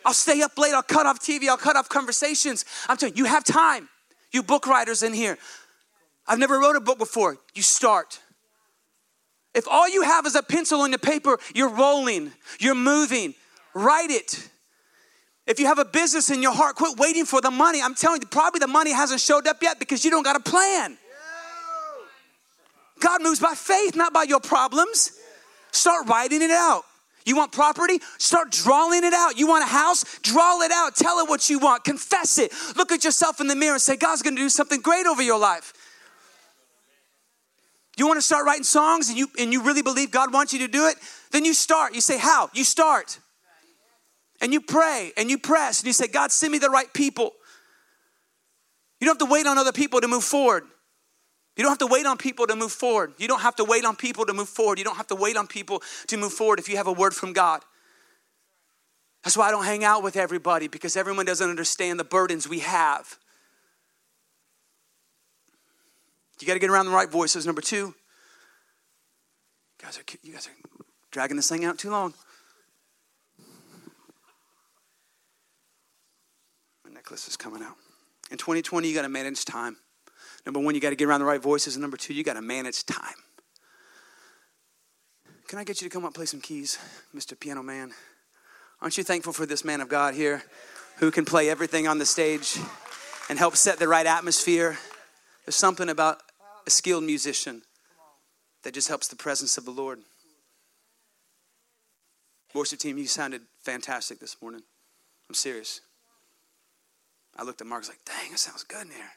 [0.07, 0.73] I'll stay up late.
[0.73, 1.49] I'll cut off TV.
[1.49, 2.63] I'll cut off conversations.
[2.87, 3.89] I'm telling you, you have time.
[4.31, 5.37] You book writers in here.
[6.25, 7.35] I've never wrote a book before.
[7.53, 8.21] You start.
[9.53, 13.33] If all you have is a pencil and a paper, you're rolling, you're moving.
[13.73, 14.49] Write it.
[15.45, 17.81] If you have a business in your heart, quit waiting for the money.
[17.81, 20.39] I'm telling you, probably the money hasn't showed up yet because you don't got a
[20.39, 20.97] plan.
[23.01, 25.11] God moves by faith, not by your problems.
[25.71, 26.85] Start writing it out.
[27.27, 27.99] You want property?
[28.19, 29.37] Start drawing it out.
[29.37, 30.05] You want a house?
[30.21, 30.95] Draw it out.
[30.95, 31.83] Tell it what you want.
[31.83, 32.53] Confess it.
[32.77, 35.21] Look at yourself in the mirror and say, God's going to do something great over
[35.21, 35.73] your life.
[37.97, 40.59] You want to start writing songs and you and you really believe God wants you
[40.59, 40.95] to do it?
[41.31, 41.95] Then you start.
[41.95, 43.19] You say, "How?" You start.
[44.39, 47.33] And you pray and you press and you say, "God, send me the right people."
[48.99, 50.67] You don't have to wait on other people to move forward.
[51.57, 53.13] You don't have to wait on people to move forward.
[53.17, 54.77] You don't have to wait on people to move forward.
[54.77, 57.15] You don't have to wait on people to move forward if you have a word
[57.15, 57.63] from God.
[59.23, 62.59] That's why I don't hang out with everybody because everyone doesn't understand the burdens we
[62.59, 63.17] have.
[66.39, 67.47] You got to get around the right voices.
[67.47, 67.95] Number two, you
[69.81, 72.13] guys are, you guys are dragging this thing out too long.
[76.85, 77.75] My necklace is coming out.
[78.29, 79.77] In 2020, you got to manage time.
[80.47, 81.75] Number one, you got to get around the right voices.
[81.75, 83.15] And number two, you got to manage time.
[85.49, 86.79] Can I get you to come up and play some keys,
[87.13, 87.37] Mr.
[87.37, 87.91] Piano Man?
[88.81, 90.41] Aren't you thankful for this man of God here
[90.99, 92.57] who can play everything on the stage
[93.29, 94.77] and help set the right atmosphere?
[95.45, 96.19] There's something about
[96.65, 97.61] a skilled musician
[98.63, 99.99] that just helps the presence of the Lord.
[102.53, 104.61] Worship team, you sounded fantastic this morning.
[105.27, 105.81] I'm serious.
[107.35, 109.11] I looked at Mark, I was like, dang, it sounds good in here.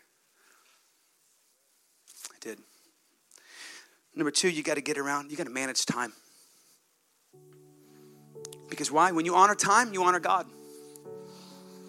[2.40, 2.58] Did.
[4.14, 6.12] Number two, you got to get around, you got to manage time.
[8.68, 9.12] Because why?
[9.12, 10.46] When you honor time, you honor God.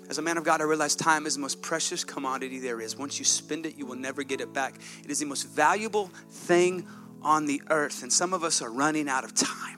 [0.09, 2.97] As a man of God, I realize time is the most precious commodity there is.
[2.97, 4.75] Once you spend it, you will never get it back.
[5.03, 6.85] It is the most valuable thing
[7.21, 9.77] on the earth, and some of us are running out of time.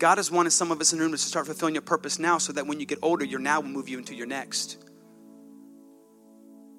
[0.00, 2.38] God has wanted some of us in the room to start fulfilling your purpose now
[2.38, 4.78] so that when you get older, your now will move you into your next.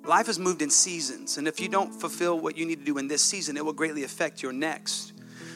[0.03, 2.97] Life has moved in seasons, and if you don't fulfill what you need to do
[2.97, 5.13] in this season, it will greatly affect your next.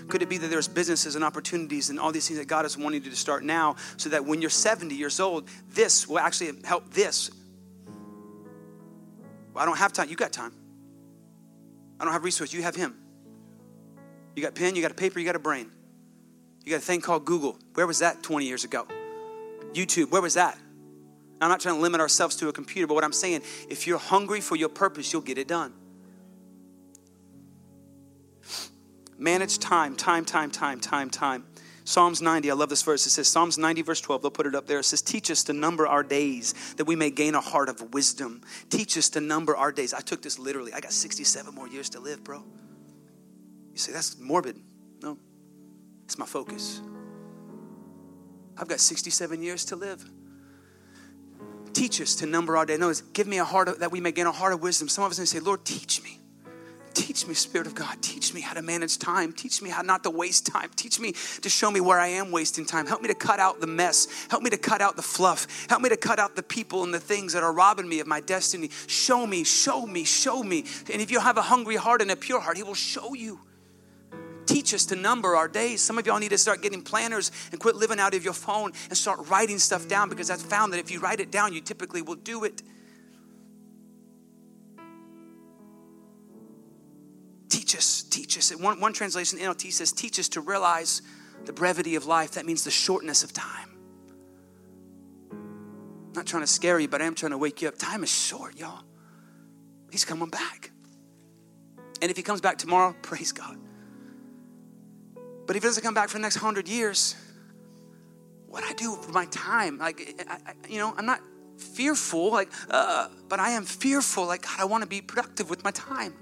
[0.08, 2.78] Could it be that there's businesses and opportunities and all these things that God is
[2.78, 6.52] wanting you to start now so that when you're 70 years old, this will actually
[6.64, 7.32] help this?
[9.54, 10.10] Well, I don't have time.
[10.10, 10.54] You got time.
[12.00, 12.54] I don't have resources.
[12.54, 12.96] You have Him.
[14.36, 15.72] You got pen, you got a paper, you got a brain.
[16.64, 17.58] You got a thing called Google.
[17.74, 18.86] Where was that 20 years ago?
[19.74, 20.58] YouTube, where was that?
[21.42, 24.00] I'm not trying to limit ourselves to a computer, but what I'm saying, if you're
[24.00, 25.74] hungry for your purpose, you'll get it done.
[29.18, 31.46] Manage time, time, time, time, time, time.
[31.84, 33.06] Psalms 90, I love this verse.
[33.06, 34.80] It says, Psalms 90, verse 12, they'll put it up there.
[34.80, 37.94] It says, Teach us to number our days that we may gain a heart of
[37.94, 38.42] wisdom.
[38.70, 39.94] Teach us to number our days.
[39.94, 40.74] I took this literally.
[40.74, 42.44] I got 67 more years to live, bro.
[43.72, 44.58] You say, That's morbid.
[45.04, 45.20] No,
[46.06, 46.82] it's my focus.
[48.58, 50.04] I've got 67 years to live.
[51.76, 52.80] Teach us to number our days.
[52.80, 54.88] No, give me a heart of, that we may gain a heart of wisdom.
[54.88, 56.20] Some of us may say, Lord, teach me.
[56.94, 58.02] Teach me, Spirit of God.
[58.02, 59.34] Teach me how to manage time.
[59.34, 60.70] Teach me how not to waste time.
[60.78, 61.12] Teach me
[61.42, 62.88] to show me where I am wasting time.
[62.88, 64.08] Help me to cut out the mess.
[64.30, 65.68] Help me to cut out the fluff.
[65.68, 68.08] Help me to cut out the people and the things that are robbing me of
[68.08, 68.70] my destiny.
[68.88, 70.64] Show me, show me, show me.
[70.94, 73.42] And if you have a hungry heart and a pure heart, He will show you.
[74.46, 75.82] Teach us to number our days.
[75.82, 78.72] Some of y'all need to start getting planners and quit living out of your phone
[78.90, 81.62] and start writing stuff down because I've found that if you write it down, you
[81.62, 82.62] typically will do it.
[87.50, 88.52] Teach us, teach us.
[88.56, 91.02] One, one translation, NLT says, teach us to realize
[91.46, 92.32] the brevity of life.
[92.32, 93.70] That means the shortness of time.
[95.32, 97.78] I'm not trying to scare you, but I am trying to wake you up.
[97.78, 98.84] Time is short, y'all.
[99.92, 100.72] He's coming back.
[102.02, 103.58] And if he comes back tomorrow, praise God.
[105.46, 107.16] But if he doesn't come back for the next hundred years,
[108.48, 109.78] what I do with my time?
[109.78, 111.22] Like, I, I, you know, I'm not
[111.58, 114.26] fearful, like, uh, but I am fearful.
[114.26, 116.14] Like, God, I want to be productive with my time.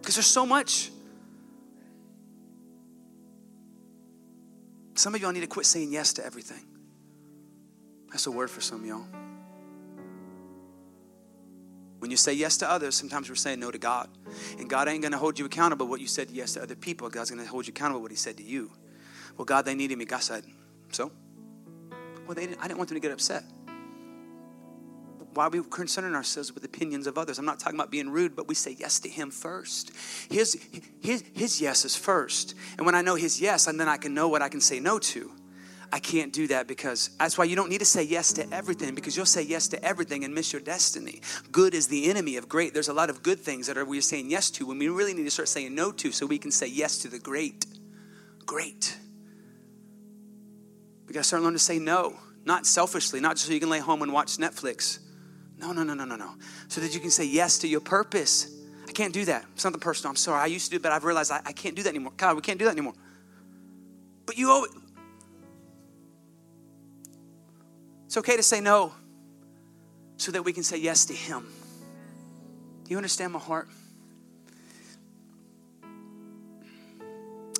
[0.00, 0.90] Because there's so much.
[4.94, 6.64] Some of y'all need to quit saying yes to everything.
[8.10, 9.04] That's a word for some y'all.
[12.06, 14.08] When you say yes to others, sometimes we're saying no to God.
[14.60, 17.10] And God ain't going to hold you accountable what you said yes to other people.
[17.10, 18.70] God's going to hold you accountable what He said to you.
[19.36, 20.04] Well, God, they needed me.
[20.04, 20.44] God said,
[20.92, 21.10] so?
[22.24, 23.42] Well, they didn't, I didn't want them to get upset
[25.34, 27.38] why are we concerning ourselves with opinions of others?
[27.38, 29.90] I'm not talking about being rude, but we say yes to Him first.
[30.30, 30.58] His,
[31.02, 32.54] his, his yes is first.
[32.78, 34.80] And when I know His yes, and then I can know what I can say
[34.80, 35.30] no to.
[35.92, 38.94] I can't do that because that's why you don't need to say yes to everything
[38.94, 41.22] because you'll say yes to everything and miss your destiny.
[41.52, 42.74] Good is the enemy of great.
[42.74, 45.14] There's a lot of good things that are we're saying yes to when we really
[45.14, 47.66] need to start saying no to so we can say yes to the great.
[48.44, 48.98] Great.
[51.06, 53.70] We got to start learning to say no, not selfishly, not just so you can
[53.70, 54.98] lay home and watch Netflix
[55.58, 56.34] no, no, no, no, no, no.
[56.68, 58.50] So that you can say yes to your purpose.
[58.86, 59.44] I can't do that.
[59.54, 60.10] Something personal.
[60.10, 60.40] I'm sorry.
[60.40, 62.12] I used to do it, but I've realized I, I can't do that anymore.
[62.16, 62.94] God, we can't do that anymore.
[64.26, 64.66] But you owe
[68.16, 68.94] It's okay to say no
[70.16, 71.46] so that we can say yes to Him.
[72.84, 73.68] Do you understand my heart?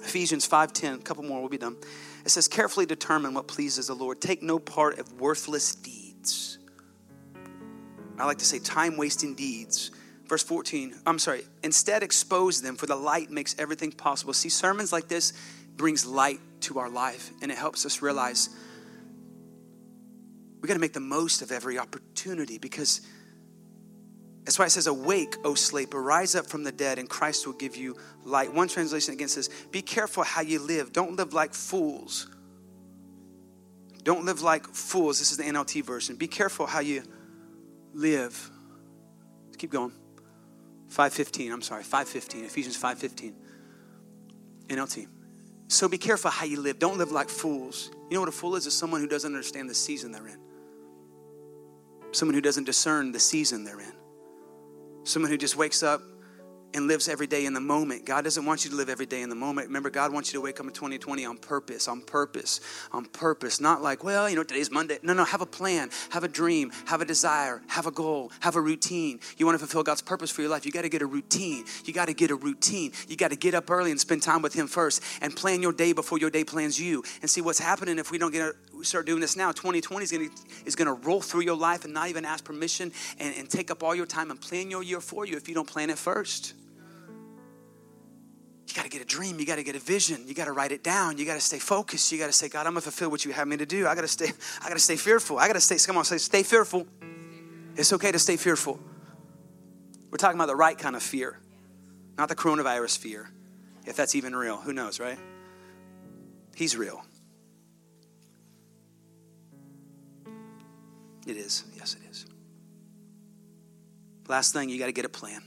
[0.00, 1.76] Ephesians 5:10, a couple more, we'll be done.
[2.24, 4.22] It says, carefully determine what pleases the Lord.
[4.22, 6.56] Take no part of worthless deeds
[8.18, 9.90] I like to say time wasting deeds.
[10.24, 14.32] Verse 14, I'm sorry, instead expose them for the light makes everything possible.
[14.32, 15.34] See, sermons like this
[15.76, 18.48] brings light to our life and it helps us realize
[20.66, 23.00] we got to make the most of every opportunity because
[24.42, 27.54] that's why it says, Awake, O sleeper, rise up from the dead, and Christ will
[27.54, 28.52] give you light.
[28.52, 30.92] One translation again says, Be careful how you live.
[30.92, 32.26] Don't live like fools.
[34.02, 35.20] Don't live like fools.
[35.20, 36.16] This is the NLT version.
[36.16, 37.04] Be careful how you
[37.94, 38.50] live.
[39.44, 39.92] Let's keep going.
[40.88, 43.36] 515, I'm sorry, 515, Ephesians 515.
[44.66, 45.06] NLT.
[45.68, 46.80] So be careful how you live.
[46.80, 47.92] Don't live like fools.
[48.10, 48.66] You know what a fool is?
[48.66, 50.45] Is someone who doesn't understand the season they're in.
[52.12, 53.92] Someone who doesn't discern the season they're in.
[55.04, 56.00] Someone who just wakes up
[56.76, 58.04] and lives every day in the moment.
[58.04, 59.68] God doesn't want you to live every day in the moment.
[59.68, 62.60] Remember, God wants you to wake up in 2020 on purpose, on purpose,
[62.92, 63.60] on purpose.
[63.60, 64.98] Not like, well, you know, today's Monday.
[65.02, 68.56] No, no, have a plan, have a dream, have a desire, have a goal, have
[68.56, 69.20] a routine.
[69.38, 71.64] You want to fulfill God's purpose for your life, you got to get a routine.
[71.84, 72.92] You got to get a routine.
[73.08, 75.72] You got to get up early and spend time with Him first and plan your
[75.72, 77.02] day before your day plans you.
[77.22, 79.52] And see what's happening if we don't get a, start doing this now.
[79.52, 80.30] 2020 is going
[80.64, 83.82] is to roll through your life and not even ask permission and, and take up
[83.82, 86.54] all your time and plan your year for you if you don't plan it first.
[88.68, 89.38] You got to get a dream.
[89.38, 90.24] You got to get a vision.
[90.26, 91.18] You got to write it down.
[91.18, 92.10] You got to stay focused.
[92.10, 93.86] You got to say, God, I'm gonna fulfill what you have me to do.
[93.86, 94.26] I got to stay.
[94.62, 95.38] I got to stay fearful.
[95.38, 95.78] I got to stay.
[95.86, 96.86] Come on, say, stay fearful.
[97.76, 98.80] It's okay to stay fearful.
[100.10, 101.38] We're talking about the right kind of fear,
[102.16, 103.30] not the coronavirus fear,
[103.84, 104.56] if that's even real.
[104.56, 105.18] Who knows, right?
[106.54, 107.04] He's real.
[111.26, 111.64] It is.
[111.74, 112.26] Yes, it is.
[114.28, 115.42] Last thing, you got to get a plan.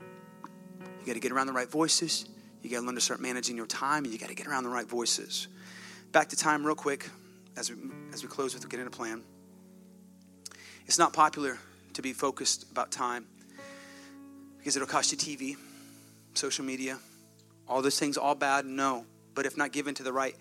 [0.00, 2.26] You got to get around the right voices.
[2.62, 4.64] You got to learn to start managing your time, and you got to get around
[4.64, 5.48] the right voices.
[6.12, 7.08] Back to time, real quick,
[7.56, 7.76] as we
[8.12, 9.22] as we close with getting a plan.
[10.86, 11.58] It's not popular
[11.94, 13.26] to be focused about time
[14.58, 15.56] because it'll cost you TV,
[16.34, 16.98] social media,
[17.68, 18.66] All those things, all bad?
[18.66, 19.06] No.
[19.34, 20.36] But if not given to the right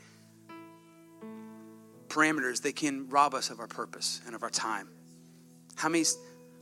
[2.12, 4.90] parameters, they can rob us of our purpose and of our time.
[5.76, 6.04] How many,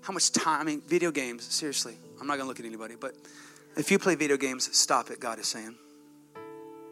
[0.02, 0.62] how much time?
[0.62, 1.96] I mean, video games, seriously.
[2.22, 3.16] I'm not to look at anybody, but
[3.76, 5.76] if you play video games, stop it, God is saying.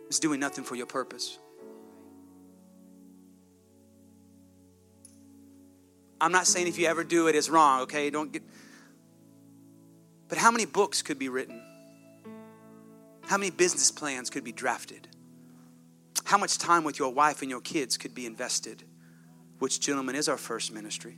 [0.07, 1.37] It's doing nothing for your purpose.
[6.19, 8.09] I'm not saying if you ever do it, it's wrong, okay?
[8.09, 8.41] Don't get.
[10.29, 11.61] But how many books could be written?
[13.27, 15.07] How many business plans could be drafted?
[16.27, 18.83] How much time with your wife and your kids could be invested?
[19.59, 21.17] Which, gentlemen, is our first ministry.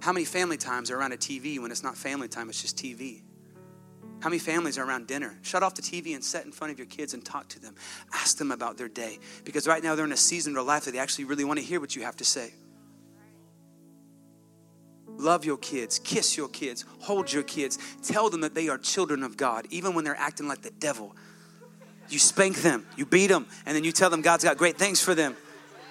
[0.00, 2.76] How many family times are around a TV when it's not family time, it's just
[2.76, 3.22] TV?
[4.20, 5.36] How many families are around dinner?
[5.42, 7.74] Shut off the TV and sit in front of your kids and talk to them.
[8.12, 9.18] Ask them about their day.
[9.42, 11.58] Because right now they're in a season of their life that they actually really want
[11.58, 12.54] to hear what you have to say.
[15.08, 19.24] Love your kids, kiss your kids, hold your kids, tell them that they are children
[19.24, 21.16] of God, even when they're acting like the devil.
[22.08, 25.00] You spank them, you beat them, and then you tell them God's got great things
[25.00, 25.36] for them.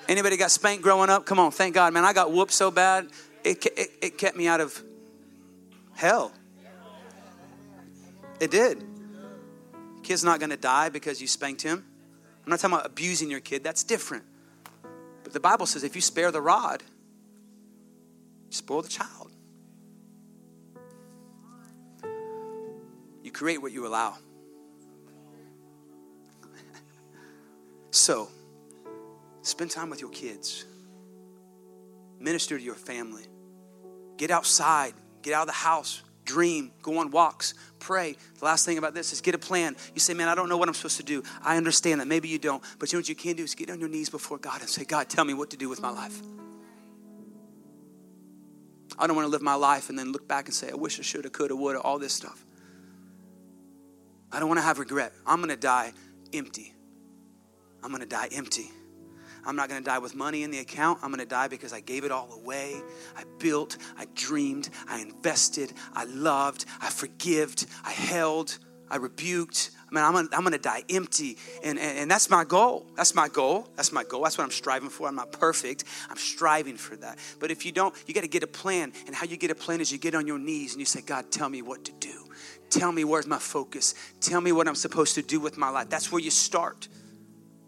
[0.07, 1.25] Anybody got spanked growing up?
[1.25, 2.05] Come on, thank God, man.
[2.05, 3.07] I got whooped so bad,
[3.43, 4.81] it, it, it kept me out of
[5.93, 6.31] hell.
[8.39, 8.83] It did.
[10.03, 11.83] Kid's not gonna die because you spanked him.
[12.43, 14.23] I'm not talking about abusing your kid, that's different.
[15.23, 16.83] But the Bible says if you spare the rod,
[18.51, 19.31] spoil the child.
[23.23, 24.17] You create what you allow.
[27.95, 28.29] So,
[29.41, 30.65] spend time with your kids,
[32.19, 33.23] minister to your family,
[34.17, 38.15] get outside, get out of the house, dream, go on walks, pray.
[38.39, 39.75] The last thing about this is get a plan.
[39.93, 41.23] You say, Man, I don't know what I'm supposed to do.
[41.43, 42.07] I understand that.
[42.07, 42.63] Maybe you don't.
[42.79, 44.69] But you know what you can do is get on your knees before God and
[44.69, 46.19] say, God, tell me what to do with my life.
[48.97, 50.99] I don't want to live my life and then look back and say, I wish
[50.99, 52.45] I should have, could have, would have, all this stuff.
[54.31, 55.13] I don't want to have regret.
[55.25, 55.93] I'm going to die
[56.33, 56.74] empty.
[57.85, 58.71] I'm going to die empty.
[59.45, 60.97] I'm not going to die with money in the account.
[61.03, 62.81] I'm going to die because I gave it all away.
[63.15, 68.57] I built, I dreamed, I invested, I loved, I forgived, I held,
[68.89, 71.37] I rebuked, I mean, I'm gonna, I'm gonna die empty.
[71.63, 72.87] And, and, and that's my goal.
[72.95, 73.67] That's my goal.
[73.75, 74.23] That's my goal.
[74.23, 75.07] That's what I'm striving for.
[75.07, 75.83] I'm not perfect.
[76.09, 77.19] I'm striving for that.
[77.39, 78.93] But if you don't, you gotta get a plan.
[79.05, 81.01] And how you get a plan is you get on your knees and you say,
[81.01, 82.25] God, tell me what to do.
[82.71, 83.93] Tell me where's my focus.
[84.21, 85.89] Tell me what I'm supposed to do with my life.
[85.89, 86.87] That's where you start.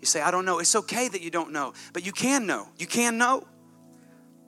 [0.02, 0.60] You say, I don't know.
[0.60, 2.68] It's okay that you don't know, but you can know.
[2.78, 3.44] You can know.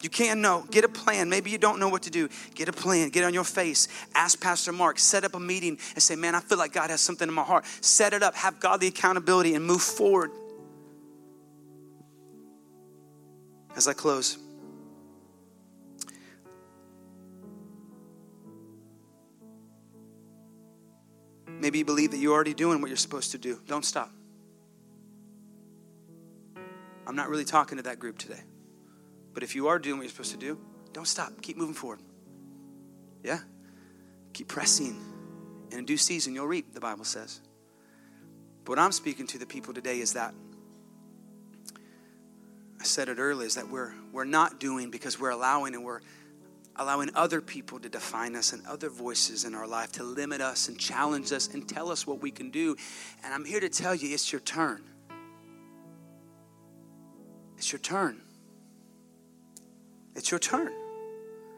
[0.02, 0.66] You can know.
[0.72, 1.30] Get a plan.
[1.30, 2.30] Maybe you don't know what to do.
[2.56, 3.10] Get a plan.
[3.10, 3.88] Get on your face.
[4.16, 4.98] Ask Pastor Mark.
[5.00, 7.44] Set up a meeting and say, Man, I feel like God has something in my
[7.44, 7.66] heart.
[7.82, 8.36] Set it up.
[8.36, 10.32] Have godly accountability and move forward.
[13.76, 14.38] As I close,
[21.48, 23.60] maybe you believe that you're already doing what you're supposed to do.
[23.68, 24.12] Don't stop.
[27.10, 28.40] I'm not really talking to that group today.
[29.34, 30.60] But if you are doing what you're supposed to do,
[30.94, 31.42] don't stop.
[31.42, 32.02] Keep moving forward.
[33.24, 33.40] Yeah?
[34.34, 34.96] Keep pressing.
[35.72, 37.42] And in due season, you'll reap, the Bible says.
[38.64, 40.36] But what I'm speaking to the people today is that
[42.80, 46.02] I said it earlier is that we're we're not doing because we're allowing and we're
[46.76, 50.68] allowing other people to define us and other voices in our life to limit us
[50.68, 52.76] and challenge us and tell us what we can do.
[53.24, 54.84] And I'm here to tell you it's your turn.
[57.60, 58.22] It's your turn.
[60.16, 60.72] It's your turn.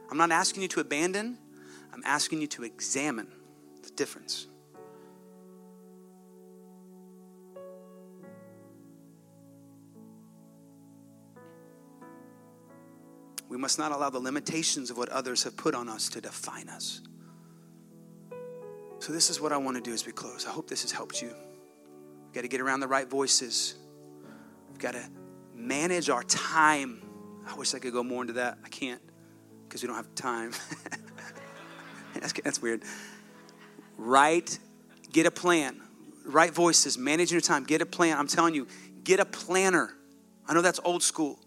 [0.10, 1.38] I'm not asking you to abandon,
[1.94, 3.28] I'm asking you to examine
[3.84, 4.48] the difference.
[13.48, 16.68] We must not allow the limitations of what others have put on us to define
[16.68, 17.02] us.
[18.98, 20.48] So, this is what I want to do as we close.
[20.48, 21.28] I hope this has helped you.
[21.28, 23.76] We've got to get around the right voices,
[24.68, 25.21] we've got to
[25.54, 27.02] manage our time
[27.52, 28.58] I wish I could go more into that.
[28.64, 29.02] I can't
[29.68, 30.54] because we don't have time.
[32.14, 32.84] that's, that's weird.
[33.98, 34.60] Write,
[35.12, 35.82] get a plan.
[36.26, 38.18] Right voices, managing your time, get a plan.
[38.18, 38.68] I'm telling you,
[39.04, 39.94] get a planner.
[40.48, 41.40] I know that's old school.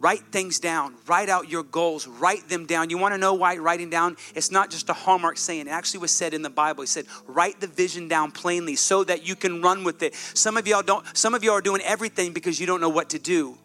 [0.00, 0.94] Write things down.
[1.06, 2.06] Write out your goals.
[2.06, 2.88] Write them down.
[2.88, 4.16] You want to know why writing down?
[4.34, 5.66] It's not just a hallmark saying.
[5.66, 6.82] It actually was said in the Bible.
[6.82, 10.56] He said, "Write the vision down plainly so that you can run with it." Some
[10.56, 11.04] of y'all don't.
[11.16, 13.58] Some of y'all are doing everything because you don't know what to do.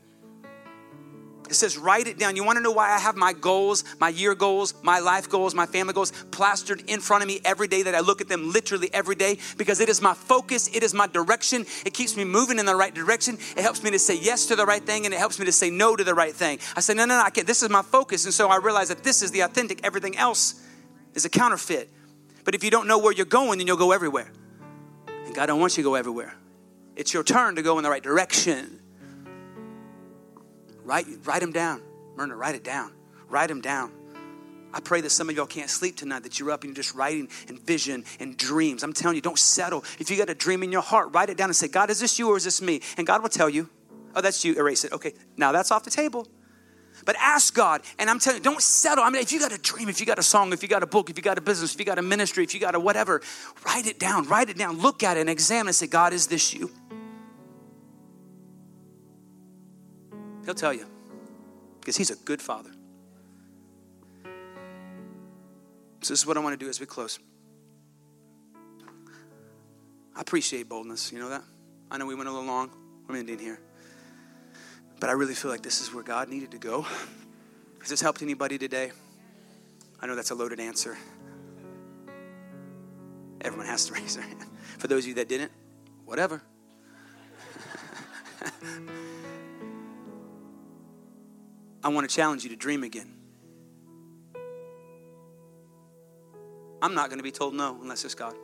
[1.54, 2.36] It says, write it down.
[2.36, 5.54] You want to know why I have my goals, my year goals, my life goals,
[5.54, 8.52] my family goals plastered in front of me every day that I look at them
[8.52, 9.38] literally every day?
[9.56, 11.68] Because it is my focus, it is my direction.
[11.86, 13.38] It keeps me moving in the right direction.
[13.56, 15.52] It helps me to say yes to the right thing and it helps me to
[15.52, 16.58] say no to the right thing.
[16.76, 17.46] I say, no, no, no, I can't.
[17.46, 18.26] This is my focus.
[18.26, 20.60] And so I realize that this is the authentic, everything else
[21.14, 21.88] is a counterfeit.
[22.46, 24.32] But if you don't know where you're going, then you'll go everywhere.
[25.08, 26.34] And God don't want you to go everywhere.
[26.96, 28.80] It's your turn to go in the right direction.
[30.84, 31.82] Write, write them down.
[32.16, 32.94] Myrna, write it down.
[33.30, 33.92] Write them down.
[34.74, 36.96] I pray that some of y'all can't sleep tonight, that you're up and you're just
[36.96, 38.82] writing and vision and dreams.
[38.84, 39.84] I'm telling you, don't settle.
[40.00, 42.00] If you got a dream in your heart, write it down and say, God, is
[42.00, 42.82] this you or is this me?
[42.98, 43.70] And God will tell you,
[44.16, 44.92] oh, that's you, erase it.
[44.92, 46.28] Okay, now that's off the table.
[47.06, 49.04] But ask God, and I'm telling you, don't settle.
[49.04, 50.84] I mean, if you got a dream, if you got a song, if you got
[50.84, 52.76] a book, if you got a business, if you got a ministry, if you got
[52.76, 53.22] a whatever,
[53.66, 56.28] write it down, write it down, look at it and examine and say, God, is
[56.28, 56.72] this you?
[60.46, 60.86] He'll tell you
[61.80, 62.72] because He's a good Father.
[66.02, 67.20] So, this is what I want to do as we close.
[70.16, 71.12] I appreciate boldness.
[71.12, 71.44] You know that?
[71.90, 72.72] I know we went a little long.
[73.08, 73.60] I'm ending here.
[75.00, 76.86] But I really feel like this is where God needed to go.
[77.80, 78.92] Has this helped anybody today?
[80.00, 80.98] I know that's a loaded answer.
[83.42, 84.46] Everyone has to raise their hand.
[84.78, 85.52] For those of you that didn't,
[86.06, 86.42] whatever.
[91.84, 93.14] I want to challenge you to dream again.
[96.82, 98.36] I'm not going to be told no unless it's God.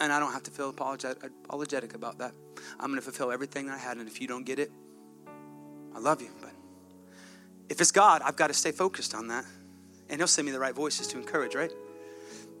[0.00, 2.32] And I don't have to feel apologetic about that.
[2.80, 3.98] I'm going to fulfill everything I had.
[3.98, 4.72] And if you don't get it,
[5.94, 6.30] I love you.
[6.40, 6.50] But
[7.68, 9.44] if it's God, I've got to stay focused on that.
[10.08, 11.72] And He'll send me the right voices to encourage, right?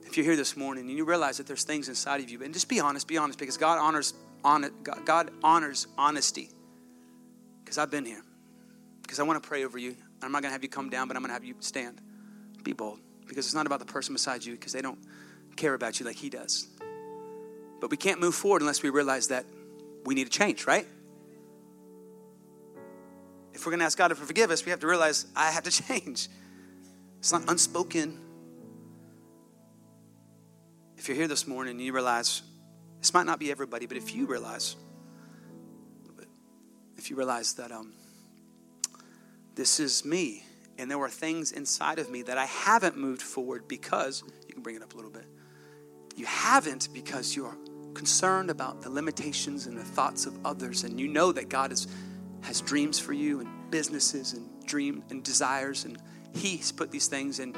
[0.04, 2.54] If you're here this morning and you realize that there's things inside of you, and
[2.54, 4.14] just be honest, be honest, because God honors,
[5.04, 6.50] God honors honesty
[7.72, 8.22] because I've been here.
[9.00, 9.96] Because I want to pray over you.
[10.20, 12.02] I'm not going to have you come down, but I'm going to have you stand.
[12.62, 12.98] Be bold.
[13.26, 14.98] Because it's not about the person beside you, because they don't
[15.56, 16.68] care about you like He does.
[17.80, 19.46] But we can't move forward unless we realize that
[20.04, 20.86] we need to change, right?
[23.54, 25.64] If we're going to ask God to forgive us, we have to realize I have
[25.64, 26.28] to change.
[27.20, 28.20] It's not unspoken.
[30.98, 32.42] If you're here this morning and you realize,
[33.00, 34.76] this might not be everybody, but if you realize,
[37.02, 37.92] if you realize that um,
[39.56, 40.44] this is me
[40.78, 44.62] and there were things inside of me that I haven't moved forward because, you can
[44.62, 45.26] bring it up a little bit.
[46.14, 47.56] You haven't because you're
[47.94, 51.88] concerned about the limitations and the thoughts of others, and you know that God is,
[52.42, 55.98] has dreams for you and businesses and dreams and desires, and
[56.36, 57.52] He's put these things in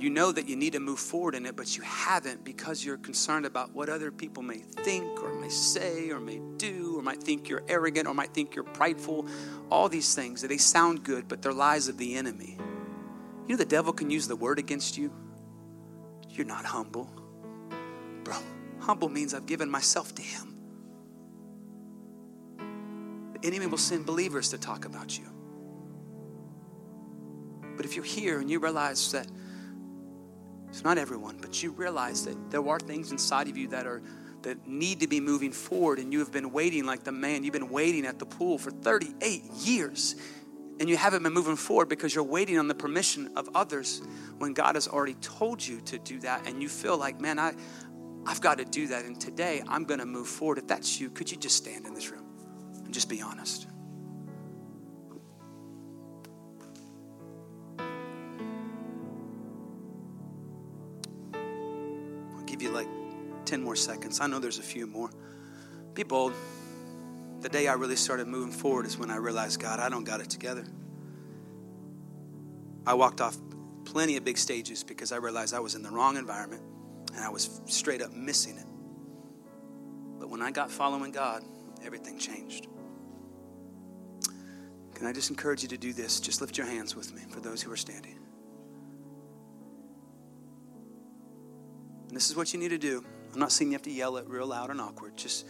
[0.00, 2.96] you know that you need to move forward in it, but you haven't because you're
[2.96, 7.22] concerned about what other people may think or may say or may do or might
[7.22, 9.26] think you're arrogant or might think you're prideful.
[9.70, 12.56] All these things, they sound good, but they're lies of the enemy.
[13.46, 15.12] You know, the devil can use the word against you.
[16.30, 17.10] You're not humble.
[18.24, 18.36] Bro,
[18.78, 20.54] humble means I've given myself to him.
[23.34, 25.26] The enemy will send believers to talk about you.
[27.76, 29.26] But if you're here and you realize that
[30.70, 34.00] it's not everyone, but you realize that there are things inside of you that are
[34.42, 37.44] that need to be moving forward and you have been waiting like the man.
[37.44, 40.14] You've been waiting at the pool for 38 years
[40.78, 44.00] and you haven't been moving forward because you're waiting on the permission of others
[44.38, 47.52] when God has already told you to do that and you feel like man I
[48.24, 50.58] I've got to do that and today I'm going to move forward.
[50.58, 52.24] If that's you could you just stand in this room
[52.84, 53.66] and just be honest
[63.50, 64.20] 10 more seconds.
[64.20, 65.10] I know there's a few more.
[65.94, 66.32] Be bold.
[67.40, 70.20] The day I really started moving forward is when I realized, God, I don't got
[70.20, 70.64] it together.
[72.86, 73.36] I walked off
[73.84, 76.62] plenty of big stages because I realized I was in the wrong environment
[77.12, 78.66] and I was straight up missing it.
[80.20, 81.42] But when I got following God,
[81.84, 82.68] everything changed.
[84.94, 86.20] Can I just encourage you to do this?
[86.20, 88.16] Just lift your hands with me for those who are standing.
[92.06, 93.04] And this is what you need to do.
[93.32, 95.46] I'm not saying you have to yell it real loud and awkward, just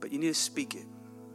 [0.00, 0.86] but you need to speak it.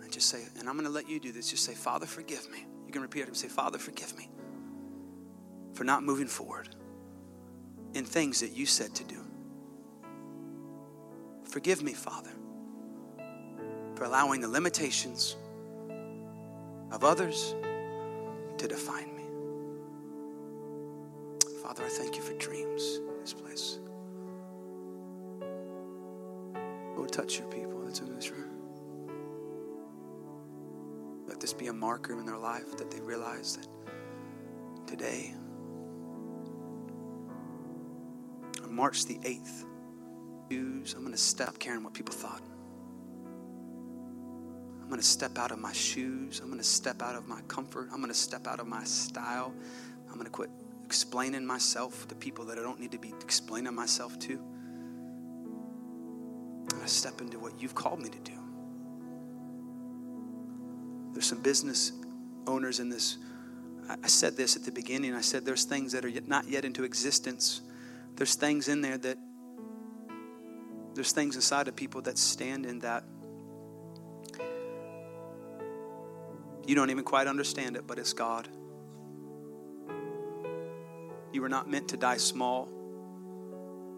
[0.02, 1.50] And just say, and I'm gonna let you do this.
[1.50, 2.66] Just say, Father, forgive me.
[2.86, 4.30] You can repeat it and say, Father, forgive me
[5.74, 6.70] for not moving forward
[7.94, 9.26] in things that you said to do.
[11.44, 12.32] Forgive me, Father,
[13.96, 15.36] for allowing the limitations
[16.92, 17.56] of others
[18.58, 19.24] to define me.
[21.62, 23.80] Father, I thank you for dreams in this place.
[27.02, 28.52] Lord, touch your people that's in this room.
[31.28, 33.68] Let this be a marker in their life that they realize that
[34.86, 35.34] today,
[38.64, 39.66] on March the 8th,
[40.52, 42.44] I'm going to stop caring what people thought.
[44.80, 46.40] I'm going to step out of my shoes.
[46.40, 47.90] I'm going to step out of my comfort.
[47.92, 49.56] I'm going to step out of my style.
[50.08, 50.52] I'm going to quit
[50.86, 54.51] explaining myself to people that I don't need to be explaining myself to.
[56.82, 58.34] I step into what you've called me to do.
[61.14, 61.92] There's some business
[62.48, 63.18] owners in this.
[63.90, 65.14] I said this at the beginning.
[65.14, 67.62] I said there's things that are not yet into existence.
[68.16, 69.18] There's things in there that,
[70.94, 73.04] there's things inside of people that stand in that.
[76.66, 78.48] You don't even quite understand it, but it's God.
[81.34, 82.70] You were not meant to die small.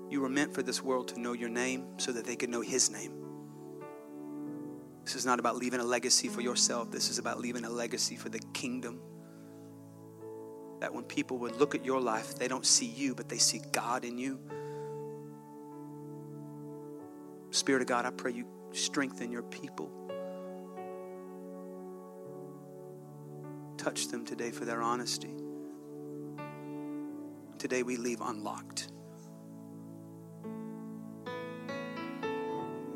[0.09, 2.61] You were meant for this world to know your name so that they could know
[2.61, 3.13] His name.
[5.03, 8.15] This is not about leaving a legacy for yourself, this is about leaving a legacy
[8.15, 9.01] for the kingdom.
[10.79, 13.61] That when people would look at your life, they don't see you, but they see
[13.71, 14.39] God in you.
[17.51, 19.91] Spirit of God, I pray you strengthen your people.
[23.77, 25.35] Touch them today for their honesty.
[27.57, 28.92] Today we leave unlocked.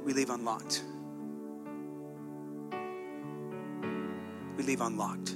[0.07, 0.83] We leave unlocked.
[4.55, 5.35] We leave unlocked.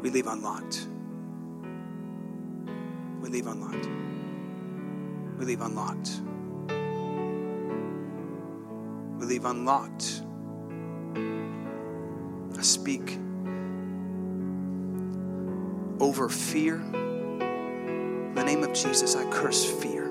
[0.00, 0.88] We leave unlocked.
[3.20, 3.86] We leave unlocked.
[5.38, 6.22] We leave unlocked.
[9.18, 10.22] We leave unlocked.
[12.58, 13.18] I speak
[16.00, 16.76] over fear.
[16.76, 20.05] In the name of Jesus, I curse fear.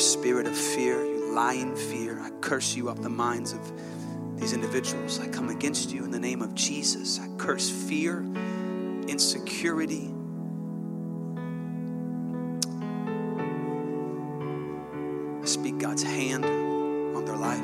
[0.00, 3.60] Spirit of fear, you lying fear, I curse you up the minds of
[4.40, 5.20] these individuals.
[5.20, 7.20] I come against you in the name of Jesus.
[7.20, 8.22] I curse fear,
[9.08, 10.10] insecurity.
[15.42, 17.60] I speak God's hand on their life.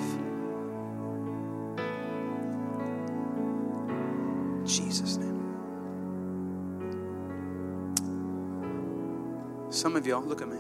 [4.67, 5.43] Jesus' name.
[9.71, 10.56] Some of y'all, look at me.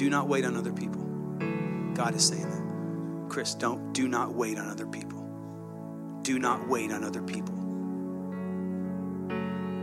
[0.00, 1.02] Do not wait on other people.
[1.92, 3.28] God is saying that.
[3.28, 5.28] Chris, don't do not wait on other people.
[6.22, 7.54] Do not wait on other people.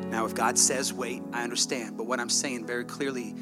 [0.10, 1.98] Now, if God says wait, I understand.
[1.98, 3.36] But what I'm saying very clearly,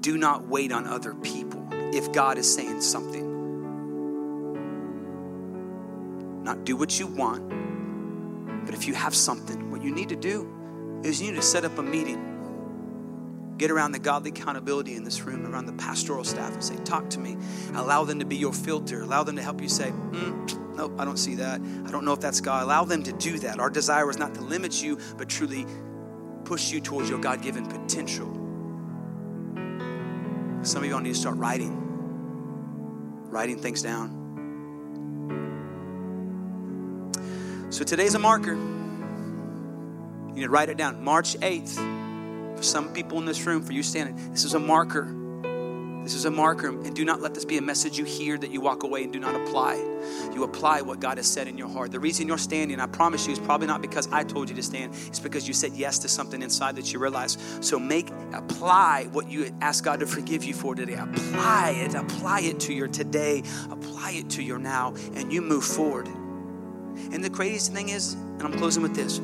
[0.00, 3.24] do not wait on other people if God is saying something.
[6.44, 10.46] Not do what you want, but if you have something, what you need to do
[11.04, 12.27] is you need to set up a meeting
[13.58, 17.10] Get around the godly accountability in this room, around the pastoral staff, and say, Talk
[17.10, 17.36] to me.
[17.74, 19.02] Allow them to be your filter.
[19.02, 21.60] Allow them to help you say, mm, Nope, I don't see that.
[21.60, 22.62] I don't know if that's God.
[22.62, 23.58] Allow them to do that.
[23.58, 25.66] Our desire is not to limit you, but truly
[26.44, 28.32] push you towards your God given potential.
[30.62, 31.76] Some of y'all need to start writing,
[33.28, 34.14] writing things down.
[37.70, 38.54] So today's a marker.
[38.54, 41.02] You need to write it down.
[41.02, 41.97] March 8th.
[42.58, 45.04] For some people in this room, for you standing, this is a marker.
[46.02, 46.70] This is a marker.
[46.70, 49.12] And do not let this be a message you hear that you walk away and
[49.12, 49.76] do not apply.
[50.34, 51.92] You apply what God has said in your heart.
[51.92, 54.62] The reason you're standing, I promise you, is probably not because I told you to
[54.64, 54.92] stand.
[55.06, 57.38] It's because you said yes to something inside that you realize.
[57.60, 60.94] So make, apply what you ask God to forgive you for today.
[60.94, 61.94] Apply it.
[61.94, 63.44] Apply it to your today.
[63.70, 64.94] Apply it to your now.
[65.14, 66.08] And you move forward.
[66.08, 69.20] And the craziest thing is, and I'm closing with this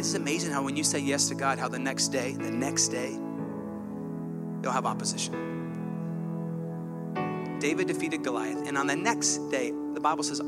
[0.00, 2.88] it's amazing how when you say yes to God, how the next day, the next
[2.88, 3.10] day,
[4.62, 5.34] you'll have opposition.
[7.60, 10.40] David defeated Goliath, and on the next day, the Bible says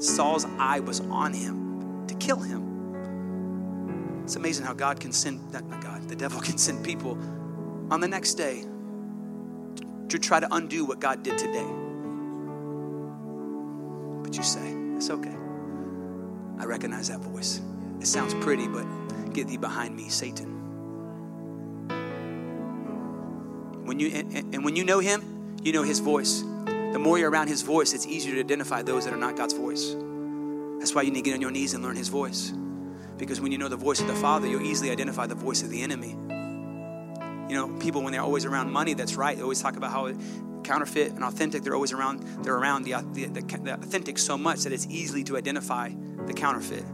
[0.00, 4.22] Saul's eye was on him to kill him.
[4.24, 7.12] It's amazing how God can send, not God, the devil can send people
[7.92, 8.64] on the next day
[10.08, 11.66] to try to undo what God did today.
[14.24, 15.36] But you say, it's okay.
[16.58, 17.60] I recognize that voice.
[18.00, 18.86] It sounds pretty, but
[19.32, 20.56] get thee behind me, Satan.
[23.84, 26.40] When you and, and when you know him, you know his voice.
[26.40, 29.54] The more you're around his voice, it's easier to identify those that are not God's
[29.54, 29.94] voice.
[30.78, 32.52] That's why you need to get on your knees and learn his voice.
[33.18, 35.70] Because when you know the voice of the Father, you'll easily identify the voice of
[35.70, 36.10] the enemy.
[37.48, 39.36] You know, people when they're always around money, that's right.
[39.36, 40.12] They always talk about how
[40.64, 41.62] counterfeit and authentic.
[41.62, 42.22] They're always around.
[42.42, 45.90] They're around the, the, the, the authentic so much that it's easily to identify
[46.26, 46.84] the counterfeit.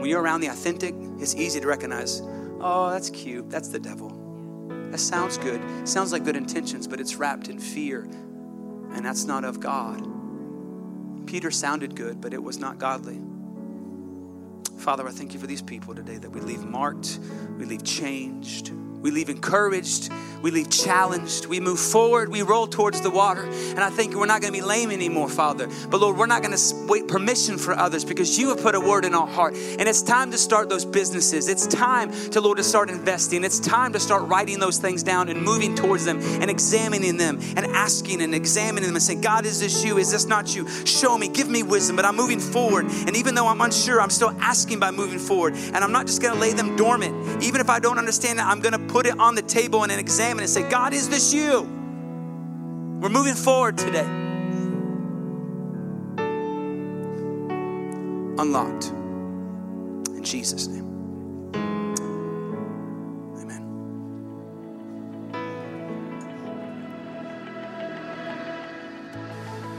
[0.00, 2.22] When you're around the authentic, it's easy to recognize,
[2.58, 3.50] oh, that's cute.
[3.50, 4.08] That's the devil.
[4.90, 5.60] That sounds good.
[5.86, 8.04] Sounds like good intentions, but it's wrapped in fear,
[8.94, 10.06] and that's not of God.
[11.26, 13.20] Peter sounded good, but it was not godly.
[14.78, 17.18] Father, I thank you for these people today that we leave marked,
[17.58, 20.10] we leave changed, We leave encouraged.
[20.42, 21.46] We leave challenged.
[21.46, 22.28] We move forward.
[22.30, 23.44] We roll towards the water.
[23.44, 25.68] And I think we're not going to be lame anymore, Father.
[25.88, 28.80] But Lord, we're not going to wait permission for others because you have put a
[28.80, 29.54] word in our heart.
[29.54, 31.48] And it's time to start those businesses.
[31.48, 33.44] It's time to, Lord, to start investing.
[33.44, 37.38] It's time to start writing those things down and moving towards them and examining them
[37.56, 39.98] and asking and examining them and saying, God, is this you?
[39.98, 40.68] Is this not you?
[40.86, 41.96] Show me, give me wisdom.
[41.96, 42.86] But I'm moving forward.
[42.86, 45.54] And even though I'm unsure, I'm still asking by moving forward.
[45.54, 47.42] And I'm not just going to lay them dormant.
[47.42, 49.92] Even if I don't understand it, I'm going to put it on the table and
[49.92, 51.60] examine and say, God, is this you?
[53.00, 54.04] We're moving forward today.
[58.38, 58.86] Unlocked.
[60.16, 60.86] In Jesus' name.
[63.36, 63.62] Amen.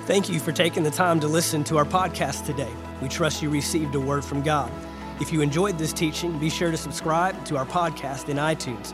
[0.05, 2.71] Thank you for taking the time to listen to our podcast today.
[3.01, 4.71] We trust you received a word from God.
[5.19, 8.93] If you enjoyed this teaching, be sure to subscribe to our podcast in iTunes.